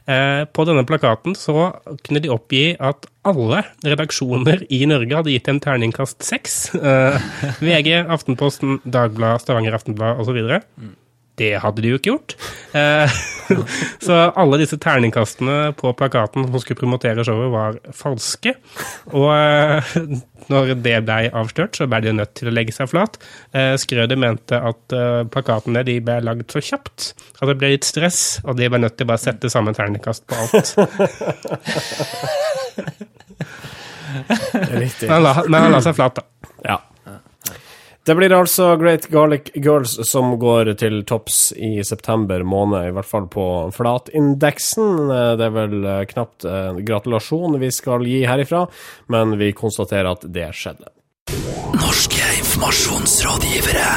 Eh, 0.09 0.43
på 0.49 0.65
denne 0.67 0.83
plakaten 0.89 1.35
så 1.37 1.69
kunne 2.01 2.23
de 2.23 2.31
oppgi 2.33 2.73
at 2.81 3.05
alle 3.27 3.61
redaksjoner 3.85 4.65
i 4.73 4.81
Norge 4.89 5.19
hadde 5.19 5.35
gitt 5.35 5.51
en 5.51 5.61
terningkast 5.61 6.25
seks. 6.25 6.57
VG, 7.61 8.01
Aftenposten, 8.01 8.79
Dagbladet, 8.81 9.45
Stavanger 9.45 9.77
Aftenblad 9.77 10.23
osv. 10.25 10.41
Det 11.41 11.55
hadde 11.63 11.81
de 11.81 11.89
jo 11.89 11.97
ikke 11.97 12.11
gjort. 12.11 12.35
Eh, 12.77 13.21
så 14.05 14.17
alle 14.37 14.59
disse 14.61 14.77
terningkastene 14.81 15.71
på 15.77 15.93
plakaten 15.97 16.45
som 16.45 16.61
skulle 16.61 16.81
promotere 16.83 17.25
showet, 17.25 17.49
var 17.53 17.79
falske. 17.97 18.53
Og 19.09 19.29
eh, 19.33 19.95
når 20.51 20.73
det 20.85 20.99
ble 21.07 21.19
avslørt, 21.41 21.79
så 21.79 21.89
ble 21.89 22.03
de 22.05 22.13
nødt 22.19 22.35
til 22.37 22.51
å 22.51 22.53
legge 22.53 22.75
seg 22.75 22.91
flat. 22.91 23.17
Eh, 23.57 23.73
Skrøder 23.81 24.19
mente 24.21 24.59
at 24.61 24.97
plakatene 25.33 25.81
de 25.87 25.97
ble 26.03 26.19
lagd 26.25 26.51
for 26.53 26.61
kjapt 26.63 27.11
at 27.41 27.49
det 27.49 27.57
ble 27.57 27.71
litt 27.73 27.87
stress, 27.87 28.39
og 28.45 28.59
de 28.59 28.69
ble 28.69 28.79
nødt 28.83 28.99
til 28.99 29.07
å 29.07 29.11
bare 29.11 29.23
sette 29.23 29.49
samme 29.49 29.73
terningkast 29.73 30.27
på 30.29 30.37
alt. 30.37 30.75
Men 34.51 34.89
han 35.09 35.23
la, 35.23 35.31
men 35.47 35.63
han 35.63 35.71
la 35.71 35.79
seg 35.83 35.95
flat, 35.95 36.19
da. 36.19 36.49
Ja. 36.67 36.77
Det 38.11 38.15
blir 38.15 38.33
altså 38.35 38.73
Great 38.75 39.05
Garlic 39.07 39.53
Girls 39.55 39.93
som 40.09 40.33
går 40.39 40.73
til 40.81 40.97
topps 41.07 41.53
i 41.55 41.77
september 41.87 42.43
måned, 42.43 42.89
i 42.89 42.91
hvert 42.91 43.07
fall 43.07 43.29
på 43.31 43.45
flatindeksen. 43.71 45.07
Det 45.39 45.45
er 45.45 45.53
vel 45.55 45.77
eh, 45.79 46.01
knapt 46.09 46.43
en 46.43 46.81
gratulasjon 46.83 47.55
vi 47.61 47.69
skal 47.71 48.03
gi 48.03 48.25
herifra, 48.27 48.65
men 49.15 49.37
vi 49.39 49.53
konstaterer 49.55 50.11
at 50.11 50.27
det 50.27 50.49
skjedde. 50.51 50.91
Norske 51.79 52.19
informasjonsrådgivere. 52.41 53.87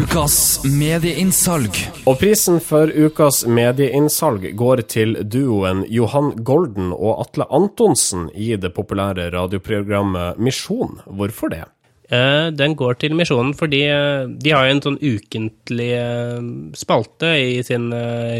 Ukas 0.00 0.64
medieinnsalg. 0.64 1.76
Og 2.08 2.16
prisen 2.24 2.64
for 2.64 2.88
ukas 2.88 3.44
medieinnsalg 3.44 4.48
går 4.56 4.86
til 4.88 5.18
duoen 5.28 5.84
Johan 5.92 6.38
Golden 6.40 6.94
og 6.96 7.20
Atle 7.26 7.52
Antonsen 7.52 8.30
i 8.32 8.54
det 8.56 8.72
populære 8.72 9.28
radioprogrammet 9.36 10.40
Misjon. 10.40 11.02
Hvorfor 11.04 11.52
det? 11.52 11.66
Eh, 12.08 12.48
Den 12.56 12.76
går 12.78 12.96
til 13.02 13.16
Misjonen 13.16 13.52
fordi 13.56 13.82
eh, 13.92 14.28
de 14.28 14.54
har 14.54 14.68
en 14.68 14.80
sånn 14.84 14.96
ukentlig 15.00 15.90
eh, 15.98 16.38
spalte 16.78 17.34
i 17.36 17.58
sin 17.66 17.90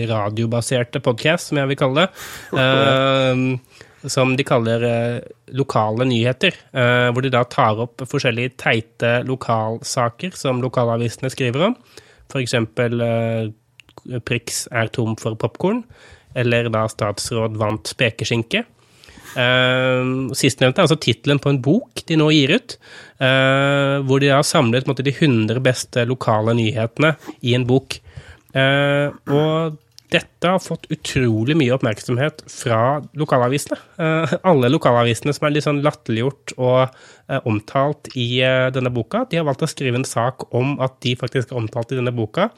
radiobaserte 0.09 1.03
podkast, 1.05 1.51
som 1.51 1.61
jeg 1.61 1.73
vil 1.73 1.81
kalle 1.81 2.07
det. 2.07 2.11
Som 4.09 4.37
de 4.39 4.45
kaller 4.47 4.85
lokale 5.59 6.05
nyheter. 6.07 6.55
Hvor 6.71 7.25
de 7.25 7.33
da 7.35 7.41
tar 7.51 7.81
opp 7.83 8.05
forskjellige 8.07 8.55
teite 8.63 9.11
lokalsaker 9.27 10.37
som 10.39 10.63
lokalavisene 10.63 11.33
skriver 11.35 11.65
om. 11.67 11.75
Eh, 14.09 14.21
Prix 14.25 14.69
er 14.71 14.93
tom 14.95 15.17
for 15.19 15.35
popkorn. 15.35 15.83
Eller 16.39 16.69
da 16.73 16.85
statsråd 16.91 17.57
vant 17.59 17.89
spekeskinke. 17.89 18.65
Uh, 19.35 20.31
Sistnevnte 20.37 20.81
er 20.81 20.87
altså 20.87 20.99
tittelen 21.01 21.41
på 21.43 21.53
en 21.53 21.61
bok 21.65 22.05
de 22.09 22.17
nå 22.19 22.31
gir 22.35 22.55
ut, 22.57 22.79
uh, 23.23 23.99
hvor 24.09 24.23
de 24.23 24.33
har 24.33 24.47
samlet 24.47 24.89
måte, 24.89 25.05
de 25.07 25.15
100 25.15 25.61
beste 25.65 26.07
lokale 26.09 26.57
nyhetene 26.59 27.15
i 27.47 27.55
en 27.59 27.67
bok. 27.69 27.99
Uh, 28.57 29.13
og 29.29 29.79
dette 30.09 30.49
har 30.49 30.63
fått 30.65 30.87
utrolig 30.95 31.53
mye 31.61 31.75
oppmerksomhet 31.75 32.41
fra 32.49 32.97
lokalavisene. 33.21 33.77
Eh, 34.01 34.31
alle 34.49 34.71
lokalavisene 34.73 35.35
som 35.37 35.45
er 35.45 35.53
litt 35.53 35.67
sånn 35.67 35.83
latterliggjort 35.85 36.55
og 36.57 37.43
omtalt 37.45 38.09
i 38.17 38.41
denne 38.73 38.89
boka, 38.89 39.27
de 39.29 39.37
har 39.37 39.45
valgt 39.45 39.67
å 39.67 39.69
skrive 39.69 40.01
en 40.01 40.09
sak 40.09 40.47
om 40.57 40.79
at 40.81 40.97
de 41.05 41.13
faktisk 41.21 41.53
er 41.53 41.61
omtalt 41.61 41.93
i 41.93 41.99
denne 42.01 42.15
boka, 42.17 42.49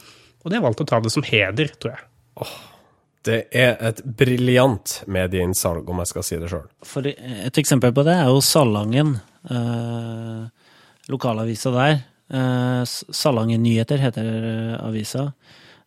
og 0.44 0.46
de 0.46 0.60
har 0.60 0.62
valgt 0.68 0.84
å 0.84 0.86
ta 0.92 1.02
det 1.02 1.10
som 1.10 1.26
heder, 1.26 1.74
tror 1.82 1.96
jeg. 1.96 2.06
Det 3.26 3.40
er 3.52 3.74
et 3.84 4.00
briljant 4.04 4.94
medieinnsalg, 5.10 5.88
om 5.92 6.00
jeg 6.00 6.08
skal 6.08 6.24
si 6.24 6.38
det 6.40 6.48
sjøl. 6.52 6.68
Et 7.10 7.58
eksempel 7.60 7.92
på 7.92 8.04
det 8.06 8.14
er 8.16 8.30
jo 8.32 8.40
Salangen, 8.44 9.18
eh, 9.50 10.70
lokalavisa 11.12 11.72
der. 11.74 11.98
Eh, 12.32 12.84
Salangen 12.86 13.62
Nyheter 13.62 14.00
heter 14.00 14.24
eh, 14.24 14.76
avisa. 14.80 15.32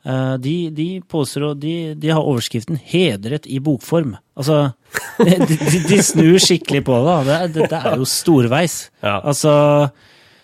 Eh, 0.05 0.35
de, 0.43 0.55
de 0.75 0.87
påstår 1.07 1.45
og 1.47 1.61
de, 1.63 1.95
de, 1.95 2.11
har 2.11 2.21
overskriften 2.21 2.77
'Hedret 2.77 3.47
i 3.47 3.59
bokform'. 3.63 4.17
Altså, 4.35 4.73
de, 5.23 5.57
de 5.89 6.01
snur 6.03 6.37
skikkelig 6.37 6.83
på 6.85 6.99
det. 7.07 7.39
Dette 7.55 7.69
det 7.71 7.79
er 7.79 7.97
jo 7.97 8.05
storveis. 8.05 8.91
Ja. 9.01 9.21
Altså, 9.23 9.53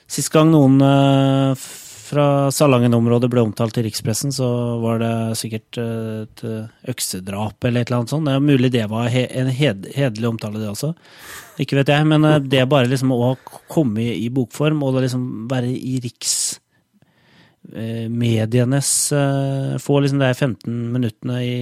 sist 0.07 0.31
gang 0.33 0.49
noen 0.53 0.79
eh, 0.81 1.69
fra 2.09 2.25
Salangen-området 2.53 3.29
ble 3.31 3.41
omtalt 3.45 3.77
i 3.77 3.83
rikspressen, 3.85 4.31
så 4.33 4.47
var 4.81 4.95
det 5.01 5.37
sikkert 5.39 5.77
eh, 5.81 6.21
et 6.25 6.39
eh, 6.47 6.65
øksedrap 6.91 7.57
eller 7.67 7.79
et 7.81 7.87
eller 7.89 7.99
annet 8.01 8.13
sånt. 8.13 8.25
Det 8.25 8.33
er 8.35 8.49
mulig 8.49 8.69
det 8.73 8.87
var 8.91 9.05
en 9.13 9.51
hederlig 9.53 10.27
omtale, 10.29 10.61
det 10.61 10.71
også. 10.71 10.89
Ikke 11.61 11.77
vet 11.79 11.91
jeg, 11.93 12.03
men 12.09 12.21
eh, 12.27 12.41
det 12.41 12.71
bare 12.71 12.91
liksom 12.91 13.09
å 13.15 13.17
komme 13.71 13.99
i, 14.07 14.09
i 14.25 14.27
bokform 14.33 14.77
og 14.85 14.89
liksom 15.03 15.23
være 15.51 15.69
i 15.69 15.95
riksmedienes 16.07 18.89
Få 19.83 19.93
liksom 20.01 20.19
de 20.23 20.29
15 20.33 20.93
minuttene 20.95 21.37
i 21.45 21.57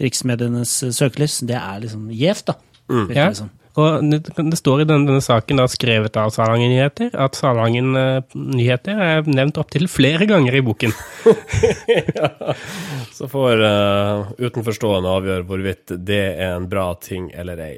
riksmedienes 0.00 0.72
søkelys, 0.94 1.34
det 1.48 1.58
er 1.58 1.76
liksom 1.82 2.02
gjevt, 2.14 2.46
da. 2.52 2.56
Mm. 2.90 3.08
Ja. 3.14 3.28
Liksom. 3.30 3.48
Og 3.78 4.02
det, 4.10 4.18
det 4.34 4.58
står 4.58 4.82
i 4.82 4.86
denne, 4.88 5.06
denne, 5.06 5.22
saken, 5.22 5.60
da, 5.60 5.66
skrevet 5.70 6.16
av 6.18 6.32
Salangen 6.34 6.72
Nyheter, 6.72 7.12
at 7.14 7.38
Salangen 7.38 7.94
uh, 7.94 8.34
Nyheter 8.34 8.98
er 8.98 9.28
nevnt 9.30 9.60
opptil 9.62 9.86
flere 9.90 10.26
ganger 10.26 10.56
i 10.58 10.62
boken. 10.66 10.94
ja, 12.16 12.30
så 13.14 13.28
får 13.30 13.62
uh, 13.62 14.32
utenforstående 14.40 15.12
avgjøre 15.20 15.46
hvorvidt 15.46 15.94
det 16.02 16.22
er 16.32 16.56
en 16.56 16.66
bra 16.70 16.88
ting 16.98 17.30
eller 17.30 17.62
ei. 17.62 17.76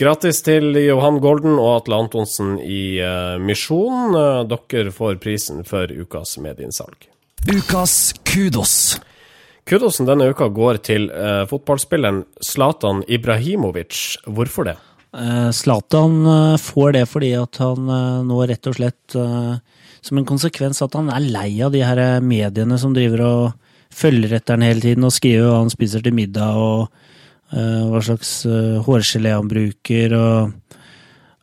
Gratis 0.00 0.42
til 0.46 0.74
Johan 0.82 1.22
Golden 1.22 1.54
og 1.60 1.76
Atle 1.76 2.02
Antonsen 2.02 2.56
i 2.64 2.98
uh, 2.98 3.38
Misjon. 3.38 4.18
dere 4.50 4.90
får 4.90 5.22
prisen 5.22 5.62
for 5.68 5.94
ukas 5.94 6.40
medieinnsalg. 6.42 7.06
Ukas 7.46 8.16
kudos. 8.26 8.98
Kudosen 9.70 10.08
denne 10.08 10.26
uka 10.32 10.48
går 10.50 10.80
til 10.82 11.06
fotballspilleren 11.46 12.24
Zlatan 12.42 13.04
Ibrahimovic. 13.06 14.18
Hvorfor 14.26 14.66
det? 14.66 14.78
Eh, 15.10 15.50
Zlatan 15.50 16.26
uh, 16.26 16.56
får 16.56 16.92
det 16.94 17.06
fordi 17.10 17.32
at 17.34 17.58
han 17.58 17.88
uh, 17.90 18.22
nå 18.22 18.36
rett 18.46 18.68
og 18.70 18.76
slett 18.76 19.16
som 20.00 20.16
en 20.16 20.26
konsekvens 20.28 20.78
at 20.84 20.94
han 20.94 21.10
er 21.10 21.26
lei 21.34 21.58
av 21.66 21.74
de 21.74 21.82
her 21.82 22.22
mediene 22.22 22.78
som 22.78 22.94
driver 22.94 23.24
og 23.26 23.72
følger 23.92 24.36
etter 24.36 24.54
han 24.54 24.64
hele 24.64 24.80
tiden 24.80 25.04
og 25.04 25.12
skriver 25.12 25.50
hva 25.50 25.58
han 25.58 25.72
spiser 25.72 26.04
til 26.04 26.14
middag 26.16 26.56
og 26.56 26.86
hva 27.50 28.00
slags 28.06 28.30
hårgelé 28.86 29.32
han 29.34 29.50
bruker 29.50 30.14
og, 30.14 30.78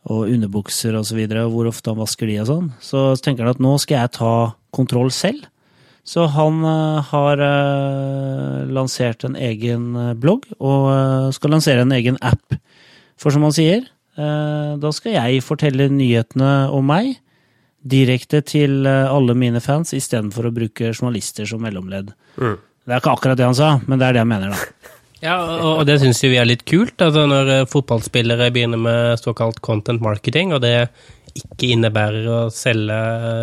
og 0.08 0.32
underbukser 0.32 0.96
og 0.96 1.12
hvor 1.52 1.68
ofte 1.68 1.92
han 1.92 2.00
vasker 2.00 2.26
de 2.26 2.38
og 2.40 2.48
sånn. 2.48 2.70
Så 2.80 3.04
tenker 3.20 3.44
han 3.44 3.52
at 3.52 3.62
nå 3.62 3.76
skal 3.78 4.00
jeg 4.00 4.14
ta 4.16 4.32
kontroll 4.74 5.12
selv. 5.14 5.44
Så 6.08 6.24
han 6.32 6.64
har 7.12 7.44
lansert 8.72 9.28
en 9.28 9.36
egen 9.36 9.92
blogg 10.18 10.48
og 10.56 11.30
skal 11.36 11.54
lansere 11.54 11.84
en 11.84 11.94
egen 11.94 12.18
app 12.24 12.58
for 13.18 13.34
som 13.34 13.46
han 13.46 13.54
sier, 13.54 13.88
eh, 14.18 14.76
da 14.80 14.92
skal 14.94 15.16
jeg 15.16 15.44
fortelle 15.46 15.90
nyhetene 15.92 16.68
om 16.74 16.86
meg 16.88 17.16
direkte 17.88 18.42
til 18.46 18.86
eh, 18.88 19.06
alle 19.10 19.36
mine 19.38 19.62
fans, 19.64 19.94
istedenfor 19.96 20.48
å 20.48 20.54
bruke 20.54 20.92
journalister 20.92 21.48
som 21.48 21.62
mellomledd. 21.64 22.12
Mm. 22.38 22.56
Det 22.58 22.94
er 22.94 23.02
ikke 23.02 23.16
akkurat 23.16 23.38
det 23.38 23.46
han 23.46 23.58
sa, 23.58 23.74
men 23.86 24.00
det 24.00 24.08
er 24.08 24.16
det 24.16 24.24
han 24.24 24.32
mener, 24.32 24.54
da. 24.54 24.94
Ja, 25.18 25.34
og 25.66 25.80
det 25.88 25.96
syns 25.98 26.20
vi 26.22 26.36
er 26.38 26.46
litt 26.46 26.60
kult, 26.62 26.94
altså 27.02 27.24
når 27.26 27.48
eh, 27.50 27.64
fotballspillere 27.66 28.52
begynner 28.54 28.78
med 28.78 29.18
såkalt 29.18 29.58
content 29.66 29.98
marketing, 30.04 30.52
og 30.54 30.62
det 30.62 30.86
ikke 31.34 31.72
innebærer 31.74 32.28
å 32.30 32.36
selge 32.54 32.98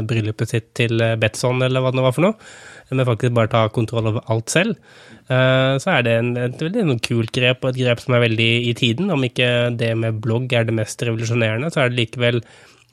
bryllupet 0.07 0.53
sitt 0.53 0.69
til 0.75 1.03
Betson 1.19 1.59
eller 1.63 1.83
hva 1.83 1.91
det 1.91 2.05
var 2.05 2.15
for 2.15 2.29
noe, 2.29 2.39
men 2.91 3.07
faktisk 3.07 3.33
bare 3.35 3.51
ta 3.51 3.63
kontroll 3.73 4.11
over 4.11 4.25
alt 4.31 4.53
selv. 4.53 4.77
Eh, 5.25 5.73
så 5.81 5.95
er 5.95 6.05
det 6.05 6.13
en, 6.19 6.35
et 6.37 6.61
veldig 6.61 6.99
kult 7.05 7.33
grep, 7.35 7.63
og 7.63 7.73
et 7.73 7.81
grep 7.81 8.03
som 8.03 8.17
er 8.17 8.25
veldig 8.27 8.51
i 8.69 8.75
tiden. 8.77 9.09
Om 9.13 9.25
ikke 9.29 9.49
det 9.79 9.91
med 9.97 10.21
blogg 10.23 10.53
er 10.53 10.67
det 10.67 10.77
mest 10.77 11.01
revolusjonerende, 11.01 11.71
så 11.73 11.85
er 11.85 11.91
det 11.91 12.03
likevel 12.03 12.41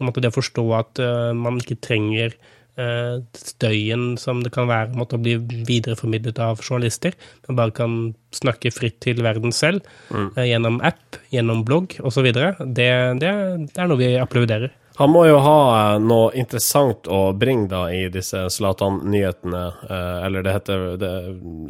det 0.02 0.32
å 0.32 0.34
forstå 0.34 0.64
at 0.74 0.98
uh, 0.98 1.30
man 1.36 1.60
ikke 1.60 1.76
trenger 1.84 2.32
uh, 2.80 3.20
støyen 3.38 4.16
som 4.18 4.40
det 4.42 4.50
kan 4.50 4.66
være 4.66 4.96
måtte 4.98 5.20
bli 5.20 5.36
videreformidlet 5.38 6.40
av 6.42 6.58
journalister. 6.64 7.14
Man 7.46 7.60
bare 7.60 7.76
kan 7.76 7.94
snakke 8.34 8.72
fritt 8.74 8.98
til 9.04 9.22
verden 9.22 9.54
selv 9.54 9.86
mm. 10.10 10.32
gjennom 10.42 10.80
app, 10.82 11.20
gjennom 11.30 11.62
blogg 11.68 11.94
osv. 12.02 12.32
Det, 12.34 12.48
det, 12.74 12.90
det 13.20 13.30
er 13.30 13.92
noe 13.92 14.00
vi 14.00 14.16
applauderer. 14.18 14.74
Han 14.98 15.12
må 15.12 15.24
jo 15.28 15.38
ha 15.42 15.58
eh, 15.76 15.98
noe 16.02 16.32
interessant 16.38 17.08
å 17.10 17.20
bringe 17.38 17.68
da 17.70 17.82
i 17.92 18.04
disse 18.12 18.44
Zlatan-nyhetene. 18.52 19.62
Eh, 19.88 20.18
eller 20.26 20.44
det 20.44 20.56
heter 20.56 20.84
det, 21.00 21.12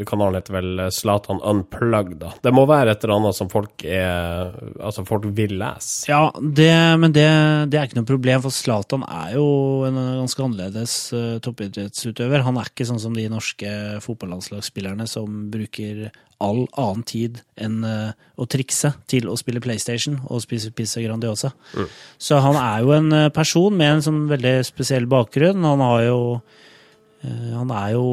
Kanalen 0.09 0.41
heter 0.41 0.57
vel 0.57 0.83
Zlatan 0.95 1.43
Unplugged, 1.47 2.19
da. 2.23 2.33
Det 2.43 2.55
må 2.55 2.67
være 2.71 2.95
et 2.95 3.05
eller 3.05 3.21
annet 3.21 3.39
som 3.39 3.51
folk 3.53 3.85
er 3.87 4.53
Altså, 4.83 5.05
folk 5.07 5.25
vil 5.37 5.55
lese. 5.61 6.09
Ja, 6.11 6.33
det, 6.41 6.73
men 6.99 7.15
det, 7.15 7.27
det, 7.71 7.79
er 7.79 7.87
ikke 7.87 8.01
noe 8.01 8.09
problem, 8.09 8.43
for 8.45 8.55
Zlatan 8.55 9.05
er 9.07 9.37
jo 9.37 9.47
en 9.87 9.99
ganske 10.23 10.45
annerledes 10.45 10.97
toppidrettsutøver. 11.45 12.45
Han 12.47 12.59
er 12.61 12.71
ikke 12.71 12.87
sånn 12.89 13.01
som 13.03 13.15
de 13.17 13.29
norske 13.31 13.71
fotballandslagsspillerne 14.03 15.07
som 15.11 15.47
bruker 15.53 16.09
all 16.43 16.65
annen 16.79 17.05
tid 17.07 17.41
enn 17.61 17.83
uh, 17.87 18.13
å 18.37 18.47
trikse 18.51 18.93
til 19.11 19.29
å 19.31 19.37
spille 19.39 19.63
PlayStation 19.63 20.19
og 20.29 20.43
spise 20.45 20.73
pizza 20.75 21.03
Grandiosa. 21.05 21.53
Mm. 21.77 21.91
Så 22.19 22.41
han 22.43 22.59
er 22.59 22.83
jo 22.83 22.95
en 22.97 23.13
eh, 23.17 23.29
person 23.35 23.75
med 23.77 23.97
en 23.97 24.05
sånn 24.07 24.23
veldig 24.31 24.55
spesiell 24.67 25.07
bakgrunn. 25.11 25.65
Han 25.67 25.85
har 25.85 26.07
jo 26.09 26.19
uh, 26.41 27.51
Han 27.55 27.71
er 27.71 27.93
jo 27.95 28.07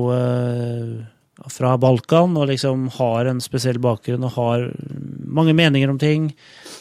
fra 1.50 1.72
Balkan 1.80 2.36
og 2.36 2.50
liksom 2.50 2.90
har 2.98 3.30
en 3.30 3.40
spesiell 3.42 3.80
bakgrunn 3.82 4.26
og 4.28 4.36
har 4.36 4.66
mange 5.40 5.56
meninger 5.56 5.90
om 5.90 5.98
ting. 5.98 6.26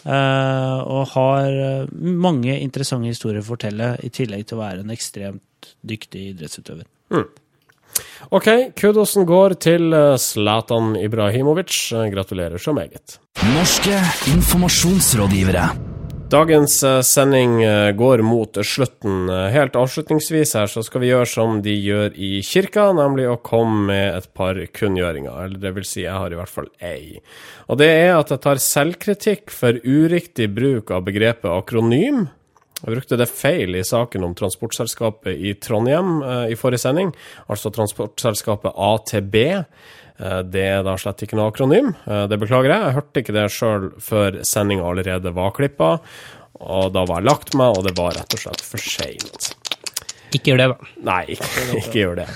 og 0.04 1.04
har 1.12 1.86
mange 1.94 2.56
interessante 2.58 3.06
historier 3.06 3.38
å 3.40 3.46
fortelle, 3.46 3.92
i 4.02 4.10
tillegg 4.10 4.48
til 4.48 4.58
å 4.58 4.64
være 4.64 4.82
en 4.82 4.90
ekstremt 4.90 5.70
dyktig 5.86 6.32
idrettsutøver. 6.32 6.90
Mm. 7.14 7.28
OK, 8.28 8.48
kudosen 8.76 9.24
går 9.28 9.54
til 9.62 9.92
eh, 9.96 10.16
Zlatan 10.20 10.96
Ibrahimovic. 11.00 11.76
Gratulerer 12.12 12.60
så 12.60 12.74
meget. 12.76 13.18
Norske 13.54 13.96
informasjonsrådgivere. 14.34 15.68
Dagens 16.28 16.82
eh, 16.84 17.00
sending 17.00 17.62
eh, 17.64 17.92
går 17.96 18.20
mot 18.26 18.60
slutten. 18.60 19.30
Helt 19.54 19.78
avslutningsvis 19.80 20.52
her 20.60 20.68
så 20.68 20.84
skal 20.84 21.04
vi 21.04 21.12
gjøre 21.12 21.30
som 21.30 21.62
de 21.64 21.72
gjør 21.72 22.16
i 22.20 22.42
kirka, 22.44 22.90
nemlig 22.96 23.30
å 23.32 23.38
komme 23.40 23.86
med 23.88 24.18
et 24.18 24.28
par 24.36 24.60
kunngjøringer. 24.76 25.44
Eller 25.46 25.62
det 25.62 25.72
vil 25.78 25.88
si, 25.88 26.02
jeg 26.04 26.12
har 26.12 26.34
i 26.34 26.40
hvert 26.40 26.52
fall 26.52 26.68
ei. 26.84 27.22
Og 27.72 27.80
det 27.80 27.88
er 27.94 28.18
at 28.18 28.34
jeg 28.34 28.44
tar 28.44 28.60
selvkritikk 28.60 29.54
for 29.54 29.80
uriktig 29.88 30.52
bruk 30.52 30.92
av 30.92 31.08
begrepet 31.08 31.48
akronym 31.48 32.26
jeg 32.78 32.94
brukte 32.94 33.18
det 33.18 33.26
feil 33.30 33.74
i 33.74 33.84
saken 33.86 34.26
om 34.26 34.34
transportselskapet 34.38 35.34
i 35.34 35.54
Trondheim 35.58 36.20
eh, 36.22 36.52
i 36.52 36.58
forrige 36.58 36.84
sending, 36.84 37.10
altså 37.50 37.72
transportselskapet 37.74 38.76
ATB. 38.88 39.38
Eh, 40.18 40.40
det 40.46 40.66
er 40.76 40.84
da 40.86 40.94
slett 41.00 41.24
ikke 41.26 41.38
noe 41.38 41.50
akronym. 41.50 41.90
Eh, 42.06 42.24
det 42.30 42.38
beklager 42.38 42.74
jeg. 42.74 42.84
Jeg 42.84 42.98
hørte 43.00 43.24
ikke 43.24 43.36
det 43.36 43.46
sjøl 43.54 43.88
før 44.02 44.38
sendinga 44.46 44.86
allerede 44.86 45.34
var 45.34 45.54
klippa. 45.58 45.96
Og 46.58 46.94
da 46.94 47.04
var 47.06 47.20
jeg 47.20 47.30
lagt 47.30 47.58
meg, 47.58 47.74
og 47.74 47.86
det 47.86 47.96
var 47.98 48.14
rett 48.18 48.38
og 48.38 48.44
slett 48.44 48.62
for 48.66 48.82
seint. 48.82 49.52
Ikke 50.34 50.52
gjør 50.52 50.62
det, 50.62 50.70
da. 50.70 50.94
Nei, 51.10 51.20
ikke, 51.34 51.66
ikke 51.82 51.98
gjør 51.98 52.16
det. 52.22 52.30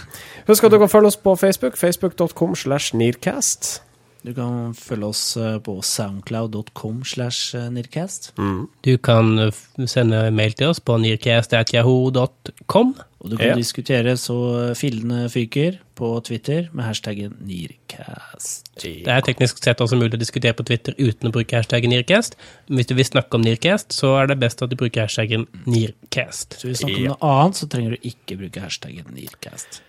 Husk 0.51 0.67
at 0.67 0.75
du 0.75 0.81
kan 0.83 0.91
følge 0.91 1.13
oss 1.13 1.23
på 1.23 1.39
Facebook. 1.39 1.79
Facebook.com 1.79 2.59
slash 2.59 2.99
Nearcast. 2.99 3.77
Du 4.23 4.31
kan 4.35 4.71
følge 4.79 5.09
oss 5.11 5.23
eh, 5.37 5.57
på 5.67 5.81
soundcloud.com 5.83 7.01
slash 7.05 7.57
eh, 7.59 7.67
Nearcast. 7.75 8.31
Mm. 8.39 8.69
Du 8.87 8.93
kan 9.03 9.39
eh, 9.49 9.63
sende 9.91 10.29
mail 10.31 10.55
til 10.55 10.71
oss 10.71 10.81
på 10.81 10.95
nearcast.yahoo.com. 11.03 12.95
Og 13.23 13.31
du 13.31 13.37
kan 13.37 13.53
ja. 13.53 13.59
diskutere 13.59 14.15
så 14.19 14.37
fillene 14.79 15.29
fyker 15.31 15.81
på 15.99 16.15
Twitter 16.27 16.71
med 16.73 16.87
hashtaggen 16.87 17.35
Nearcast. 17.47 18.71
Det 18.83 19.11
er 19.11 19.23
teknisk 19.27 19.63
sett 19.63 19.83
også 19.83 19.99
mulig 19.99 20.17
å 20.19 20.23
diskutere 20.23 20.55
på 20.59 20.67
Twitter 20.71 20.95
uten 20.99 21.31
å 21.31 21.35
bruke 21.35 21.59
hashtaggen 21.59 21.95
Nearcast. 21.95 22.39
Hvis 22.71 22.91
du 22.91 22.97
vil 22.99 23.07
snakke 23.07 23.39
om 23.39 23.47
Nearcast, 23.47 23.95
så 23.95 24.17
er 24.23 24.31
det 24.31 24.41
best 24.43 24.63
at 24.63 24.71
du 24.71 24.79
bruker 24.79 25.07
hashtaggen 25.07 25.49
Nearcast. 25.67 26.59
Så 26.59 26.71
hvis 26.71 26.83
du 26.83 26.87
snakker 26.87 27.01
om 27.03 27.15
noe 27.15 27.33
annet, 27.35 27.63
så 27.63 27.71
trenger 27.71 27.95
du 27.95 28.13
ikke 28.15 28.39
bruke 28.43 28.63
hashtaggen 28.63 29.15
Nearcast. 29.15 29.83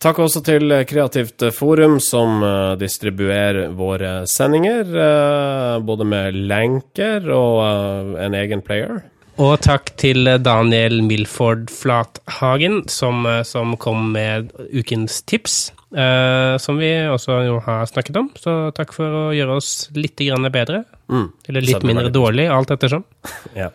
Takk 0.00 0.22
også 0.24 0.40
til 0.46 0.72
Kreativt 0.88 1.44
Forum, 1.52 1.98
som 2.00 2.40
uh, 2.40 2.72
distribuerer 2.80 3.68
våre 3.76 4.22
sendinger. 4.30 4.88
Uh, 4.88 5.76
både 5.84 6.06
med 6.08 6.38
lenker 6.48 7.28
og 7.28 7.60
uh, 7.60 8.14
en 8.24 8.36
egen 8.38 8.64
player. 8.64 9.02
Og 9.40 9.54
takk 9.64 9.94
til 10.00 10.28
Daniel 10.44 10.98
Milford 11.06 11.70
Flathagen, 11.72 12.82
som, 12.92 13.24
eh, 13.26 13.42
som 13.42 13.76
kom 13.80 14.12
med 14.12 14.50
ukens 14.72 15.22
tips. 15.22 15.72
eh, 15.90 16.56
som 16.58 16.76
vi 16.78 16.86
også 17.10 17.60
har 17.64 17.86
snakket 17.86 18.16
om. 18.16 18.30
Så 18.38 18.72
takk 18.72 18.92
for 18.92 19.06
å 19.06 19.34
gjøre 19.34 19.56
oss 19.56 19.90
litt 19.92 20.14
grann 20.14 20.46
bedre. 20.52 20.84
Mm. 21.10 21.32
Eller 21.48 21.60
litt 21.66 21.82
mindre 21.82 22.12
dårlig, 22.14 22.46
alt 22.46 22.70
ettersom. 22.70 23.02
Ja. 23.56 23.70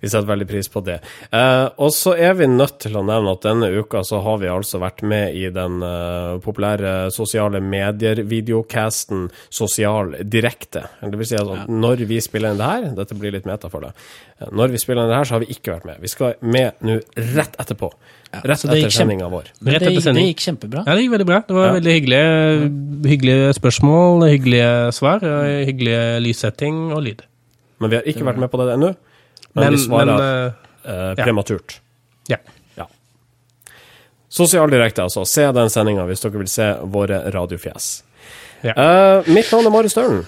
Vi 0.00 0.08
setter 0.08 0.26
veldig 0.30 0.46
pris 0.48 0.68
på 0.72 0.80
det. 0.86 0.98
Eh, 1.30 1.66
og 1.76 1.90
så 1.92 2.14
er 2.16 2.34
vi 2.38 2.46
nødt 2.48 2.78
til 2.80 2.96
å 2.96 3.02
nevne 3.04 3.34
at 3.36 3.42
denne 3.44 3.68
uka 3.80 4.00
så 4.06 4.22
har 4.24 4.38
vi 4.40 4.48
altså 4.48 4.80
vært 4.80 5.02
med 5.04 5.34
i 5.36 5.50
den 5.52 5.82
eh, 5.84 6.38
populære 6.44 7.10
sosiale 7.12 7.60
medier-videocasten 7.60 9.26
Sosial 9.52 10.14
direkte. 10.24 10.84
Det 11.02 11.18
vil 11.20 11.28
si 11.28 11.36
at 11.38 11.68
når 11.70 12.04
vi 12.08 12.20
spiller 12.24 12.54
inn 12.54 12.60
det 12.60 12.70
her, 12.70 12.86
dette 12.96 13.16
blir 13.18 13.34
litt 13.34 13.48
meta 13.48 13.68
for 13.72 13.84
det, 13.84 13.92
når 14.56 14.72
vi 14.72 14.80
spiller 14.80 15.04
inn 15.04 15.12
det 15.12 15.18
her, 15.20 15.28
så 15.28 15.36
har 15.36 15.44
vi 15.44 15.50
ikke 15.54 15.74
vært 15.74 15.86
med. 15.90 16.00
Vi 16.00 16.10
skal 16.12 16.34
med 16.40 16.80
nå 16.86 16.96
rett 17.36 17.58
etterpå. 17.60 17.90
Rett 18.30 18.62
etter 18.64 18.92
sendinga 18.94 19.26
vår. 19.32 19.48
Rett 19.58 19.82
det, 19.82 19.90
etter 19.90 19.96
gikk- 19.98 20.14
det 20.16 20.26
gikk 20.28 20.44
kjempebra. 20.46 20.84
Ja, 20.86 20.94
det 20.94 21.02
gikk 21.04 21.14
veldig 21.16 21.26
bra. 21.28 21.40
Det 21.48 21.56
var 21.56 21.66
Ja. 21.66 21.72
veldig 21.80 21.94
hyggelige, 21.98 22.30
hyggelige 23.10 23.52
spørsmål, 23.58 24.26
hyggelige 24.30 24.92
svar, 24.94 25.18
hyggelige 25.66 26.20
lyssetting 26.24 26.92
og 26.94 27.02
lyd. 27.02 27.22
Men 27.80 27.90
vi 27.90 27.96
har 27.96 28.04
ikke 28.04 28.24
vært 28.24 28.38
med 28.38 28.50
på 28.50 28.58
det 28.64 28.74
ennå. 28.78 28.94
Men, 29.52 29.64
Men, 29.64 29.72
vi 29.72 29.78
svarer 29.82 30.06
men 30.06 30.20
eh, 30.20 31.10
eh, 31.10 31.14
prematurt. 31.24 31.80
ja. 32.28 32.38
Ja. 32.78 32.86
Sosial 34.28 34.70
direkte, 34.70 35.02
altså. 35.02 35.24
Se 35.26 35.48
den 35.52 35.70
sendinga 35.70 36.04
hvis 36.06 36.22
dere 36.22 36.38
vil 36.38 36.50
se 36.50 36.68
våre 36.86 37.24
radiofjes. 37.34 37.90
Ja. 38.60 38.74
Uh, 38.76 39.30
mitt 39.32 39.48
navn 39.52 39.66
er 39.66 39.72
Marius 39.72 39.96
Stølen. 39.96 40.26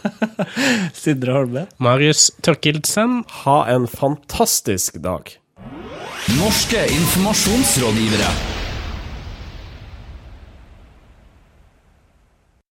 Sindre 1.04 1.36
Holme. 1.36 1.66
Marius 1.76 2.30
Tørkildsen. 2.42 3.20
Ha 3.44 3.58
en 3.74 3.86
fantastisk 3.86 4.98
dag. 5.04 5.36
Norske 6.38 6.86
informasjonsrådgivere. 6.96 8.61